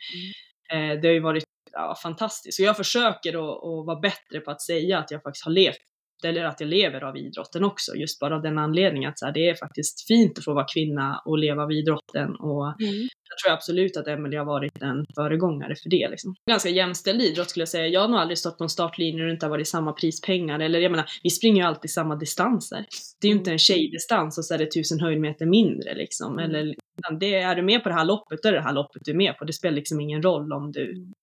Mm. 0.69 0.91
Eh, 0.91 1.01
det 1.01 1.07
har 1.07 1.13
ju 1.13 1.19
varit 1.19 1.43
ja, 1.71 1.95
fantastiskt. 2.03 2.59
Och 2.59 2.65
jag 2.65 2.77
försöker 2.77 3.29
att, 3.29 3.63
att 3.63 3.85
vara 3.85 3.99
bättre 3.99 4.39
på 4.39 4.51
att 4.51 4.61
säga 4.61 4.99
att 4.99 5.11
jag 5.11 5.23
faktiskt 5.23 5.45
har 5.45 5.51
levt 5.51 5.77
eller 6.23 6.43
att 6.43 6.59
jag 6.59 6.69
lever 6.69 7.03
av 7.03 7.17
idrotten 7.17 7.63
också, 7.63 7.95
just 7.95 8.19
bara 8.19 8.35
av 8.35 8.41
den 8.41 8.57
anledningen 8.57 9.09
att 9.09 9.19
så 9.19 9.25
här, 9.25 9.33
det 9.33 9.49
är 9.49 9.55
faktiskt 9.55 10.07
fint 10.07 10.37
att 10.37 10.43
få 10.43 10.53
vara 10.53 10.65
kvinna 10.73 11.21
och 11.25 11.37
leva 11.37 11.63
av 11.63 11.71
idrotten 11.71 12.35
och 12.35 12.81
mm. 12.81 13.07
jag 13.29 13.37
tror 13.43 13.53
absolut 13.53 13.97
att 13.97 14.07
Emelie 14.07 14.39
har 14.39 14.45
varit 14.45 14.81
en 14.81 15.05
föregångare 15.15 15.75
för 15.83 15.89
det 15.89 16.09
liksom. 16.09 16.35
Ganska 16.49 16.69
jämställd 16.69 17.21
idrott 17.21 17.49
skulle 17.49 17.61
jag 17.61 17.69
säga. 17.69 17.87
Jag 17.87 18.01
har 18.01 18.07
nog 18.07 18.19
aldrig 18.19 18.37
stått 18.37 18.57
på 18.57 18.63
en 18.63 18.69
startlinje 18.69 19.21
och 19.21 19.27
det 19.27 19.33
inte 19.33 19.45
har 19.45 19.51
varit 19.51 19.67
samma 19.67 19.93
prispengar 19.93 20.59
eller 20.59 20.79
jag 20.79 20.91
menar, 20.91 21.05
vi 21.23 21.29
springer 21.29 21.61
ju 21.61 21.67
alltid 21.67 21.91
samma 21.91 22.15
distanser. 22.15 22.85
Det 23.21 23.27
är 23.27 23.31
ju 23.31 23.37
inte 23.37 23.51
en 23.51 23.59
tjejdistans 23.59 24.37
och 24.37 24.45
så 24.45 24.53
är 24.53 24.57
det 24.57 24.71
tusen 24.71 24.99
höjdmeter 24.99 25.45
mindre 25.45 25.95
liksom. 25.95 26.39
Mm. 26.39 26.45
Eller 26.45 26.75
det, 27.19 27.35
är 27.35 27.55
du 27.55 27.61
med 27.61 27.83
på 27.83 27.89
det 27.89 27.95
här 27.95 28.05
loppet, 28.05 28.39
då 28.43 28.49
är 28.49 28.53
det 28.53 28.61
här 28.61 28.73
loppet 28.73 29.01
du 29.05 29.11
är 29.11 29.15
med 29.15 29.37
på. 29.37 29.45
Det 29.45 29.53
spelar 29.53 29.75
liksom 29.75 30.01
ingen 30.01 30.21
roll 30.21 30.53
om 30.53 30.71
du 30.71 30.91
mm. 30.91 31.13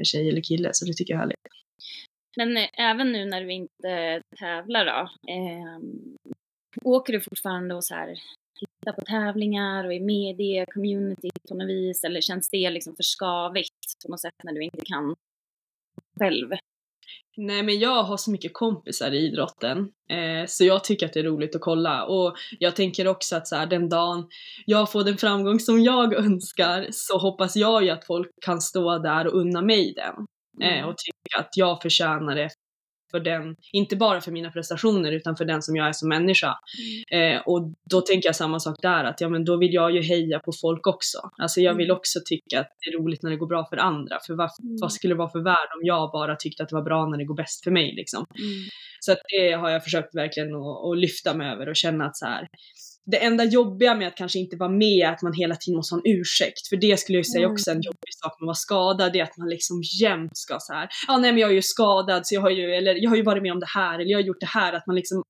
är 0.00 0.04
tjej 0.04 0.28
eller 0.28 0.42
kille, 0.42 0.70
så 0.72 0.84
det 0.84 0.92
tycker 0.92 1.14
jag 1.14 1.18
är 1.18 1.20
härligt. 1.20 1.38
Men 2.36 2.56
eh, 2.56 2.68
även 2.72 3.12
nu 3.12 3.24
när 3.24 3.40
du 3.40 3.52
inte 3.52 4.22
tävlar 4.38 4.84
då, 4.84 5.32
eh, 5.32 5.80
åker 6.84 7.12
du 7.12 7.20
fortfarande 7.20 7.74
och 7.74 7.84
så 7.84 7.94
här 7.94 8.18
tittar 8.58 8.92
på 8.92 9.00
tävlingar 9.00 9.84
och 9.84 9.94
är 9.94 10.00
med 10.00 10.40
i 10.40 10.56
det 10.56 10.66
communityt 10.72 11.48
på 11.48 11.54
något 11.54 11.68
vis? 11.68 12.04
Eller 12.04 12.20
känns 12.20 12.50
det 12.50 12.70
liksom 12.70 12.96
för 12.96 13.02
skavigt 13.02 14.02
på 14.04 14.10
något 14.10 14.20
sätt 14.20 14.34
när 14.44 14.52
du 14.52 14.62
inte 14.62 14.84
kan 14.84 15.14
själv? 16.18 16.48
Nej 17.36 17.62
men 17.62 17.78
jag 17.78 18.02
har 18.02 18.16
så 18.16 18.30
mycket 18.30 18.54
kompisar 18.54 19.10
i 19.10 19.18
idrotten 19.18 19.78
eh, 20.10 20.46
så 20.46 20.64
jag 20.64 20.84
tycker 20.84 21.06
att 21.06 21.12
det 21.12 21.20
är 21.20 21.24
roligt 21.24 21.54
att 21.54 21.60
kolla. 21.60 22.04
Och 22.04 22.36
jag 22.58 22.76
tänker 22.76 23.06
också 23.06 23.36
att 23.36 23.48
så 23.48 23.56
här, 23.56 23.66
den 23.66 23.88
dagen 23.88 24.28
jag 24.66 24.92
får 24.92 25.04
den 25.04 25.16
framgång 25.16 25.60
som 25.60 25.82
jag 25.82 26.14
önskar 26.24 26.86
så 26.90 27.18
hoppas 27.18 27.56
jag 27.56 27.84
ju 27.84 27.90
att 27.90 28.06
folk 28.06 28.30
kan 28.44 28.60
stå 28.60 28.98
där 28.98 29.26
och 29.26 29.40
unna 29.40 29.62
mig 29.62 29.92
den 29.96 30.26
eh, 30.62 30.72
Mm. 30.78 30.88
och 30.88 30.94
tycka 30.98 31.38
att 31.40 31.50
jag 31.56 31.82
förtjänar 31.82 32.36
det 32.36 32.48
för 33.10 33.20
den, 33.20 33.56
inte 33.72 33.96
bara 33.96 34.20
för 34.20 34.32
mina 34.32 34.50
prestationer 34.50 35.12
utan 35.12 35.36
för 35.36 35.44
den 35.44 35.62
som 35.62 35.76
jag 35.76 35.88
är 35.88 35.92
som 35.92 36.08
människa. 36.08 36.54
Eh, 37.10 37.40
och 37.46 37.72
då 37.90 38.00
tänker 38.00 38.28
jag 38.28 38.36
samma 38.36 38.60
sak 38.60 38.76
där, 38.82 39.04
att 39.04 39.20
ja 39.20 39.28
men 39.28 39.44
då 39.44 39.56
vill 39.56 39.74
jag 39.74 39.90
ju 39.90 40.02
heja 40.02 40.38
på 40.38 40.52
folk 40.60 40.86
också. 40.86 41.18
Alltså 41.38 41.60
jag 41.60 41.74
vill 41.74 41.86
Mm. 41.90 41.96
också 41.96 42.18
tycka 42.26 42.60
att 42.60 42.68
det 42.80 42.90
är 42.90 42.98
roligt 42.98 43.22
när 43.22 43.30
det 43.30 43.36
går 43.36 43.46
bra 43.46 43.66
för 43.70 43.76
andra, 43.76 44.18
för 44.26 44.34
vad, 44.34 44.50
Mm. 44.62 44.76
vad 44.80 44.92
skulle 44.92 45.14
det 45.14 45.18
vara 45.18 45.30
för 45.30 45.42
värld 45.44 45.68
om 45.80 45.80
jag 45.82 46.10
bara 46.12 46.36
tyckte 46.36 46.62
att 46.62 46.68
det 46.68 46.74
var 46.76 46.82
bra 46.82 47.06
när 47.06 47.18
det 47.18 47.24
går 47.24 47.36
bäst 47.36 47.64
för 47.64 47.70
mig 47.70 47.92
liksom. 47.96 48.26
Mm. 48.38 48.68
Så 49.00 49.12
att 49.12 49.18
det 49.28 49.52
har 49.52 49.70
jag 49.70 49.84
försökt 49.84 50.14
verkligen 50.14 50.54
att, 50.54 50.84
att 50.92 50.98
lyfta 50.98 51.34
mig 51.34 51.50
över 51.52 51.68
och 51.68 51.76
känna 51.76 52.06
att 52.06 52.16
så 52.16 52.26
här. 52.26 52.48
Det 53.10 53.24
enda 53.24 53.44
jobbiga 53.44 53.94
med 53.94 54.08
att 54.08 54.14
kanske 54.16 54.38
inte 54.38 54.56
vara 54.56 54.68
med 54.70 55.06
är 55.06 55.10
att 55.12 55.22
man 55.22 55.32
hela 55.32 55.56
tiden 55.56 55.76
måste 55.76 55.94
ha 55.94 56.02
en 56.04 56.12
ursäkt. 56.18 56.68
För 56.68 56.76
det 56.76 57.00
skulle 57.00 57.18
jag 57.18 57.26
säga 57.26 57.44
Mm. 57.44 57.52
också 57.52 57.70
är 57.70 57.74
en 57.74 57.82
jobbig 57.82 58.14
sak 58.22 58.40
med 58.40 58.44
att 58.44 58.46
vara 58.46 58.54
skadad. 58.54 59.12
Det 59.12 59.18
är 59.18 59.22
att 59.22 59.36
man 59.36 59.48
liksom 59.48 59.82
jämt 60.00 60.36
ska 60.36 60.56
så 60.60 60.72
här. 60.72 60.88
Ja 61.08 61.18
nej 61.18 61.32
men 61.32 61.40
jag 61.40 61.50
är 61.50 61.54
ju 61.54 61.62
skadad 61.62 62.26
så 62.26 62.34
jag 62.34 62.40
har 62.40 62.50
ju, 62.50 62.74
eller 62.74 62.94
jag 62.94 63.10
har 63.10 63.16
ju 63.16 63.22
varit 63.22 63.42
med 63.42 63.52
om 63.52 63.60
det 63.60 63.68
här 63.74 63.94
eller 63.98 64.10
jag 64.10 64.18
har 64.18 64.24
gjort 64.24 64.40
det 64.40 64.46
här. 64.46 64.72
Att 64.72 64.86
man 64.86 64.96
liksom 64.96 65.22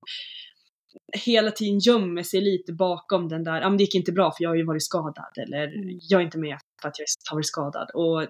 hela 1.26 1.50
tiden 1.50 1.78
gömmer 1.78 2.22
sig 2.22 2.40
lite 2.40 2.72
bakom 2.72 3.28
den 3.28 3.44
där, 3.44 3.60
ja 3.60 3.68
men 3.68 3.76
det 3.78 3.84
gick 3.84 3.94
inte 3.94 4.12
bra 4.12 4.32
för 4.36 4.42
jag 4.44 4.50
har 4.50 4.56
ju 4.56 4.64
varit 4.66 4.84
skadad. 4.84 5.32
Eller 5.46 5.66
Mm. 5.66 5.98
jag 6.08 6.20
är 6.20 6.24
inte 6.24 6.38
med 6.38 6.58
för 6.82 6.88
att 6.88 6.98
jag 6.98 7.06
har 7.30 7.36
varit 7.36 7.46
skadad. 7.46 7.90
Och 7.94 8.26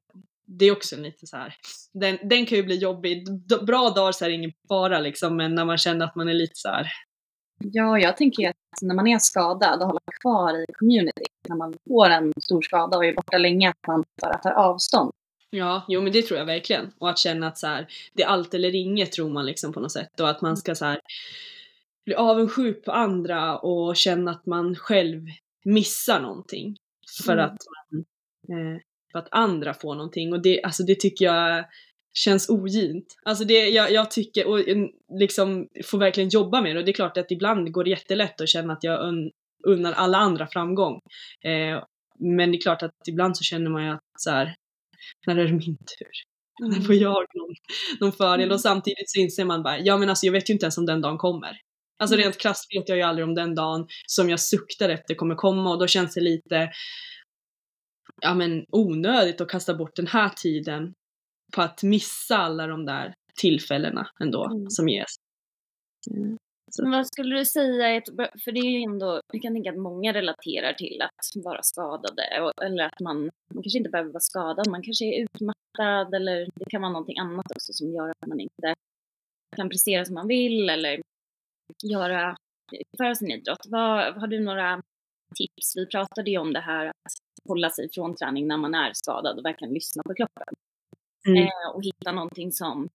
det 0.49 0.65
är 0.65 0.73
också 0.73 0.97
lite 0.97 1.27
så 1.27 1.37
här. 1.37 1.55
Den, 1.95 2.19
den 2.29 2.47
kan 2.47 2.59
ju 2.59 2.65
bli 2.65 2.77
jobbig. 2.77 3.25
Bra 3.67 3.91
dagar 3.91 4.13
så 4.13 4.25
är 4.25 4.29
det 4.29 4.35
ingen 4.35 4.53
fara 4.69 5.01
liksom, 5.01 5.37
men 5.37 5.55
när 5.55 5.65
man 5.65 5.79
känner 5.79 6.05
att 6.07 6.15
man 6.17 6.29
är 6.29 6.35
lite 6.35 6.53
så 6.55 6.69
här. 6.69 6.87
Ja, 7.59 7.99
jag 7.99 8.16
tänker 8.16 8.49
att 8.49 8.57
när 8.83 8.95
man 8.95 9.07
är 9.07 9.19
skadad 9.19 9.81
och 9.81 9.87
håller 9.87 10.21
kvar 10.21 10.59
i 10.62 10.66
community, 10.79 11.25
när 11.49 11.57
man 11.57 11.75
får 11.88 12.11
en 12.11 12.33
stor 12.42 12.62
skada 12.62 12.97
och 12.97 13.05
är 13.05 13.14
borta 13.14 13.38
länge, 13.38 13.71
att 13.71 13.87
man 13.87 14.05
bara 14.23 14.38
tar 14.38 14.51
avstånd. 14.53 15.11
Ja, 15.51 15.85
jo 15.88 16.01
men 16.03 16.12
det 16.12 16.23
tror 16.23 16.38
jag 16.38 16.47
verkligen. 16.47 16.92
Och 16.99 17.11
att 17.11 17.19
känna 17.19 17.47
att 17.49 17.59
så 17.59 17.66
här, 17.66 17.87
det 18.12 18.23
är 18.23 18.27
allt 18.27 18.55
eller 18.55 18.75
inget 18.75 19.12
tror 19.12 19.29
man 19.31 19.47
liksom 19.47 19.73
på 19.73 19.81
något 19.81 19.92
sätt. 19.92 20.21
Och 20.21 20.31
att 20.31 20.40
man 20.40 20.57
ska 20.57 20.75
så 20.75 20.85
här 20.85 21.01
bli 22.05 22.14
avundsjuk 22.14 22.85
på 22.85 22.92
andra 22.92 23.59
och 23.59 23.97
känna 23.97 24.31
att 24.31 24.47
man 24.47 24.77
själv 24.77 25.27
missar 25.64 26.21
någonting. 26.21 26.77
För 27.27 27.33
Mm. 27.33 27.45
att 27.45 27.57
man, 27.90 28.05
eh, 28.59 28.81
för 29.12 29.19
att 29.19 29.29
andra 29.31 29.75
får 29.75 29.95
någonting. 29.95 30.33
Och 30.33 30.42
det, 30.42 30.62
alltså 30.62 30.83
det 30.83 31.01
tycker 31.01 31.25
jag 31.25 31.64
känns 32.19 32.49
ogint. 32.49 33.07
Alltså 33.25 33.45
det, 33.45 33.69
jag, 33.69 33.93
jag 33.93 34.11
tycker, 34.11 34.47
och 34.47 34.69
en- 34.69 34.91
liksom 35.21 35.69
får 35.85 35.99
verkligen 35.99 36.29
jobba 36.29 36.61
med 36.61 36.77
det. 36.77 36.79
Och 36.79 36.85
det 36.85 36.91
är 36.91 36.95
klart 36.95 37.17
att 37.17 37.31
ibland 37.31 37.73
går 37.73 37.85
det 37.85 37.91
jättelätt 37.91 38.41
att 38.41 38.49
känna 38.49 38.73
att 38.73 38.85
jag 38.85 39.09
un, 39.09 39.31
unnar 39.67 39.93
alla 39.93 40.19
andra 40.19 40.47
framgång. 40.47 41.01
Eh, 41.45 41.83
men 42.19 42.51
det 42.53 42.57
är 42.59 42.61
klart 42.61 42.83
att 42.83 42.93
ibland 43.09 43.37
så 43.37 43.45
känner 43.45 43.71
man 43.71 43.85
ju 43.85 43.91
att 43.91 44.01
så 44.19 44.31
här, 44.31 44.55
när 45.27 45.37
är 45.37 45.45
det 45.45 45.53
min 45.53 45.77
tur? 45.77 46.11
När 46.69 46.81
får 46.81 46.95
jag 46.95 47.15
någon, 47.35 47.55
någon 48.01 48.13
fördel? 48.13 48.45
Mm. 48.45 48.55
Och 48.55 48.61
samtidigt 48.61 49.11
så 49.11 49.21
inser 49.21 49.45
man 49.45 49.63
bara, 49.63 49.79
ja 49.79 49.97
men 49.97 50.09
alltså 50.09 50.27
jag 50.27 50.33
vet 50.33 50.51
ju 50.51 50.53
inte 50.55 50.65
ens 50.65 50.79
om 50.79 50.87
den 50.87 51.01
dagen 51.01 51.19
kommer. 51.19 51.61
Alltså 51.99 52.15
Mm. 52.17 52.25
rent 52.25 52.39
krasst 52.39 52.75
vet 52.77 52.89
jag 52.89 52.99
ju 52.99 53.03
aldrig 53.05 53.29
om 53.29 53.35
den 53.35 53.55
dagen 53.55 53.87
som 54.07 54.31
jag 54.31 54.41
suktar 54.41 54.89
efter 54.89 55.15
kommer 55.15 55.35
komma 55.35 55.71
och 55.73 55.79
då 55.79 55.87
känns 55.87 56.15
det 56.15 56.21
lite, 56.21 56.71
ja 58.23 58.35
men 58.35 58.65
onödigt 58.73 59.41
att 59.41 59.49
kasta 59.49 59.75
bort 59.75 59.97
den 59.97 60.07
här 60.07 60.29
tiden 60.29 60.95
på 61.55 61.63
att 61.63 61.83
missa 61.83 62.37
alla 62.37 62.67
de 62.67 62.87
där 62.87 63.15
tillfällena 63.41 64.09
ändå 64.21 64.45
Mm. 64.45 64.71
som 64.71 64.89
ges. 64.89 65.15
Men 66.83 66.91
vad 66.91 67.07
skulle 67.07 67.37
du 67.37 67.45
säga, 67.45 68.03
för 68.45 68.53
det 68.53 68.61
är 68.61 68.71
ju 68.71 68.83
ändå, 68.83 69.21
jag 69.33 69.43
kan 69.43 69.55
tänka 69.55 69.71
att 69.71 69.79
många 69.79 70.13
relaterar 70.13 70.73
till 70.73 71.03
att 71.03 71.45
vara 71.45 71.63
skadade, 71.63 72.41
och, 72.41 72.65
eller 72.65 72.85
att 72.85 73.01
man, 73.01 73.23
man 73.55 73.63
kanske 73.63 73.79
inte 73.79 73.91
behöver 73.91 74.11
vara 74.11 74.21
skadad, 74.21 74.69
man 74.69 74.83
kanske 74.83 75.05
är 75.05 75.23
utmattad 75.23 76.15
eller 76.15 76.49
det 76.55 76.65
kan 76.71 76.81
vara 76.83 76.93
någonting 76.93 77.19
annat 77.19 77.51
också 77.51 77.73
som 77.73 77.91
gör 77.95 78.09
att 78.09 78.27
man 78.27 78.41
inte 78.41 78.75
kan 79.57 79.69
prestera 79.69 80.05
som 80.05 80.15
man 80.15 80.29
vill 80.29 80.71
eller 80.71 81.01
göra, 81.85 82.37
utföra 82.73 83.15
sin 83.15 83.31
idrott. 83.31 83.67
Vad, 83.69 84.15
har 84.15 84.27
du 84.27 84.41
några 84.41 84.83
tips? 85.35 85.77
Vi 85.77 85.87
pratade 85.87 86.31
ju 86.31 86.39
om 86.39 86.53
det 86.53 86.61
här 86.61 86.87
att 86.87 87.13
hålla 87.49 87.71
sig 87.71 87.89
från 87.93 88.17
träning 88.17 88.47
när 88.47 88.57
man 88.57 88.75
är 88.75 88.91
skadad 88.95 89.39
och 89.39 89.45
verkligen 89.45 89.75
lyssna 89.75 90.03
på 90.03 90.15
kroppen. 90.15 90.55
Mm. 91.27 91.43
Eh, 91.43 91.75
och 91.75 91.85
hitta 91.85 92.12
någonting 92.12 92.53
som 92.53 92.89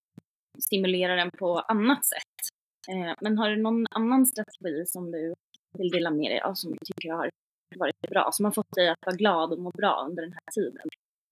stimulerar 0.59 1.17
en 1.17 1.31
på 1.31 1.59
annat 1.59 2.05
sätt. 2.05 2.49
Eh, 2.89 3.13
men 3.21 3.37
har 3.37 3.49
du 3.49 3.61
någon 3.61 3.85
annan 3.91 4.25
strategi 4.25 4.85
som 4.85 5.11
du 5.11 5.33
vill 5.77 5.89
dela 5.89 6.11
med 6.11 6.31
dig 6.31 6.41
av 6.41 6.53
som 6.53 6.71
du 6.71 6.77
tycker 6.85 7.13
har 7.13 7.29
varit 7.75 8.01
bra, 8.09 8.29
som 8.33 8.45
har 8.45 8.51
fått 8.51 8.75
dig 8.75 8.89
att 8.89 9.05
vara 9.05 9.15
glad 9.15 9.51
och 9.51 9.59
må 9.59 9.71
bra 9.71 10.05
under 10.09 10.23
den 10.23 10.33
här 10.33 10.51
tiden? 10.53 10.87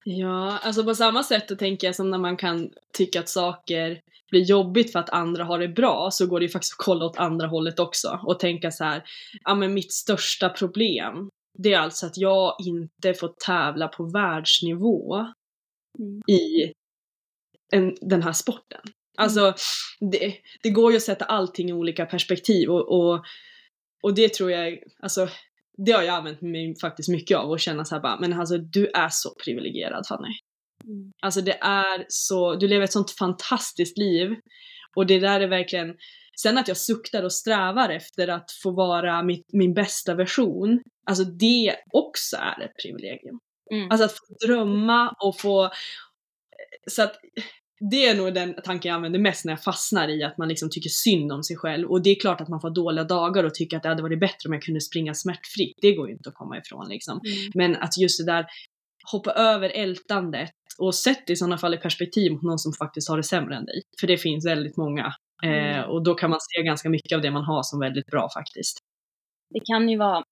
Ja, 0.05 0.57
alltså 0.57 0.83
på 0.83 0.95
samma 0.95 1.23
sätt 1.23 1.47
då 1.47 1.55
tänker 1.55 1.87
jag 1.87 1.95
som 1.95 2.09
när 2.11 2.17
man 2.17 2.37
kan 2.37 2.71
tycka 2.97 3.19
att 3.19 3.29
saker 3.29 4.01
blir 4.31 4.41
jobbigt 4.41 4.91
för 4.91 4.99
att 4.99 5.09
andra 5.09 5.43
har 5.43 5.59
det 5.59 5.67
bra 5.67 6.09
så 6.11 6.27
går 6.27 6.39
det 6.39 6.45
ju 6.45 6.49
faktiskt 6.51 6.73
att 6.73 6.85
kolla 6.85 7.05
åt 7.05 7.17
andra 7.17 7.47
hållet 7.47 7.79
också 7.79 8.19
och 8.23 8.39
tänka 8.39 8.71
så 8.71 8.83
här, 8.83 9.03
ja 9.43 9.55
men 9.55 9.73
mitt 9.73 9.93
största 9.93 10.49
problem 10.49 11.29
det 11.57 11.73
är 11.73 11.79
alltså 11.79 12.05
att 12.05 12.17
jag 12.17 12.55
inte 12.59 13.13
får 13.13 13.33
tävla 13.45 13.87
på 13.87 14.03
världsnivå 14.03 15.25
Mm. 15.99 16.21
i 16.27 16.73
en, 17.71 17.95
den 18.01 18.23
här 18.23 18.33
sporten. 18.33 18.81
Alltså, 19.17 19.53
det, 20.11 20.35
det 20.63 20.69
går 20.69 20.91
ju 20.91 20.97
att 20.97 21.03
sätta 21.03 21.25
allting 21.25 21.69
i 21.69 21.73
olika 21.73 22.05
perspektiv 22.05 22.69
och, 22.69 22.91
och, 22.91 23.25
och 24.03 24.13
det 24.13 24.33
tror 24.33 24.51
jag, 24.51 24.79
alltså 24.99 25.29
det 25.85 25.91
har 25.91 26.03
jag 26.03 26.15
använt 26.15 26.41
mig 26.41 26.79
faktiskt 26.81 27.09
mycket 27.09 27.37
av 27.37 27.49
och 27.49 27.59
känna 27.59 27.85
så 27.85 27.95
här 27.95 28.01
bara, 28.01 28.19
men 28.19 28.33
alltså 28.33 28.57
du 28.57 28.87
är 28.87 29.09
så 29.11 29.35
privilegierad 29.43 30.07
Fanny. 30.07 30.33
Mm. 30.83 31.11
Alltså 31.21 31.41
det 31.41 31.57
är 31.61 32.05
så, 32.07 32.55
du 32.55 32.67
lever 32.67 32.83
ett 32.83 32.91
sånt 32.91 33.11
fantastiskt 33.11 33.97
liv 33.97 34.35
och 34.95 35.07
det 35.07 35.19
där 35.19 35.41
är 35.41 35.47
verkligen, 35.47 35.95
sen 36.41 36.57
att 36.57 36.67
jag 36.67 36.77
suktar 36.77 37.23
och 37.23 37.33
strävar 37.33 37.89
efter 37.89 38.27
att 38.27 38.51
få 38.63 38.71
vara 38.71 39.23
mitt, 39.23 39.45
min 39.53 39.73
bästa 39.73 40.15
version, 40.15 40.81
alltså 41.05 41.23
det 41.23 41.75
också 41.91 42.37
är 42.37 42.63
ett 42.63 42.77
privilegium. 42.83 43.39
Mm. 43.71 43.91
Alltså 43.91 44.05
att 44.05 44.11
få 44.11 44.47
drömma 44.47 45.15
och 45.19 45.39
få, 45.39 45.71
så 46.87 47.03
att 47.03 47.15
det 47.79 48.05
är 48.07 48.15
nog 48.15 48.33
den 48.33 48.55
tanken 48.63 48.89
jag 48.89 48.95
använder 48.95 49.19
mest 49.19 49.45
när 49.45 49.53
jag 49.53 49.63
fastnar 49.63 50.07
i 50.07 50.23
att 50.23 50.37
man 50.37 50.47
liksom 50.47 50.69
tycker 50.69 50.89
synd 50.89 51.31
om 51.31 51.43
sig 51.43 51.57
själv. 51.57 51.89
Och 51.89 52.01
det 52.03 52.09
är 52.09 52.19
klart 52.19 52.41
att 52.41 52.49
man 52.49 52.61
får 52.61 52.69
dåliga 52.69 53.03
dagar 53.03 53.43
och 53.43 53.53
tycker 53.53 53.77
att 53.77 53.83
det 53.83 53.89
hade 53.89 54.01
varit 54.03 54.19
bättre 54.19 54.47
om 54.47 54.53
jag 54.53 54.61
kunde 54.61 54.81
springa 54.81 55.13
smärtfritt. 55.13 55.77
Det 55.81 55.93
går 55.93 56.07
ju 56.07 56.13
inte 56.13 56.29
att 56.29 56.35
komma 56.35 56.57
ifrån 56.57 56.89
liksom. 56.89 57.21
Mm. 57.25 57.51
Men 57.53 57.75
att 57.83 57.97
just 57.97 58.19
det 58.19 58.31
där, 58.31 58.45
hoppa 59.11 59.31
över 59.31 59.69
ältandet 59.69 60.51
och 60.77 60.95
sätt 60.95 61.29
i 61.29 61.35
sådana 61.35 61.57
fall 61.57 61.73
i 61.73 61.77
perspektiv 61.77 62.31
mot 62.31 62.41
någon 62.43 62.59
som 62.59 62.73
faktiskt 62.73 63.09
har 63.09 63.17
det 63.17 63.23
sämre 63.23 63.55
än 63.55 63.65
dig. 63.65 63.81
För 63.99 64.07
det 64.07 64.17
finns 64.17 64.45
väldigt 64.45 64.77
många. 64.77 65.13
Eh, 65.43 65.49
Mm. 65.49 65.89
och 65.89 66.03
då 66.03 66.13
kan 66.15 66.29
man 66.29 66.39
se 66.41 66.63
ganska 66.63 66.89
mycket 66.89 67.15
av 67.15 67.21
det 67.21 67.31
man 67.31 67.43
har 67.43 67.63
som 67.63 67.79
väldigt 67.79 68.05
bra 68.05 68.29
faktiskt. 68.33 68.77
Det 69.53 69.59
kan 69.65 69.89
ju 69.89 69.97
vara 69.97 70.23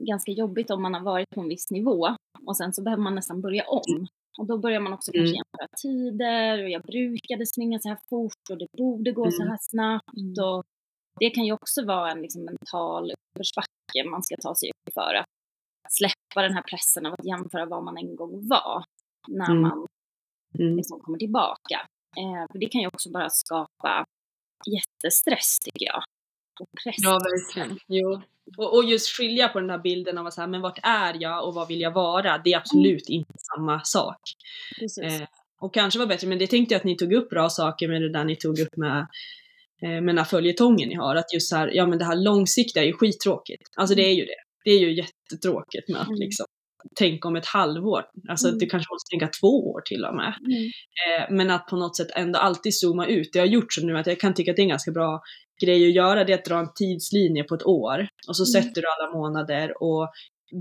ganska 0.00 0.32
jobbigt 0.32 0.70
om 0.70 0.82
man 0.82 0.94
har 0.94 1.00
varit 1.02 1.30
på 1.34 1.40
en 1.40 1.48
viss 1.48 1.70
nivå 1.70 2.16
och 2.46 2.56
sen 2.56 2.72
så 2.72 2.82
behöver 2.82 3.02
man 3.02 3.14
nästan 3.14 3.40
börja 3.40 3.64
om. 3.64 4.06
Och 4.38 4.46
då 4.46 4.58
börjar 4.58 4.80
man 4.80 4.92
också 4.92 5.12
kanske 5.12 5.28
Mm. 5.34 5.42
jämföra 5.42 5.68
tider 5.82 6.62
och 6.64 6.70
jag 6.70 6.82
brukade 6.82 7.46
springa 7.46 7.78
så 7.78 7.88
här 7.88 7.98
fort 8.10 8.44
och 8.50 8.58
det 8.58 8.66
borde 8.78 9.12
gå 9.12 9.30
så 9.30 9.42
Mm. 9.42 9.50
här 9.50 9.58
snabbt. 9.60 10.38
Och 10.42 10.64
det 11.20 11.30
kan 11.30 11.44
ju 11.44 11.52
också 11.52 11.84
vara 11.84 12.10
en 12.10 12.22
liksom, 12.22 12.44
mental 12.44 13.12
uppförsbacke 13.12 14.04
man 14.10 14.22
ska 14.22 14.36
ta 14.36 14.54
sig 14.54 14.68
upp 14.70 14.94
för 14.94 15.14
att 15.14 15.26
släppa 15.90 16.42
den 16.42 16.54
här 16.54 16.62
pressen 16.62 17.06
av 17.06 17.12
att 17.12 17.26
jämföra 17.26 17.66
vad 17.66 17.84
man 17.84 17.96
en 17.98 18.16
gång 18.16 18.48
var 18.48 18.84
när 19.28 19.50
Mm. 19.50 19.62
man 19.62 19.86
Mm. 20.58 20.76
liksom 20.76 21.00
kommer 21.00 21.18
tillbaka. 21.18 21.78
Eh, 22.16 22.46
för 22.52 22.58
det 22.58 22.66
kan 22.66 22.80
ju 22.80 22.86
också 22.86 23.10
bara 23.10 23.30
skapa 23.30 24.04
jättestress 24.66 25.58
tycker 25.58 25.86
jag. 25.86 26.02
Och 26.60 26.68
press. 26.84 26.94
Ja, 26.98 27.18
verkligen. 27.18 27.78
Jo. 27.88 28.22
Och, 28.56 28.76
och 28.76 28.84
just 28.84 29.08
skilja 29.16 29.48
på 29.48 29.60
den 29.60 29.70
här 29.70 29.78
bilden 29.78 30.18
av 30.18 30.26
att 30.26 30.34
så 30.34 30.40
här, 30.40 30.48
men 30.48 30.60
vart 30.60 30.78
är 30.82 31.16
jag 31.20 31.48
och 31.48 31.54
vad 31.54 31.68
vill 31.68 31.80
jag 31.80 31.92
vara? 31.92 32.38
Det 32.38 32.52
är 32.52 32.56
absolut 32.58 33.08
inte 33.08 33.32
samma 33.56 33.80
sak. 33.84 34.20
Eh, 35.02 35.26
och 35.60 35.74
kanske 35.74 35.98
var 35.98 36.06
bättre, 36.06 36.26
men 36.28 36.38
det 36.38 36.46
tänkte 36.46 36.74
jag 36.74 36.78
att 36.78 36.84
ni 36.84 36.96
tog 36.96 37.12
upp 37.12 37.30
bra 37.30 37.48
saker 37.50 37.88
med 37.88 38.02
det 38.02 38.12
där 38.12 38.24
ni 38.24 38.36
tog 38.36 38.58
upp 38.58 38.76
med, 38.76 38.98
eh, 39.82 39.88
med 39.90 40.06
den 40.06 40.18
här 40.18 40.24
följetongen 40.24 40.88
ni 40.88 40.94
har. 40.94 41.16
Att 41.16 41.32
just 41.34 41.48
så 41.48 41.56
här, 41.56 41.70
ja 41.74 41.86
men 41.86 41.98
det 41.98 42.04
här 42.04 42.16
långsiktiga 42.16 42.82
är 42.82 42.86
ju 42.86 42.92
skittråkigt. 42.92 43.62
Alltså 43.76 43.94
det 43.94 44.02
är 44.02 44.14
ju 44.14 44.24
det. 44.24 44.40
Det 44.64 44.70
är 44.70 44.78
ju 44.78 44.94
jättetråkigt 44.96 45.88
med 45.88 46.00
att 46.00 46.06
Mm. 46.08 46.18
liksom 46.20 46.46
tänka 46.98 47.28
om 47.28 47.36
ett 47.36 47.46
halvår. 47.46 48.02
Alltså 48.28 48.48
Mm. 48.48 48.58
du 48.58 48.66
kanske 48.66 48.92
måste 48.94 49.10
tänka 49.10 49.28
två 49.40 49.70
år 49.72 49.80
till 49.80 50.04
och 50.04 50.14
med. 50.16 50.34
Mm. 50.46 50.64
Eh, 51.08 51.36
men 51.36 51.50
att 51.50 51.66
på 51.66 51.76
något 51.76 51.96
sätt 51.96 52.08
ändå 52.16 52.38
alltid 52.38 52.78
zooma 52.78 53.06
ut. 53.06 53.30
Det 53.32 53.38
har 53.38 53.46
gjort 53.46 53.72
så 53.72 53.86
nu 53.86 53.98
att 53.98 54.06
jag 54.06 54.20
kan 54.20 54.34
tycka 54.34 54.50
att 54.50 54.56
det 54.56 54.60
är 54.60 54.64
en 54.64 54.68
ganska 54.68 54.90
bra 54.90 55.20
grej 55.64 55.88
att 55.88 55.94
göra. 55.94 56.24
Det 56.24 56.32
är 56.32 56.38
att 56.38 56.44
dra 56.44 56.58
en 56.58 56.72
tidslinje 56.74 57.44
på 57.44 57.54
ett 57.54 57.66
år. 57.66 58.08
Och 58.28 58.36
så 58.36 58.42
Mm. 58.58 58.62
sätter 58.68 58.82
du 58.82 58.86
alla 58.88 59.12
månader 59.18 59.82
och 59.82 60.08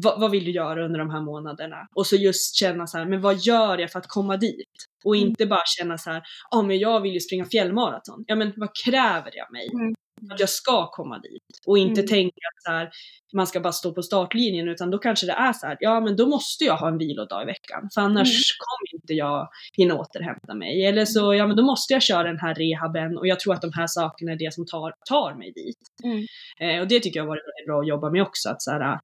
vad, 0.04 0.20
vad 0.20 0.32
vill 0.32 0.46
du 0.46 0.52
göra 0.52 0.86
under 0.86 1.00
de 1.00 1.10
här 1.10 1.22
månaderna? 1.22 1.76
Och 1.96 2.08
så 2.08 2.16
just 2.16 2.56
känna 2.56 2.88
så 2.88 2.98
här, 2.98 3.06
men 3.06 3.22
vad 3.22 3.38
gör 3.38 3.78
jag 3.78 3.92
för 3.92 4.00
att 4.00 4.08
komma 4.08 4.38
dit? 4.38 4.74
Och 5.06 5.16
Mm. 5.16 5.28
inte 5.28 5.46
bara 5.46 5.64
känna 5.66 5.98
så 5.98 6.10
här, 6.10 6.22
ja 6.52 6.58
ah, 6.58 6.62
men 6.62 6.80
jag 6.80 7.02
vill 7.02 7.14
ju 7.14 7.20
springa 7.20 7.46
fjällmaraton. 7.46 8.24
Ja 8.28 8.36
men 8.36 8.54
vad 8.56 8.70
kräver 8.86 9.32
jag 9.36 9.52
mig? 9.52 9.70
Mm. 9.74 9.94
Att 10.32 10.40
jag 10.40 10.50
ska 10.50 10.88
komma 10.92 11.20
dit. 11.20 11.44
Och 11.68 11.78
inte 11.78 12.02
Mm. 12.02 12.08
tänka 12.08 12.36
att 12.56 12.64
så 12.64 12.72
här, 12.72 12.90
man 13.34 13.48
ska 13.48 13.60
bara 13.60 13.74
stå 13.74 13.94
på 13.94 14.02
startlinjen 14.04 14.68
utan 14.70 14.92
då 14.92 14.98
kanske 14.98 15.26
det 15.26 15.32
är 15.32 15.54
så 15.54 15.68
här, 15.68 15.78
ja 15.80 16.00
men 16.00 16.16
då 16.16 16.28
måste 16.28 16.64
jag 16.64 16.78
ha 16.78 16.88
en 16.88 16.98
vilodag 16.98 17.44
i 17.44 17.46
veckan. 17.46 17.90
För 17.94 18.02
annars 18.02 18.28
Mm. 18.28 18.42
kommer 18.68 19.02
inte 19.02 19.14
jag 19.14 19.50
hinna 19.78 19.96
återhämta 19.96 20.54
mig. 20.54 20.86
Eller 20.86 21.06
så, 21.06 21.34
ja 21.34 21.48
men 21.48 21.56
då 21.58 21.64
måste 21.64 21.94
jag 21.94 22.04
köra 22.04 22.24
den 22.24 22.40
här 22.40 22.56
rehaben 22.56 23.18
och 23.18 23.28
jag 23.28 23.40
tror 23.40 23.54
att 23.54 23.62
de 23.62 23.72
här 23.74 23.88
sakerna 23.88 24.32
är 24.32 24.36
det 24.36 24.54
som 24.54 24.66
tar, 24.66 24.94
tar 25.10 25.36
mig 25.38 25.52
dit. 25.52 25.78
Mm. 26.04 26.26
Eh, 26.60 26.82
och 26.82 26.88
det 26.88 27.00
tycker 27.00 27.20
jag 27.20 27.24
har 27.24 27.28
varit 27.30 27.44
väldigt 27.48 27.68
bra 27.68 27.80
att 27.80 27.88
jobba 27.88 28.10
med 28.10 28.22
också. 28.22 28.50
Att 28.50 28.62
så 28.62 28.72
här, 28.72 29.00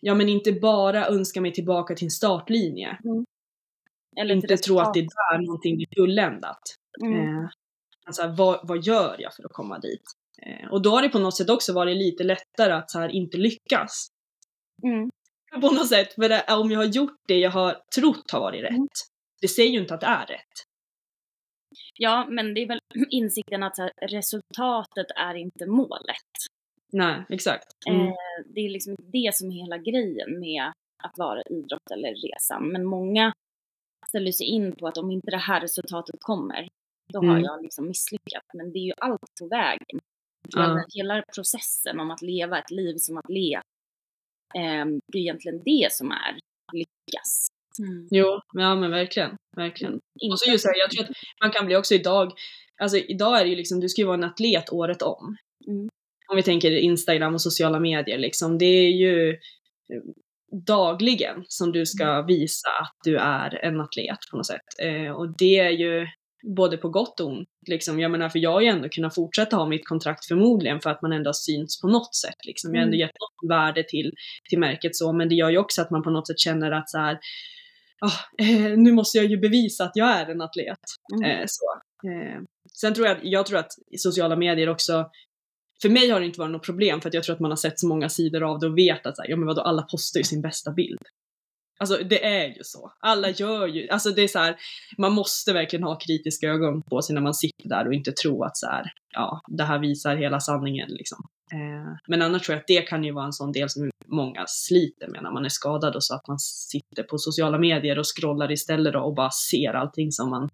ja 0.00 0.14
men 0.14 0.28
inte 0.28 0.52
bara 0.52 1.06
önska 1.06 1.40
mig 1.40 1.52
tillbaka 1.52 1.94
till 1.94 2.06
en 2.06 2.10
startlinje. 2.10 2.98
Eller 4.20 4.34
inte 4.34 4.56
tro 4.56 4.78
att 4.78 4.94
det 4.94 5.00
är 5.00 5.02
där 5.04 5.46
någonting 5.46 5.76
blir 5.76 5.88
fulländat. 5.96 6.60
Mm. 7.02 7.18
Eh, 7.44 7.48
alltså, 8.06 8.26
vad, 8.28 8.60
vad 8.62 8.84
gör 8.84 9.16
jag 9.18 9.34
för 9.34 9.42
att 9.44 9.52
komma 9.52 9.78
dit? 9.78 10.02
Eh, 10.46 10.68
och 10.72 10.82
då 10.82 10.90
har 10.90 11.02
det 11.02 11.08
på 11.08 11.18
något 11.18 11.36
sätt 11.36 11.50
också 11.50 11.72
varit 11.72 11.96
lite 11.96 12.24
lättare 12.24 12.72
att 12.72 12.90
så 12.90 12.98
här, 12.98 13.08
inte 13.08 13.36
lyckas. 13.36 14.08
Mm. 14.82 15.10
På 15.60 15.70
något 15.70 15.88
sätt, 15.88 16.12
för 16.14 16.28
det, 16.28 16.44
om 16.54 16.70
jag 16.70 16.78
har 16.78 16.86
gjort 16.86 17.16
det 17.28 17.38
jag 17.38 17.50
har 17.50 17.82
trott 17.96 18.30
har 18.30 18.40
varit 18.40 18.62
rätt. 18.62 18.70
Mm. 18.70 18.88
Det 19.40 19.48
säger 19.48 19.70
ju 19.70 19.80
inte 19.80 19.94
att 19.94 20.00
det 20.00 20.06
är 20.06 20.26
rätt. 20.26 20.54
Ja, 21.98 22.26
men 22.30 22.54
det 22.54 22.60
är 22.62 22.66
väl 22.68 22.80
insikten 23.10 23.62
att 23.62 23.78
här, 23.78 23.92
resultatet 24.02 25.06
är 25.16 25.34
inte 25.34 25.66
målet. 25.66 26.30
Nej, 26.92 27.24
exakt. 27.28 27.66
Mm. 27.88 28.06
Eh, 28.06 28.14
det 28.54 28.60
är 28.60 28.70
liksom 28.70 28.96
det 28.98 29.30
som 29.34 29.50
är 29.50 29.54
hela 29.54 29.78
grejen 29.78 30.40
med 30.40 30.72
att 31.02 31.18
vara 31.18 31.42
idrott 31.42 31.90
eller 31.92 32.14
resan. 32.14 32.68
Men 32.72 32.84
många 32.84 33.32
ställer 34.08 34.32
sig 34.32 34.46
in 34.46 34.76
på 34.76 34.86
att 34.88 34.96
om 34.98 35.10
inte 35.10 35.30
det 35.30 35.36
här 35.36 35.60
resultatet 35.60 36.16
kommer, 36.20 36.68
då 37.12 37.18
har 37.18 37.24
Mm. 37.30 37.42
jag 37.42 37.62
liksom 37.62 37.86
misslyckats. 37.88 38.46
Men 38.54 38.72
det 38.72 38.78
är 38.78 38.84
ju 38.84 38.92
allt 38.96 39.20
på 39.40 39.46
vägen. 39.48 40.00
Hela, 40.56 40.84
hela 40.94 41.22
processen 41.34 42.00
om 42.00 42.10
att 42.10 42.22
leva 42.22 42.58
ett 42.58 42.70
liv 42.70 42.94
som 42.96 43.16
att 43.16 43.28
le, 43.28 43.54
eh, 44.54 44.86
det 45.12 45.18
är 45.18 45.22
egentligen 45.22 45.62
det 45.64 45.88
som 45.92 46.10
är 46.10 46.38
lyckas. 46.72 47.48
Jo, 48.10 48.40
ja 48.52 48.74
men 48.74 48.90
verkligen. 48.90 49.36
Verkligen. 49.56 49.92
Inte 50.20 50.32
Och 50.32 50.40
så 50.40 50.50
just 50.50 50.66
här, 50.66 50.78
jag 50.78 50.90
tror 50.90 51.04
att 51.04 51.16
man 51.40 51.50
kan 51.50 51.66
bli 51.66 51.76
också 51.76 51.94
idag, 51.94 52.32
alltså 52.80 52.96
idag 52.96 53.40
är 53.40 53.44
det 53.44 53.50
ju 53.50 53.56
liksom, 53.56 53.80
du 53.80 53.88
ska 53.88 54.00
ju 54.02 54.06
vara 54.06 54.16
en 54.16 54.24
atlet 54.24 54.72
året 54.72 55.02
om. 55.02 55.36
Mm. 55.66 55.88
Om 56.28 56.36
vi 56.36 56.42
tänker 56.42 56.70
Instagram 56.70 57.34
och 57.34 57.42
sociala 57.42 57.80
medier 57.80 58.18
liksom, 58.18 58.58
det 58.58 58.64
är 58.64 58.90
ju 58.90 59.30
eh, 59.30 60.02
dagligen 60.66 61.44
som 61.48 61.72
du 61.72 61.86
ska 61.86 62.22
visa 62.22 62.68
att 62.68 62.96
du 63.04 63.16
är 63.16 63.64
en 63.64 63.80
atlet 63.80 64.18
på 64.30 64.36
något 64.36 64.46
sätt. 64.46 64.66
Eh, 64.82 65.10
och 65.10 65.36
det 65.38 65.58
är 65.58 65.70
ju 65.70 66.06
både 66.56 66.76
på 66.76 66.88
gott 66.88 67.20
och 67.20 67.28
ont. 67.28 67.48
Liksom. 67.66 68.00
Jag 68.00 68.10
menar, 68.10 68.28
för 68.28 68.38
jag 68.38 68.52
har 68.52 68.60
ju 68.60 68.66
ändå 68.66 68.88
kunnat 68.88 69.14
fortsätta 69.14 69.56
ha 69.56 69.66
mitt 69.66 69.88
kontrakt 69.88 70.26
förmodligen 70.26 70.80
för 70.80 70.90
att 70.90 71.02
man 71.02 71.12
ändå 71.12 71.28
har 71.28 71.32
synts 71.32 71.80
på 71.80 71.88
något 71.88 72.14
sätt. 72.14 72.36
Liksom. 72.46 72.74
Jag 72.74 72.80
har 72.80 72.84
ändå 72.84 72.94
Mm. 72.96 73.00
gett 73.00 73.10
något 73.20 73.50
värde 73.50 73.84
till, 73.88 74.12
till 74.48 74.58
märket 74.58 74.96
så, 74.96 75.12
men 75.12 75.28
det 75.28 75.34
gör 75.34 75.50
ju 75.50 75.58
också 75.58 75.82
att 75.82 75.90
man 75.90 76.02
på 76.02 76.10
något 76.10 76.26
sätt 76.26 76.38
känner 76.38 76.70
att 76.70 76.90
så 76.90 76.98
här, 76.98 77.18
ah, 78.00 78.42
eh, 78.44 78.78
nu 78.78 78.92
måste 78.92 79.18
jag 79.18 79.26
ju 79.26 79.36
bevisa 79.36 79.84
att 79.84 79.92
jag 79.94 80.08
är 80.08 80.26
en 80.30 80.40
atlet. 80.40 80.78
Mm. 81.14 81.30
Eh, 81.30 81.44
så. 81.46 81.64
Eh, 82.08 82.40
sen 82.80 82.94
tror 82.94 83.06
jag, 83.06 83.18
jag 83.22 83.46
tror 83.46 83.58
att 83.58 83.72
sociala 83.98 84.36
medier 84.36 84.68
också, 84.68 85.10
för 85.82 85.88
mig 85.88 86.10
har 86.10 86.20
det 86.20 86.26
inte 86.26 86.40
varit 86.40 86.52
något 86.52 86.66
problem 86.66 87.00
för 87.00 87.08
att 87.08 87.14
jag 87.14 87.24
tror 87.24 87.34
att 87.34 87.40
man 87.40 87.50
har 87.50 87.56
sett 87.56 87.80
så 87.80 87.88
många 87.88 88.08
sidor 88.08 88.42
av 88.42 88.58
det 88.58 88.66
och 88.66 88.78
vet 88.78 89.06
att 89.06 89.16
så 89.16 89.22
här, 89.22 89.30
ja 89.30 89.36
men 89.36 89.46
vadå, 89.46 89.60
alla 89.60 89.82
postar 89.82 90.18
ju 90.18 90.24
sin 90.24 90.42
bästa 90.42 90.72
bild. 90.72 91.00
Alltså 91.80 91.96
det 92.04 92.24
är 92.24 92.46
ju 92.48 92.62
så. 92.62 92.92
Alla 93.00 93.30
gör 93.30 93.66
ju, 93.66 93.88
alltså 93.88 94.10
det 94.10 94.22
är 94.22 94.28
så 94.28 94.38
här, 94.38 94.56
man 94.98 95.12
måste 95.12 95.52
verkligen 95.52 95.82
ha 95.82 95.98
kritiska 95.98 96.46
ögon 96.48 96.82
på 96.82 97.02
sig 97.02 97.14
när 97.14 97.22
man 97.22 97.34
sitter 97.34 97.68
där 97.68 97.86
och 97.86 97.94
inte 97.94 98.12
tro 98.12 98.42
att 98.44 98.56
så 98.56 98.66
här, 98.66 98.92
ja, 99.12 99.40
det 99.48 99.64
här 99.64 99.78
visar 99.78 100.16
hela 100.16 100.40
sanningen 100.40 100.88
liksom. 100.90 101.18
Eh, 101.52 101.96
men 102.08 102.22
annars 102.22 102.42
tror 102.42 102.54
jag 102.54 102.60
att 102.60 102.66
det 102.66 102.82
kan 102.82 103.04
ju 103.04 103.12
vara 103.12 103.24
en 103.24 103.32
sån 103.32 103.52
del 103.52 103.70
som 103.70 103.90
många 104.06 104.44
sliter 104.46 105.08
med 105.08 105.22
när 105.22 105.30
man 105.32 105.44
är 105.44 105.48
skadad 105.48 105.96
och 105.96 106.04
så 106.04 106.14
att 106.14 106.28
man 106.28 106.38
sitter 106.38 107.02
på 107.02 107.18
sociala 107.18 107.58
medier 107.58 107.98
och 107.98 108.06
scrollar 108.16 108.52
istället 108.52 108.92
då 108.92 109.00
och 109.00 109.14
bara 109.14 109.30
ser 109.30 109.72
allting 109.74 110.12
som 110.12 110.30
man 110.30 110.48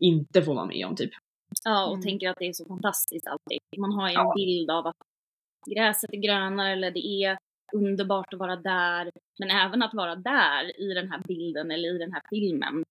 inte 0.00 0.42
får 0.42 0.54
vara 0.54 0.66
med 0.66 0.86
om 0.86 0.96
typ. 0.96 1.10
Ja, 1.64 1.86
och 1.86 1.94
Mm. 1.94 2.02
tänker 2.02 2.28
att 2.28 2.36
det 2.38 2.46
är 2.48 2.52
så 2.52 2.64
fantastiskt 2.68 3.26
alltid. 3.26 3.58
Man 3.78 3.92
har 3.92 4.08
ju 4.08 4.14
en 4.14 4.20
Ja. 4.20 4.32
bild 4.36 4.70
av 4.70 4.86
att 4.86 4.96
gräset 5.74 6.10
är 6.12 6.22
grönare 6.26 6.72
eller 6.72 6.90
det 6.90 7.06
är 7.24 7.38
underbart 7.72 8.32
att 8.34 8.40
vara 8.40 8.56
där. 8.56 9.10
Men 9.38 9.50
även 9.50 9.82
att 9.82 9.94
vara 9.94 10.14
där 10.16 10.80
i 10.80 10.94
den 10.94 11.10
här 11.10 11.22
bilden 11.28 11.70
eller 11.70 11.94
i 11.94 11.98
den 11.98 12.12
här 12.12 12.22
filmen. 12.30 12.84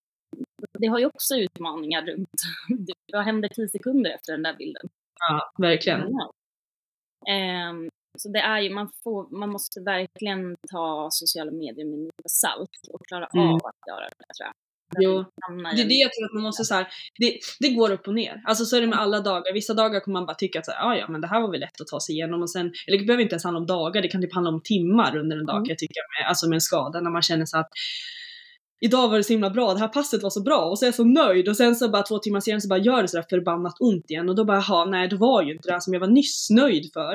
Det 0.80 0.88
har 0.88 1.00
ju 1.00 1.06
också 1.06 1.36
utmaningar 1.36 2.02
runt. 2.06 2.42
Vad 3.14 3.24
händer 3.24 3.50
tio 3.50 3.70
sekunder 3.70 4.12
efter 4.12 4.32
den 4.34 4.44
där 4.44 4.54
bilden? 4.54 4.90
Ja, 5.30 5.52
verkligen. 5.58 6.12
Ja. 6.12 6.34
Ehm, 7.34 7.90
så 8.18 8.30
det 8.30 8.40
är 8.40 8.60
ju, 8.60 8.70
man, 8.70 8.90
får, 9.04 9.30
man 9.30 9.50
måste 9.50 9.82
verkligen 9.82 10.56
ta 10.72 11.08
sociala 11.12 11.52
medier 11.52 11.86
med 11.86 12.00
en 12.00 12.12
salt 12.30 12.70
och 12.94 13.06
klara 13.08 13.26
Mm. 13.34 13.48
av 13.50 13.56
att 13.66 13.88
göra 13.88 14.04
det 14.06 14.34
tror 14.38 14.48
jag. 14.48 14.54
Jo, 15.00 15.26
Det 15.76 15.82
är 15.82 15.88
det 15.88 15.94
jag 15.94 16.12
tror 16.14 16.26
att 16.26 16.34
man 16.34 16.44
måste 16.44 16.64
så 16.64 16.74
här, 16.74 16.88
det, 17.20 17.38
det 17.60 17.70
går 17.70 17.92
upp 17.92 18.08
och 18.08 18.14
ner. 18.14 18.42
Alltså 18.46 18.66
så 18.66 18.78
är 18.78 18.82
det 18.82 18.88
med 18.88 19.00
alla 19.00 19.20
dagar. 19.20 19.54
Vissa 19.54 19.74
dagar 19.74 20.00
kommer 20.00 20.20
man 20.20 20.26
bara 20.26 20.36
tycka 20.36 20.60
att 20.60 20.66
så 20.66 20.72
här, 20.72 20.86
"Ah, 20.92 20.96
ja 20.96 21.06
men 21.10 21.22
det 21.22 21.28
här 21.28 21.42
var 21.42 21.52
väl 21.52 21.60
lätt 21.60 21.82
att 21.82 21.88
ta 21.88 22.00
sig 22.00 22.16
igenom 22.16 22.42
och 22.42 22.50
sen, 22.52 22.72
eller 22.88 22.98
det 22.98 23.06
behöver 23.06 23.24
inte 23.24 23.34
ens 23.34 23.44
handla 23.44 23.60
om 23.60 23.66
dagar, 23.66 24.02
det 24.02 24.08
kan 24.08 24.22
typ 24.22 24.34
handla 24.34 24.50
om 24.52 24.62
timmar 24.64 25.18
under 25.18 25.38
en 25.38 25.46
dag 25.46 25.56
Mm. 25.58 25.70
jag 25.70 25.78
tycka, 25.78 26.00
med, 26.20 26.30
alltså 26.30 26.48
med 26.50 26.56
en 26.56 26.62
skada 26.62 27.02
när 27.02 27.12
man 27.12 27.22
känner 27.22 27.46
så 27.46 27.58
att 27.58 27.70
Idag 28.82 29.10
var 29.10 29.18
det 29.18 29.24
så 29.24 29.34
himla 29.34 29.50
bra, 29.50 29.74
det 29.74 29.80
här 29.80 29.88
passet 29.88 30.24
var 30.24 30.30
så 30.30 30.42
bra 30.44 30.66
och 30.66 30.80
så 30.80 30.86
är 30.86 30.88
jag 30.88 30.96
så 30.96 31.04
nöjd 31.04 31.50
och 31.50 31.58
sen 31.58 31.76
så 31.76 31.90
bara 31.90 32.04
två 32.04 32.18
timmar 32.20 32.40
senare 32.40 32.62
så 32.62 32.68
bara 32.68 32.80
gör 32.80 33.02
det 33.02 33.08
sådär 33.08 33.26
förbannat 33.30 33.74
ont 33.80 34.10
igen 34.12 34.30
och 34.30 34.36
då 34.36 34.46
bara, 34.46 34.60
ha 34.60 34.86
nej 34.86 35.08
det 35.08 35.16
var 35.16 35.44
ju 35.44 35.52
inte 35.52 35.68
det 35.70 35.74
här 35.74 35.80
som 35.80 35.94
jag 35.94 36.00
var 36.00 36.08
nyss 36.08 36.48
nöjd 36.50 36.90
för. 36.94 37.14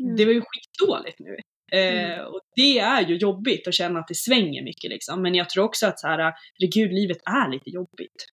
Mm. 0.00 0.16
Det 0.16 0.24
var 0.24 0.32
ju 0.32 0.40
skitdåligt 0.40 1.18
nu. 1.18 1.36
Eh, 1.72 2.12
Mm. 2.12 2.26
och 2.26 2.40
det 2.56 2.78
är 2.78 3.06
ju 3.06 3.16
jobbigt 3.16 3.68
att 3.68 3.74
känna 3.74 4.00
att 4.00 4.08
det 4.08 4.14
svänger 4.14 4.62
mycket 4.62 4.90
liksom. 4.90 5.22
Men 5.22 5.34
jag 5.34 5.50
tror 5.50 5.64
också 5.64 5.86
att 5.86 6.00
så 6.00 6.06
här, 6.06 6.18
herregud, 6.18 6.92
livet 6.92 7.18
är 7.24 7.50
lite 7.50 7.70
jobbigt. 7.70 8.26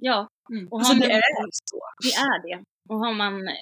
Ja, 0.00 0.28
Mm. 0.52 0.68
och 0.68 0.78
Alltså 0.78 0.92
har 0.92 1.00
det 1.00 1.06
man- 1.08 1.16
är 1.16 1.48
så. 1.70 1.80
Det 2.02 2.14
är 2.14 2.42
det. 2.48 2.64
Och 2.88 2.98
har 2.98 3.14
man, 3.14 3.48
eh, 3.48 3.54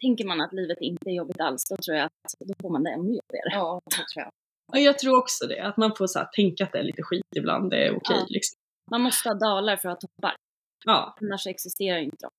tänker 0.00 0.24
man 0.24 0.40
att 0.40 0.52
livet 0.52 0.78
inte 0.80 1.10
är 1.10 1.14
jobbigt 1.14 1.40
alls, 1.40 1.68
då 1.70 1.76
tror 1.76 1.96
jag 1.96 2.04
att 2.06 2.34
då 2.48 2.54
får 2.62 2.70
man 2.70 2.82
det 2.82 2.90
ännu 2.90 3.08
jobbigare. 3.08 3.50
Ja, 3.50 3.80
det 3.84 3.90
tror 4.14 4.22
jag. 4.24 4.30
Och 4.72 4.78
jag 4.78 4.98
tror 4.98 5.18
också 5.18 5.46
det, 5.46 5.60
att 5.60 5.76
man 5.76 5.96
får 5.96 6.06
så 6.06 6.18
här, 6.18 6.26
tänka 6.26 6.64
att 6.64 6.72
det 6.72 6.78
är 6.78 6.82
lite 6.82 7.02
skit 7.02 7.22
ibland, 7.36 7.70
det 7.70 7.86
är 7.86 7.90
okej 7.96 8.16
Ja. 8.20 8.26
liksom. 8.28 8.56
Man 8.90 9.00
måste 9.00 9.28
ha 9.28 9.34
dalar 9.34 9.76
för 9.76 9.88
att 9.88 10.02
ha 10.02 10.08
toppar, 10.08 10.36
Ja, 10.86 11.16
annars 11.20 11.46
existerar 11.46 11.98
inte 11.98 12.16
de. 12.26 12.30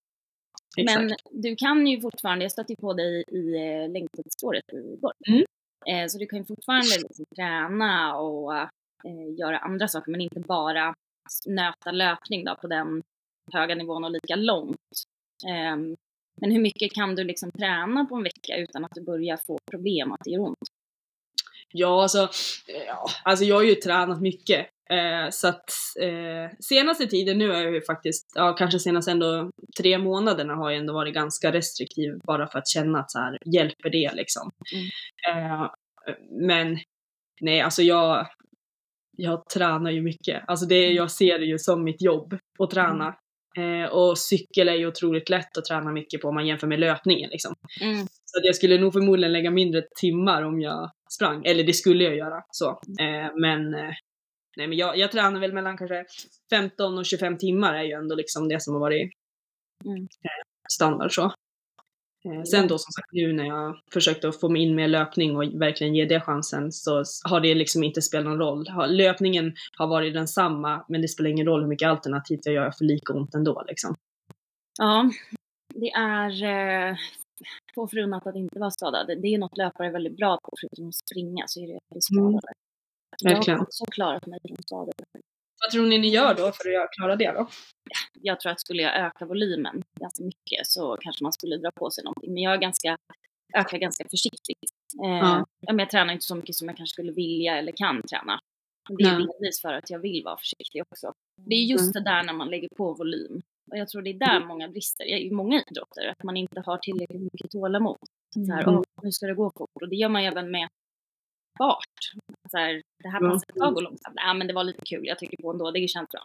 Men 0.83 1.15
du 1.31 1.55
kan 1.55 1.87
ju 1.87 2.01
fortfarande, 2.01 2.45
jag 2.45 2.51
stötte 2.51 2.71
ju 2.73 2.75
på 2.75 2.93
dig 2.93 3.23
i 3.27 3.55
eh, 3.55 3.89
längdskidspåret 3.89 4.63
igår. 4.73 5.13
Mm. 5.27 5.45
Eh, 5.89 6.07
så 6.07 6.17
du 6.17 6.25
kan 6.25 6.39
ju 6.39 6.45
fortfarande 6.45 6.97
liksom 6.97 7.25
träna 7.35 8.15
och 8.17 8.55
eh, 8.57 8.69
göra 9.39 9.57
andra 9.57 9.87
saker, 9.87 10.11
men 10.11 10.21
inte 10.21 10.39
bara 10.39 10.95
nöta 11.45 11.91
löpning 11.91 12.45
då 12.45 12.55
på 12.55 12.67
den 12.67 13.01
höga 13.53 13.75
nivån 13.75 14.03
och 14.03 14.11
lika 14.11 14.35
långt. 14.35 14.77
Eh, 15.47 15.77
men 16.41 16.51
hur 16.51 16.61
mycket 16.61 16.93
kan 16.93 17.15
du 17.15 17.23
liksom 17.23 17.51
träna 17.51 18.05
på 18.05 18.15
en 18.15 18.23
vecka 18.23 18.57
utan 18.57 18.85
att 18.85 18.91
du 18.95 19.01
börjar 19.01 19.37
få 19.37 19.59
problem 19.71 20.11
och 20.11 20.15
att 20.15 20.23
det 20.23 20.31
gör 20.31 20.41
ont? 20.41 20.57
Ja, 21.71 22.01
alltså, 22.01 22.21
eh, 22.67 22.83
ja, 22.87 23.05
alltså 23.23 23.45
jag 23.45 23.55
har 23.55 23.63
ju 23.63 23.75
tränat 23.75 24.21
mycket. 24.21 24.67
Eh, 24.89 25.29
så 25.29 25.47
att 25.47 25.69
eh, 26.01 26.57
senaste 26.59 27.07
tiden 27.07 27.37
nu 27.37 27.53
är 27.53 27.61
jag 27.63 27.73
ju 27.73 27.81
faktiskt, 27.81 28.31
ja 28.35 28.53
kanske 28.53 28.79
senaste 28.79 29.11
ändå 29.11 29.51
tre 29.79 29.97
månaderna 29.97 30.55
har 30.55 30.71
jag 30.71 30.79
ändå 30.79 30.93
varit 30.93 31.13
ganska 31.13 31.51
restriktiv 31.51 32.19
bara 32.23 32.47
för 32.47 32.59
att 32.59 32.67
känna 32.67 32.99
att 32.99 33.11
så 33.11 33.19
här, 33.19 33.37
hjälper 33.45 33.89
det 33.89 34.11
liksom. 34.13 34.51
Eh, 35.29 35.69
men 36.47 36.77
nej, 37.41 37.61
alltså 37.61 37.81
jag, 37.81 38.27
jag 39.17 39.49
tränar 39.49 39.91
ju 39.91 40.01
mycket. 40.01 40.43
Alltså 40.47 40.65
det, 40.65 40.91
jag 40.91 41.11
ser 41.11 41.39
det 41.39 41.45
ju 41.45 41.59
som 41.59 41.83
mitt 41.83 42.01
jobb 42.01 42.37
att 42.59 42.71
träna. 42.71 43.15
Eh, 43.57 43.91
och 43.91 44.17
cykel 44.17 44.69
är 44.69 44.73
ju 44.73 44.87
otroligt 44.87 45.29
lätt 45.29 45.57
att 45.57 45.65
träna 45.65 45.91
mycket 45.91 46.21
på 46.21 46.27
om 46.27 46.35
man 46.35 46.47
jämför 46.47 46.67
med 46.67 46.79
löpningen 46.79 47.29
liksom. 47.29 47.55
Mm. 47.81 48.07
Så 48.25 48.39
att 48.39 48.45
jag 48.45 48.55
skulle 48.55 48.77
nog 48.77 48.93
förmodligen 48.93 49.33
lägga 49.33 49.51
mindre 49.51 49.83
timmar 49.99 50.43
om 50.43 50.61
jag 50.61 50.91
sprang. 51.15 51.45
Eller 51.45 51.63
det 51.63 51.73
skulle 51.73 52.03
jag 52.03 52.15
göra. 52.15 52.43
Så. 52.51 52.69
Eh, 52.99 53.31
men 53.35 53.73
eh, 53.73 53.93
nej, 54.57 54.67
men 54.67 54.77
jag, 54.77 54.97
jag 54.97 55.11
tränar 55.11 55.39
väl 55.39 55.53
mellan 55.53 55.77
kanske 55.77 56.05
15 56.49 56.97
och 56.97 57.05
25 57.05 57.37
timmar 57.37 57.73
är 57.73 57.83
ju 57.83 57.91
ändå 57.91 58.15
liksom 58.15 58.47
det 58.47 58.61
som 58.63 58.73
har 58.73 58.81
varit 58.81 59.11
Mm. 59.85 60.01
eh, 60.03 60.43
standard 60.73 61.15
så. 61.15 61.23
Eh, 62.25 62.43
sen 62.43 62.67
då 62.67 62.77
som 62.77 62.91
sagt 62.91 63.11
nu 63.11 63.33
när 63.33 63.45
jag 63.45 63.79
försökte 63.93 64.27
att 64.29 64.39
få 64.39 64.49
mig 64.49 64.61
in 64.61 64.75
med 64.75 64.89
löpning 64.89 65.37
och 65.37 65.43
verkligen 65.43 65.95
ge 65.95 66.05
det 66.05 66.21
chansen 66.21 66.71
så 66.71 67.03
har 67.23 67.39
det 67.39 67.55
liksom 67.55 67.83
inte 67.83 68.01
spelat 68.01 68.25
någon 68.25 68.39
roll. 68.39 68.67
Löpningen 68.87 69.55
har 69.77 69.87
varit 69.87 70.13
densamma 70.13 70.85
men 70.89 71.01
det 71.01 71.07
spelar 71.07 71.29
ingen 71.29 71.45
roll 71.45 71.61
hur 71.61 71.67
mycket 71.67 71.89
alternativt 71.89 72.45
jag 72.45 72.55
gör 72.55 72.71
för 72.71 72.85
lika 72.85 73.13
ont 73.13 73.35
ändå 73.35 73.63
liksom. 73.67 73.95
Ja, 74.77 75.11
det 75.73 75.89
är 75.89 76.43
eh, 76.43 76.97
få 77.75 77.87
förunnat 77.87 78.27
att 78.27 78.35
inte 78.35 78.59
vara 78.59 78.71
skadad. 78.71 79.07
Det 79.07 79.27
är 79.27 79.37
något 79.37 79.57
löpare 79.57 79.87
är 79.87 79.91
väldigt 79.91 80.17
bra 80.17 80.39
på, 80.43 80.53
förutom 80.61 80.87
att 80.87 80.95
springa 80.95 81.43
så 81.47 81.59
är 81.59 81.67
det 81.67 81.79
bli 81.91 82.01
skadade. 82.01 82.53
Verkligen. 83.23 83.43
Jag 83.47 83.57
har 83.57 83.63
också 83.65 83.85
klarat 83.85 84.25
mig 84.25 84.39
från 84.47 84.57
skador. 84.63 84.93
Vad 85.61 85.71
tror 85.71 85.85
ni 85.85 85.97
ni 85.97 86.07
gör 86.09 86.33
då 86.33 86.51
för 86.51 86.83
att 86.83 86.91
klara 86.91 87.15
det 87.15 87.31
då? 87.31 87.47
Jag 88.21 88.39
tror 88.39 88.51
att 88.51 88.59
skulle 88.59 88.81
jag 88.81 88.95
öka 89.05 89.25
volymen 89.25 89.83
ganska 89.99 90.23
mycket 90.23 90.67
så 90.67 90.97
kanske 91.01 91.23
man 91.23 91.33
skulle 91.33 91.57
dra 91.57 91.71
på 91.71 91.89
sig 91.91 92.03
någonting. 92.03 92.33
Men 92.33 92.43
jag 92.43 92.53
är 92.53 92.57
ganska, 92.57 92.97
ökar 93.53 93.77
ganska 93.77 94.03
försiktigt. 94.09 94.71
Eh, 95.03 95.09
Ja. 95.09 95.45
jag 95.59 95.89
tränar 95.89 96.13
inte 96.13 96.25
så 96.25 96.35
mycket 96.35 96.55
som 96.55 96.67
jag 96.67 96.77
kanske 96.77 96.93
skulle 96.93 97.11
vilja 97.11 97.57
eller 97.57 97.71
kan 97.71 98.01
träna. 98.01 98.39
Men 98.89 98.97
Det 98.97 99.03
är 99.03 99.17
delvis 99.17 99.61
för 99.61 99.73
att 99.73 99.89
jag 99.89 99.99
vill 99.99 100.23
vara 100.23 100.37
försiktig 100.37 100.81
också. 100.91 101.13
Det 101.41 101.55
är 101.55 101.63
just 101.63 101.93
det 101.93 102.03
där 102.03 102.23
när 102.23 102.33
man 102.33 102.47
lägger 102.49 102.69
på 102.77 102.93
volym. 102.93 103.41
Och 103.71 103.77
jag 103.77 103.87
tror 103.87 104.01
det 104.01 104.09
är 104.09 104.13
där 104.19 104.45
många 104.45 104.67
brister. 104.67 105.05
I 105.05 105.31
många 105.31 105.63
idrotter, 105.71 106.07
att 106.07 106.23
man 106.23 106.37
inte 106.37 106.61
har 106.65 106.77
tillräckligt 106.77 107.21
mycket 107.33 107.51
tålamod. 107.51 107.97
Så 108.33 108.53
här, 108.53 108.63
Mm. 108.67 108.83
Nu 109.03 109.11
ska 109.11 109.25
det 109.25 109.33
gå 109.33 109.51
fort. 109.57 109.69
Och 109.81 109.89
det 109.89 109.95
gör 109.95 110.09
man 110.09 110.23
även 110.23 110.51
med 110.51 110.67
fart. 111.57 111.99
Så 112.51 112.57
här, 112.57 112.81
det 113.03 113.09
här 113.09 113.21
Ja. 113.23 113.29
passet 113.29 113.49
ska 113.55 113.69
gå 113.69 113.81
långsamt. 113.81 114.15
Nej 114.15 114.35
men 114.35 114.47
det 114.47 114.53
var 114.53 114.63
lite 114.63 114.81
kul, 114.85 115.01
jag 115.03 115.19
tycker 115.19 115.37
på 115.43 115.51
ändå, 115.51 115.71
det 115.71 115.87
känns 115.87 116.09
bra. 116.09 116.23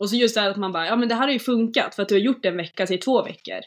Och 0.00 0.10
så 0.10 0.16
just 0.16 0.34
det 0.34 0.40
här 0.40 0.50
att 0.50 0.56
man 0.56 0.72
bara, 0.72 0.86
ja 0.86 0.96
men 0.96 1.08
det 1.08 1.14
här 1.14 1.26
har 1.26 1.32
ju 1.32 1.38
funkat 1.38 1.94
för 1.94 2.02
att 2.02 2.08
du 2.08 2.14
har 2.14 2.20
gjort 2.20 2.44
en 2.44 2.56
vecka, 2.56 2.86
säg 2.86 2.98
två 2.98 3.22
veckor. 3.22 3.60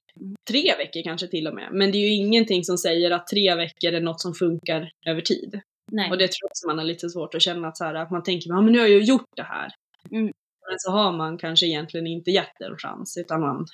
Tre 0.50 0.76
veckor 0.78 1.04
kanske 1.04 1.28
till 1.28 1.48
och 1.48 1.56
med. 1.56 1.70
Men 1.72 1.91
det 1.91 1.98
är 1.98 2.10
ju 2.10 2.16
ingenting 2.16 2.64
som 2.64 2.78
säger 2.78 3.12
att 3.12 3.28
tre 3.28 3.56
veckor 3.56 3.93
är 3.93 4.02
något 4.02 4.22
som 4.22 4.34
funkar 4.34 4.91
över 5.08 5.22
tid. 5.22 5.62
Nej. 5.91 6.12
Och 6.12 6.18
det 6.18 6.28
tror 6.28 6.38
jag 6.41 6.48
också 6.52 6.68
man 6.68 6.78
har 6.78 6.86
lite 6.86 7.10
svårt 7.10 7.36
att 7.36 7.41
känna 7.41 7.68
att, 7.68 7.78
så 7.78 7.84
här, 7.86 7.95
att 7.95 8.12
man 8.12 8.24
tänker, 8.24 8.50
ja 8.50 8.62
men 8.62 8.74
nu 8.74 8.80
har 8.80 8.88
jag 8.88 9.00
ju 9.00 9.06
gjort 9.06 9.30
det 9.36 9.43
här. 9.43 9.72
Mm. 10.12 10.24
Men 10.70 10.80
så 10.80 10.91
har 10.91 11.12
man 11.12 11.38
kanske 11.38 11.66
egentligen 11.66 12.08
inte 12.08 12.32
gett 12.32 12.62
en 12.62 12.78
chans 12.78 13.18
utan 13.18 13.41
man 13.41 13.66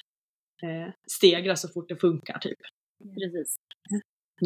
eh, 0.64 0.94
stegrar 1.18 1.56
så 1.56 1.68
fort 1.68 1.90
det 1.90 1.96
funkar 1.96 2.40
typ. 2.40 2.60
Precis. 3.04 3.56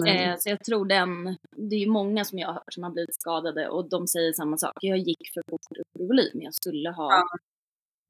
Eh, 0.06 0.36
så 0.38 0.50
jag 0.50 0.64
tror 0.64 0.86
den, 0.86 1.38
det 1.52 1.76
är 1.76 1.80
ju 1.80 1.88
många 1.90 2.26
som 2.26 2.40
jag 2.40 2.48
har 2.48 2.54
hört 2.54 2.74
som 2.74 2.84
har 2.84 2.92
blivit 2.92 3.16
skadade 3.16 3.70
och 3.70 3.90
de 3.90 4.08
säger 4.08 4.34
samma 4.34 4.58
sak. 4.58 4.74
Jag 4.82 4.98
gick 4.98 5.34
för 5.34 5.44
fort 5.50 5.78
upp 5.80 6.02
i 6.02 6.08
volym, 6.08 6.42
jag 6.42 6.54
skulle 6.54 6.90
ha 6.90 7.24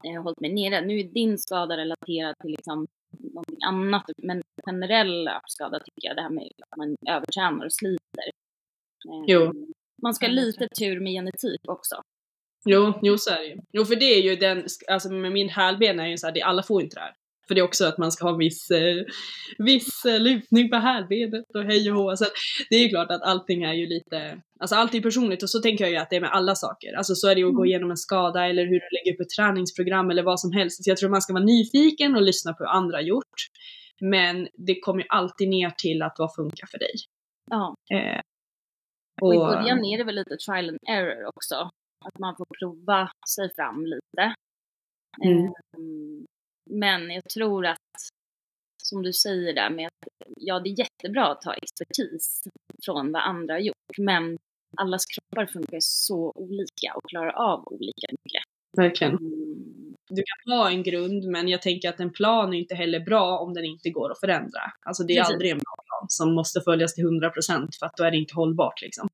eh, 0.05 0.23
hållit 0.23 0.39
mig 0.39 0.53
nere. 0.53 0.81
Nu 0.81 0.99
är 0.99 1.03
din 1.03 1.38
skada 1.38 1.77
relaterad 1.77 2.35
till 2.41 2.51
liksom 2.51 2.88
någonting 3.19 3.57
annat, 3.67 4.03
men 4.17 4.41
generell 4.65 5.29
skada 5.47 5.79
tycker 5.79 6.07
jag, 6.07 6.15
det 6.15 6.21
här 6.21 6.29
med 6.29 6.51
att 6.69 6.77
man 6.77 6.95
övertränar 7.09 7.65
och 7.65 7.73
sliter. 7.73 8.27
Eh, 9.09 9.23
Jo. 9.27 9.53
Man 10.01 10.13
ska 10.13 10.25
ha 10.25 10.33
lite 10.33 10.67
tur 10.79 10.99
med 10.99 11.13
genetik 11.13 11.61
också. 11.67 12.01
Jo, 12.65 12.93
jo 13.01 13.17
så 13.17 13.29
är 13.33 13.39
det 13.39 13.45
ju. 13.45 13.57
Jo 13.73 13.85
för 13.85 13.95
det 13.95 14.05
är 14.05 14.21
ju 14.21 14.35
den, 14.35 14.65
alltså 14.88 15.11
med 15.11 15.31
min 15.31 15.49
hälben 15.49 15.99
är 15.99 16.07
ju 16.07 16.17
så 16.17 16.27
här, 16.27 16.33
det, 16.33 16.41
alla 16.41 16.63
får 16.63 16.81
inte 16.81 16.95
det 16.95 17.01
här. 17.01 17.13
För 17.48 17.56
det 17.56 17.62
är 17.62 17.66
också 17.66 17.86
att 17.86 17.98
man 17.98 18.12
ska 18.12 18.26
ha 18.26 18.32
en 18.32 18.38
viss, 18.38 18.72
eh, 18.72 19.04
viss 19.58 20.06
eh, 20.06 20.20
lutning 20.20 20.70
på 20.70 20.76
hälbenet 20.76 21.45
och 21.56 21.64
hej 21.64 21.91
och 21.91 21.98
hå. 21.98 22.16
Så 22.16 22.26
det 22.70 22.76
är 22.76 22.84
ju 22.84 22.89
klart 22.89 23.12
att 23.12 23.22
allting 23.22 23.64
är 23.64 23.74
ju 23.74 23.86
lite, 23.88 24.41
alltså 24.60 24.76
allt 24.76 24.95
är 24.95 25.02
personligt 25.02 25.43
och 25.43 25.50
så 25.50 25.60
tänker 25.62 25.84
jag 25.84 25.91
ju 25.91 25.98
att 25.98 26.10
det 26.10 26.16
är 26.16 26.22
med 26.22 26.32
alla 26.32 26.56
saker. 26.56 26.93
Alltså 26.98 27.16
så 27.16 27.28
är 27.30 27.36
det 27.36 27.41
ju 27.41 27.48
att 27.48 27.56
gå 27.56 27.66
igenom 27.66 27.91
en 27.91 27.98
skada 27.98 28.45
eller 28.45 28.64
hur 28.66 28.80
du 28.80 28.89
lägger 28.98 29.14
upp 29.14 29.22
ett 29.22 29.30
träningsprogram 29.38 30.10
eller 30.10 30.24
vad 30.24 30.39
som 30.39 30.52
helst. 30.52 30.84
Så 30.84 30.89
jag 30.89 30.98
tror 30.98 31.10
man 31.10 31.22
ska 31.22 31.34
vara 31.34 31.43
nyfiken 31.43 32.16
och 32.16 32.22
lyssna 32.22 32.54
på 32.54 32.64
hur 32.64 32.70
andra 32.72 33.02
gjort. 33.02 33.38
Men 34.02 34.48
det 34.68 34.80
kommer 34.80 35.02
ju 35.02 35.08
alltid 35.10 35.50
ner 35.50 35.70
till 35.70 36.02
att 36.02 36.16
vad 36.18 36.36
funkar 36.36 36.68
för 36.72 36.80
dig. 36.80 36.93
Ja. 37.52 37.76
Eh, 37.91 38.22
Och 39.22 39.36
i 39.36 39.38
början 39.38 39.86
är 39.86 39.98
det 39.98 40.04
väl 40.04 40.16
lite 40.16 40.38
trial 40.38 40.70
and 40.70 40.80
error 40.89 41.26
också. 41.36 41.56
Att 42.06 42.20
man 42.20 42.36
får 42.38 42.45
prova 42.60 43.10
sig 43.36 43.50
fram 43.56 43.86
lite. 43.86 44.34
Mm. 45.26 45.43
Ehm, 45.45 46.26
Men 46.70 47.11
jag 47.11 47.24
tror 47.24 47.65
att, 47.65 47.78
som 48.84 49.03
du 49.03 49.13
säger 49.13 49.53
där 49.53 49.70
med 49.70 49.88
att, 49.88 50.09
ja 50.36 50.59
det 50.59 50.70
är 50.70 50.80
jättebra 50.80 51.28
att 51.28 51.41
ta 51.41 51.53
expertis 51.53 52.43
från 52.86 53.11
vad 53.11 53.22
andra 53.22 53.53
har 53.53 53.59
gjort, 53.59 53.97
men 53.97 54.38
allas 54.78 55.05
kroppar 55.05 55.45
funkar 55.45 55.78
så 55.82 56.32
olika 56.36 56.93
och 56.95 57.09
klarar 57.09 57.32
av 57.32 57.68
olika 57.68 58.07
mycket. 58.11 58.43
verkligen. 58.78 59.13
Mm, 59.13 59.95
du 60.09 60.24
kan 60.24 60.53
ha 60.53 60.70
en 60.70 60.84
grund, 60.84 61.24
men 61.24 61.47
jag 61.47 61.61
tänker 61.61 61.89
att 61.89 61.99
en 61.99 62.13
plan 62.13 62.53
är 62.53 62.57
inte 62.57 62.76
heller 62.76 62.99
bra 62.99 63.39
om 63.39 63.53
den 63.53 63.65
inte 63.65 63.89
går 63.89 64.11
att 64.11 64.20
förändra. 64.20 64.61
Alltså 64.86 65.03
det 65.03 65.13
är 65.13 65.22
Precis. 65.22 65.34
aldrig 65.34 65.51
en 65.51 65.57
bra 65.57 65.76
plan 65.86 66.05
som 66.09 66.34
måste 66.34 66.61
följas 66.61 66.93
till 66.93 67.03
100% 67.03 67.70
för 67.80 67.86
att 67.86 67.97
då 67.97 68.03
är 68.03 68.11
det 68.11 68.18
inte 68.18 68.36
hållbart 68.36 68.82
liksom. 68.82 69.07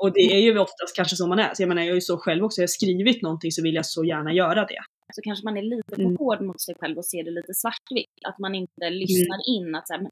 Och 0.00 0.12
det 0.12 0.20
är 0.20 0.38
ju 0.38 0.58
oftast 0.58 0.96
kanske 0.96 1.16
så 1.16 1.26
man 1.26 1.38
är. 1.38 1.54
Så 1.54 1.62
jag 1.62 1.68
menar, 1.68 1.82
jag 1.82 1.90
är 1.90 1.94
ju 1.94 2.00
så 2.00 2.18
själv 2.18 2.44
också. 2.44 2.60
Jag 2.60 2.62
har 2.62 2.68
skrivit 2.68 3.22
någonting 3.22 3.52
så 3.52 3.62
vill 3.62 3.74
jag 3.74 3.86
så 3.86 4.04
gärna 4.04 4.32
göra 4.32 4.64
det. 4.64 4.80
Så 5.14 5.22
kanske 5.22 5.44
man 5.44 5.56
är 5.56 5.62
lite 5.62 5.94
för 5.94 6.02
Mm. 6.02 6.16
hård 6.16 6.40
mot 6.40 6.60
sig 6.60 6.74
själv 6.80 6.98
och 6.98 7.04
ser 7.06 7.22
det 7.24 7.30
lite 7.30 7.54
svartvitt. 7.54 8.10
Att 8.24 8.38
man 8.38 8.54
inte 8.54 8.90
lyssnar 8.90 9.48
in 9.48 9.74
att 9.74 9.88
så 9.88 9.94
här, 9.94 10.00
men 10.00 10.10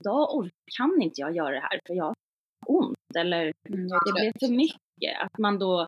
idag 0.00 0.50
kan 0.78 1.02
inte 1.02 1.20
jag 1.20 1.36
göra 1.36 1.50
det 1.54 1.60
här 1.60 1.80
för 1.86 1.94
jag 1.94 2.04
har 2.04 2.14
ont 2.66 2.96
eller 3.18 3.52
det 3.68 4.12
blev 4.12 4.32
för 4.40 4.48
mycket. 4.56 5.20
Att 5.20 5.38
man 5.38 5.58
då 5.58 5.86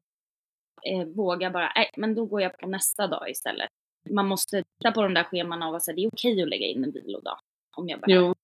eh, 0.86 1.04
vågar 1.06 1.50
bara, 1.50 1.72
nej 1.76 1.90
men 1.96 2.14
då 2.14 2.24
går 2.26 2.42
jag 2.42 2.58
på 2.58 2.66
nästa 2.68 3.06
dag 3.06 3.30
istället. 3.30 3.68
Man 4.10 4.28
måste 4.28 4.62
titta 4.78 4.92
på 4.92 5.02
de 5.02 5.14
där 5.14 5.24
scheman 5.24 5.62
och 5.62 5.68
vara 5.70 5.80
så 5.80 5.90
här, 5.90 5.96
det 5.96 6.04
är 6.04 6.08
okej 6.08 6.42
att 6.42 6.48
lägga 6.48 6.66
in 6.66 6.84
en 6.84 6.92
vilodag. 6.92 7.38
Om 7.76 7.88
jag 7.88 8.00
behöver. 8.00 8.26
Jo. 8.26 8.34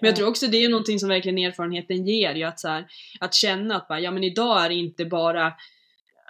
Men 0.00 0.08
jag 0.08 0.16
tror 0.16 0.28
också 0.28 0.46
det 0.46 0.56
är 0.64 0.68
någonting 0.70 0.98
som 0.98 1.08
verkligen 1.08 1.38
erfarenheten 1.38 2.06
ger 2.06 2.34
ju 2.34 2.42
att 2.44 2.60
så 2.60 2.68
här, 2.68 2.86
att 3.20 3.34
känna 3.34 3.76
att 3.76 3.88
bara, 3.88 4.00
ja 4.00 4.10
men 4.10 4.24
idag 4.24 4.64
är 4.64 4.68
det 4.68 4.74
inte 4.74 5.04
bara 5.04 5.52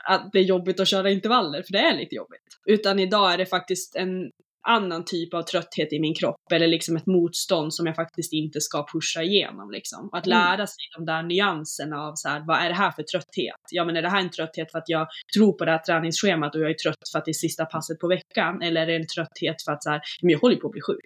att 0.08 0.32
det 0.32 0.38
är 0.38 0.42
jobbigt 0.42 0.80
att 0.80 0.88
köra 0.88 1.10
intervaller, 1.10 1.62
för 1.62 1.72
det 1.72 1.78
är 1.78 1.96
lite 1.96 2.14
jobbigt. 2.14 2.42
Utan 2.66 2.98
idag 2.98 3.32
är 3.32 3.38
det 3.38 3.46
faktiskt 3.46 3.96
en 3.96 4.30
annan 4.68 5.04
typ 5.04 5.34
av 5.34 5.42
trötthet 5.42 5.92
i 5.92 6.00
min 6.00 6.14
kropp 6.14 6.52
eller 6.52 6.66
liksom 6.68 6.96
ett 6.96 7.06
motstånd 7.06 7.74
som 7.74 7.86
jag 7.86 7.96
faktiskt 7.96 8.32
inte 8.32 8.60
ska 8.60 8.86
pusha 8.92 9.22
igenom 9.22 9.70
liksom. 9.70 10.08
Att 10.12 10.26
Mm. 10.26 10.38
lära 10.38 10.66
sig 10.66 10.76
de 10.96 11.04
där 11.06 11.22
nyanserna 11.22 11.96
av 12.00 12.12
så 12.14 12.28
här, 12.28 12.44
vad 12.46 12.58
är 12.58 12.68
det 12.68 12.74
här 12.74 12.90
för 12.90 13.02
trötthet? 13.02 13.60
Ja 13.70 13.84
men 13.84 13.96
är 13.96 14.02
det 14.02 14.08
här 14.08 14.20
en 14.20 14.30
trötthet 14.30 14.70
för 14.72 14.78
att 14.78 14.88
jag 14.88 15.06
tror 15.36 15.52
på 15.52 15.64
det 15.64 15.70
här 15.70 15.78
träningsschemat 15.78 16.54
och 16.54 16.60
jag 16.60 16.70
är 16.70 16.74
trött 16.74 17.08
för 17.12 17.18
att 17.18 17.24
det 17.24 17.30
är 17.30 17.42
sista 17.46 17.64
passet 17.64 17.98
på 17.98 18.08
veckan? 18.08 18.62
Eller 18.62 18.80
är 18.82 18.86
det 18.86 18.96
en 18.96 19.06
trötthet 19.06 19.62
för 19.64 19.72
att 19.72 19.82
så 19.82 19.90
här, 19.90 20.00
men 20.22 20.30
jag 20.30 20.38
håller 20.38 20.56
på 20.56 20.66
att 20.66 20.72
bli 20.72 20.80
sjuk. 20.80 21.04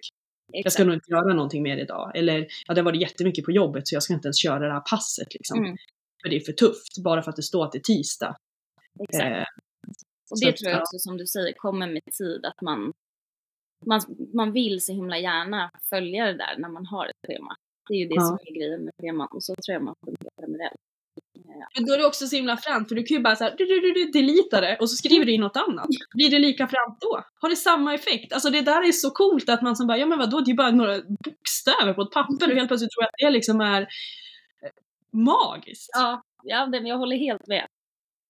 Jag 0.53 0.61
ska 0.61 0.67
Exakt. 0.67 0.85
nog 0.85 0.95
inte 0.95 1.11
göra 1.11 1.33
någonting 1.33 1.63
mer 1.63 1.77
idag. 1.77 2.11
Eller, 2.15 2.47
ja 2.67 2.73
det 2.73 2.81
har 2.81 2.85
varit 2.85 3.01
jättemycket 3.01 3.45
på 3.45 3.51
jobbet 3.51 3.87
så 3.87 3.95
jag 3.95 4.03
ska 4.03 4.13
inte 4.13 4.27
ens 4.27 4.41
köra 4.41 4.59
det 4.67 4.73
här 4.73 4.83
passet 4.89 5.33
liksom. 5.33 5.59
Mm. 5.59 5.77
För 6.23 6.29
det 6.29 6.35
är 6.35 6.39
för 6.39 6.53
tufft, 6.53 7.03
bara 7.03 7.21
för 7.21 7.29
att 7.29 7.35
det 7.35 7.43
står 7.43 7.65
att 7.65 7.71
det 7.71 7.77
är 7.77 7.81
tisdag. 7.95 8.35
Exakt. 8.99 9.25
Eh, 9.25 9.43
Och 10.31 10.39
det 10.41 10.51
tror 10.57 10.69
jag 10.71 10.77
ja. 10.77 10.81
också 10.81 10.99
som 10.99 11.17
du 11.17 11.25
säger 11.27 11.53
kommer 11.53 11.87
med 11.87 12.01
tid 12.17 12.45
att 12.45 12.61
man, 12.61 12.93
man, 13.85 14.01
man 14.33 14.51
vill 14.51 14.81
så 14.81 14.93
himla 14.93 15.17
gärna 15.17 15.71
följa 15.89 16.25
det 16.25 16.33
där 16.33 16.55
när 16.57 16.69
man 16.69 16.85
har 16.85 17.05
ett 17.05 17.27
schema. 17.27 17.55
Det 17.89 17.93
är 17.93 17.97
ju 17.99 18.07
det 18.07 18.15
Ja. 18.15 18.21
som 18.21 18.37
är 18.47 18.53
grejen 18.59 18.83
med 18.85 18.93
scheman 19.01 19.27
och 19.31 19.43
så 19.43 19.55
tror 19.55 19.73
jag 19.73 19.83
man 19.83 19.95
funkar 20.05 20.29
generellt. 20.41 20.75
Men 21.75 21.85
då 21.85 21.93
är 21.93 21.97
det 21.97 22.05
också 22.05 22.27
så 22.27 22.35
himla 22.35 22.57
fränt 22.57 22.87
för 22.87 22.95
du 22.95 23.03
kan 23.03 23.17
ju 23.17 23.23
bara 23.23 23.35
såhär, 23.35 23.55
du, 23.57 23.65
du, 23.65 23.79
du, 23.79 23.93
du, 23.93 24.11
delita 24.11 24.61
det 24.61 24.77
och 24.81 24.89
så 24.89 24.95
skriver 24.95 25.25
du 25.25 25.31
in 25.33 25.41
något 25.41 25.57
annat. 25.57 25.87
Blir 26.15 26.31
det 26.31 26.39
lika 26.39 26.67
fränt 26.67 26.97
då? 27.01 27.23
Har 27.41 27.49
det 27.49 27.55
samma 27.55 27.93
effekt? 27.93 28.33
Alltså 28.33 28.49
det 28.49 28.61
där 28.61 28.87
är 28.87 28.91
så 28.91 29.11
coolt 29.11 29.49
att 29.49 29.61
man 29.61 29.75
som 29.75 29.87
bara, 29.87 29.97
ja 29.97 30.05
men 30.05 30.19
vadå, 30.19 30.41
det 30.41 30.51
är 30.51 30.55
bara 30.55 30.71
några 30.71 31.01
bokstäver 31.01 31.93
på 31.93 32.01
ett 32.01 32.11
papper 32.11 32.49
och 32.51 32.55
helt 32.57 32.67
plötsligt 32.67 32.91
tror 32.91 33.03
jag 33.03 33.07
att 33.07 33.19
det 33.19 33.29
liksom 33.29 33.61
är 33.61 33.81
eh, 33.81 34.69
magiskt. 35.11 35.89
Ja, 35.93 36.21
ja 36.43 36.65
det, 36.65 36.77
jag 36.77 36.97
håller 36.97 37.17
helt 37.17 37.47
med. 37.47 37.67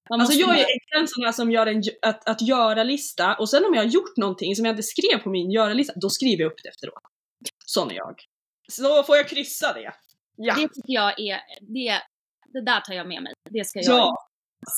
Alltså 0.10 0.40
jag 0.40 0.60
är 0.60 0.66
en 1.00 1.08
sån 1.08 1.24
här 1.24 1.32
som 1.32 1.52
gör 1.52 1.68
en 1.68 1.84
att, 2.02 2.30
att 2.30 2.42
göra-lista 2.42 3.36
och 3.36 3.50
sen 3.50 3.66
om 3.66 3.74
jag 3.74 3.82
har 3.84 3.90
gjort 3.90 4.18
någonting 4.18 4.56
som 4.56 4.66
jag 4.66 4.74
inte 4.74 4.84
skrev 4.84 5.18
på 5.24 5.30
min 5.30 5.52
göra-lista, 5.52 5.94
då 5.96 6.10
skriver 6.10 6.44
jag 6.44 6.52
upp 6.52 6.60
det 6.64 6.70
efteråt. 6.70 7.04
Sån 7.66 7.92
är 7.92 7.96
jag. 7.96 8.16
Så 8.72 9.04
får 9.04 9.16
jag 9.18 9.28
kryssa 9.30 9.74
det. 9.74 9.94
Ja. 10.38 10.54
Det 10.56 10.62
tycker 10.62 10.94
jag 10.94 11.20
är, 11.20 11.40
det, 11.62 12.02
det 12.54 12.62
där 12.66 12.82
tar 12.82 12.94
jag 12.94 13.08
med 13.08 13.24
mig. 13.24 13.34
Det 13.50 13.66
ska 13.68 13.80
jag 13.80 13.98
Ja. 13.98 14.16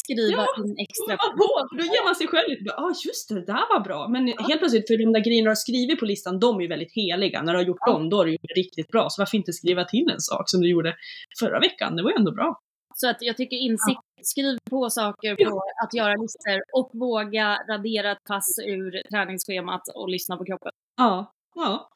skriva 0.01 0.31
Ja, 0.31 0.45
in 0.65 0.75
extra 0.85 1.17
på, 1.17 1.67
för 1.71 1.77
då 1.77 1.83
ger 1.83 2.03
man 2.03 2.15
sig 2.15 2.27
själv 2.27 2.49
lite, 2.49 2.63
ja 2.65 2.73
ah, 2.83 2.93
just 3.07 3.29
det, 3.29 3.35
det 3.35 3.45
där 3.45 3.65
var 3.73 3.79
bra. 3.79 4.07
Men 4.07 4.27
helt 4.27 4.59
plötsligt, 4.59 4.87
för 4.87 4.97
de 4.97 5.13
där 5.13 5.23
grejerna 5.27 5.45
du 5.45 5.49
har 5.49 5.55
skrivit 5.67 5.99
på 5.99 6.05
listan, 6.05 6.39
de 6.39 6.57
är 6.57 6.61
ju 6.61 6.67
väldigt 6.67 6.93
heliga. 6.95 7.41
När 7.41 7.53
du 7.53 7.59
har 7.59 7.65
gjort 7.65 7.85
Ja. 7.85 7.91
dem, 7.93 8.09
då 8.09 8.21
är 8.21 8.25
det 8.25 8.31
ju 8.31 8.37
riktigt 8.63 8.87
bra. 8.87 9.07
Så 9.09 9.21
varför 9.21 9.37
inte 9.37 9.53
skriva 9.53 9.83
till 9.85 10.09
en 10.13 10.19
sak 10.19 10.43
som 10.49 10.61
du 10.61 10.69
gjorde 10.69 10.95
förra 11.39 11.59
veckan? 11.59 11.95
Det 11.95 12.03
var 12.03 12.09
ju 12.11 12.15
ändå 12.15 12.31
bra. 12.31 12.59
Så 13.01 13.09
att 13.09 13.17
jag 13.21 13.37
tycker 13.37 13.57
insikt, 13.57 14.01
skriv 14.21 14.57
på 14.69 14.89
saker 14.89 15.35
på 15.49 15.63
att 15.83 15.93
göra 15.93 16.13
listor 16.15 16.61
och 16.73 16.89
våga 16.93 17.57
radera 17.69 18.11
ett 18.11 18.23
pass 18.23 18.59
ur 18.65 19.01
träningsschemat 19.09 19.81
och 19.95 20.09
lyssna 20.09 20.37
på 20.37 20.45
kroppen. 20.45 20.71
Ja, 20.97 21.33
ja. 21.55 21.89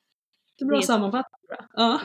Det 0.58 0.66
är 0.66 0.68
bra 0.68 0.78
är- 0.78 0.82
sammanfattat. 0.82 1.40
Ja. 1.74 2.00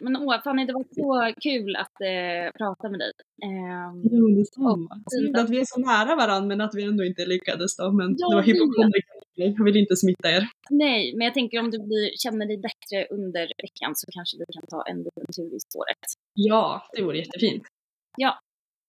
Men 0.00 0.16
åh, 0.16 0.42
Fanny, 0.44 0.66
det 0.66 0.72
var 0.72 0.84
så 0.90 1.40
kul 1.40 1.76
att 1.76 2.00
eh, 2.00 2.52
prata 2.58 2.88
med 2.90 2.98
dig. 3.00 3.12
Ehm, 3.44 4.02
Jo, 4.12 4.28
detsamma. 4.28 5.02
Synd 5.10 5.36
att 5.36 5.50
vi 5.50 5.60
är 5.60 5.64
så 5.64 5.80
nära 5.80 6.16
varandra 6.16 6.46
men 6.48 6.60
att 6.60 6.74
vi 6.74 6.82
ändå 6.82 7.04
inte 7.04 7.26
lyckades 7.26 7.76
då. 7.76 7.92
Men 7.92 8.14
Ja, 8.18 8.28
det 8.28 8.34
var 8.36 8.42
hypokondriker. 8.42 9.16
Jag 9.34 9.64
vill 9.64 9.76
inte 9.76 9.96
smitta 9.96 10.30
er. 10.30 10.48
nej, 10.70 11.14
men 11.16 11.24
jag 11.24 11.34
tänker 11.34 11.58
om 11.60 11.70
du 11.70 11.78
blir, 11.78 12.10
känner 12.16 12.46
dig 12.46 12.58
bättre 12.58 13.06
under 13.16 13.42
veckan 13.62 13.92
så 13.94 14.06
kanske 14.12 14.38
vi 14.38 14.44
kan 14.52 14.66
ta 14.66 14.82
en 14.90 14.98
liten 14.98 15.26
tur 15.36 15.56
i 15.56 15.60
spåret. 15.60 16.02
Ja, 16.34 16.82
det 16.92 17.02
vore 17.02 17.18
jättefint. 17.18 17.62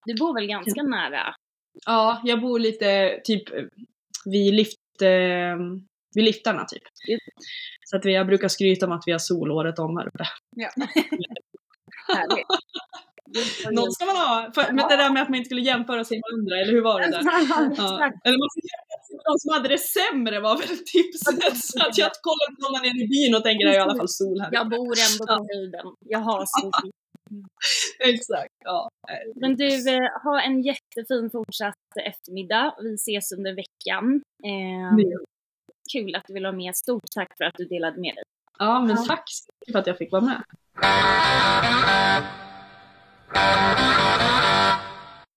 Du 0.06 0.16
bor 0.20 0.34
väl 0.34 0.48
ganska 0.48 0.84
nära? 0.84 1.36
Ja, 1.86 2.22
jag 2.24 2.42
bor 2.42 2.60
lite 2.60 3.20
typ 3.24 3.44
vid 4.26 4.54
lift, 4.54 5.02
eh, 5.02 5.58
vid 6.16 6.24
liftarna 6.24 6.66
typ. 6.66 6.84
Just 7.08 7.24
Så 7.86 7.98
att 7.98 8.06
vi, 8.06 8.14
jag 8.14 8.28
brukar 8.28 8.48
skryta 8.48 8.86
om 8.86 8.92
att 8.92 9.04
vi 9.06 9.12
har 9.12 9.20
sol 9.20 9.52
året 9.52 9.80
om 9.80 9.98
här 9.98 10.08
uppe. 10.08 10.24
Ja. 10.56 10.70
Härligt. 12.08 12.48
Något 13.72 13.94
ska 13.94 14.06
man 14.06 14.16
ha. 14.16 14.52
För, 14.56 14.74
men 14.74 14.88
det 14.88 14.96
där 14.96 15.10
med 15.14 15.22
att 15.22 15.30
man 15.30 15.38
inte 15.38 15.48
skulle 15.48 15.62
jämföra 15.62 16.04
sig 16.04 16.18
med 16.18 16.30
andra, 16.34 16.56
eller 16.62 16.74
hur 16.74 16.84
var 16.84 17.02
det 17.02 17.08
där? 17.08 17.22
Ja. 17.24 18.12
Eller 18.26 18.38
man 18.44 18.50
skulle 18.54 18.70
jämföra 18.78 19.02
sig 19.08 19.14
med 19.18 19.26
de 19.30 19.34
som 19.44 19.50
hade 19.56 19.70
det 19.76 19.82
sämre 19.98 20.40
var 20.40 20.56
väl 20.62 20.78
tipset. 20.94 21.58
Så 21.72 21.80
att 21.88 21.98
jag 22.04 22.12
kollar 22.28 22.48
på 22.56 22.60
någon 22.64 22.82
nere 22.86 23.00
i 23.06 23.08
byn 23.14 23.36
och 23.38 23.44
tänker 23.44 23.62
det 23.66 23.72
är 23.76 23.80
i 23.82 23.86
alla 23.88 24.00
fall 24.02 24.14
sol 24.22 24.38
här. 24.42 24.50
Jag 24.52 24.70
bor 24.70 24.94
ändå 25.08 25.24
på 25.32 25.38
höjden. 25.52 25.86
Jag 26.16 26.24
har 26.30 26.44
sol. 26.60 26.92
Exakt, 28.12 28.47
ja. 28.68 28.90
Men 29.36 29.56
du, 29.56 29.66
eh, 29.66 30.24
ha 30.24 30.42
en 30.42 30.62
jättefin 30.62 31.30
fortsatt 31.32 31.76
eftermiddag. 32.06 32.76
Vi 32.82 32.94
ses 32.94 33.32
under 33.32 33.56
veckan. 33.56 34.22
Eh, 34.44 35.20
kul 35.94 36.16
att 36.16 36.24
du 36.28 36.34
vill 36.34 36.44
vara 36.44 36.56
med. 36.56 36.76
Stort 36.76 37.04
tack 37.16 37.38
för 37.38 37.46
att 37.46 37.56
du 37.58 37.66
delade 37.66 38.02
med 38.02 38.16
dig. 38.16 38.24
Ja, 38.60 38.82
men 38.82 39.06
tack 39.06 39.24
så 39.26 39.50
mycket 39.60 39.72
för 39.72 39.80
att 39.80 39.88
jag 39.88 39.98
fick 39.98 40.12
vara 40.12 40.22
med. 40.22 40.44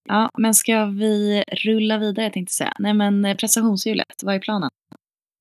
Ja, 0.08 0.30
men 0.38 0.54
ska 0.54 0.86
vi 0.86 1.44
rulla 1.64 1.98
vidare 1.98 2.30
tänkte 2.30 2.50
jag 2.50 2.54
säga. 2.54 2.72
Nej 2.78 2.94
men 2.94 3.24
eh, 3.24 3.36
prestationshjulet, 3.36 4.22
vad 4.22 4.34
är 4.34 4.38
planen? 4.38 4.70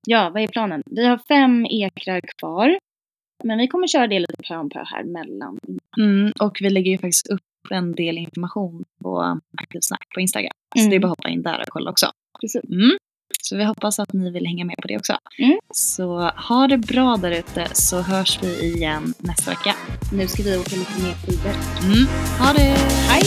Ja, 0.08 0.30
vad 0.34 0.44
är 0.44 0.48
planen? 0.48 0.82
Vi 0.86 1.06
har 1.06 1.18
fem 1.18 1.66
ekrar 1.66 2.22
kvar. 2.38 2.80
Men 3.44 3.58
vi 3.58 3.68
kommer 3.68 3.88
köra 3.88 4.08
det 4.08 4.20
lite 4.20 4.44
pö 4.48 4.56
om 4.58 4.70
pö 4.70 4.84
här 4.84 5.04
mellan. 5.04 5.60
Mm, 5.98 6.32
och 6.40 6.58
vi 6.62 6.70
lägger 6.70 6.92
ju 6.92 6.98
faktiskt 6.98 7.28
upp 7.28 7.42
en 7.72 7.96
del 7.96 8.18
information 8.18 8.84
på 9.04 9.40
Aktivsnack 9.62 10.08
på 10.14 10.20
Instagram. 10.22 10.52
Så 10.76 10.80
Mm. 10.80 10.90
det 10.90 10.96
är 10.96 11.00
bara 11.00 11.12
att 11.12 11.18
hoppa 11.18 11.30
in 11.30 11.42
där 11.44 11.60
och 11.60 11.66
kolla 11.70 11.92
också. 11.92 12.12
Mm. 12.70 12.98
Så 13.42 13.58
vi 13.58 13.64
hoppas 13.64 14.00
att 14.00 14.14
ni 14.14 14.32
vill 14.32 14.46
hänga 14.46 14.66
med 14.66 14.76
på 14.82 14.88
det 14.88 14.98
också. 14.98 15.14
Mm. 15.40 15.60
Så 15.74 16.20
ha 16.30 16.68
det 16.68 16.78
bra 16.78 17.18
där 17.18 17.32
ute 17.32 17.68
så 17.74 18.02
hörs 18.02 18.40
vi 18.44 18.64
igen 18.76 19.14
nästa 19.18 19.52
vecka. 19.52 19.76
Nu 20.14 20.28
ska 20.28 20.44
vi 20.44 20.58
åka 20.58 20.76
lite 20.76 21.04
mer 21.04 21.14
skidor. 21.14 21.54
Mm. 21.84 22.08
Ha 22.40 22.54
det! 22.54 22.78
Hej! 23.10 23.24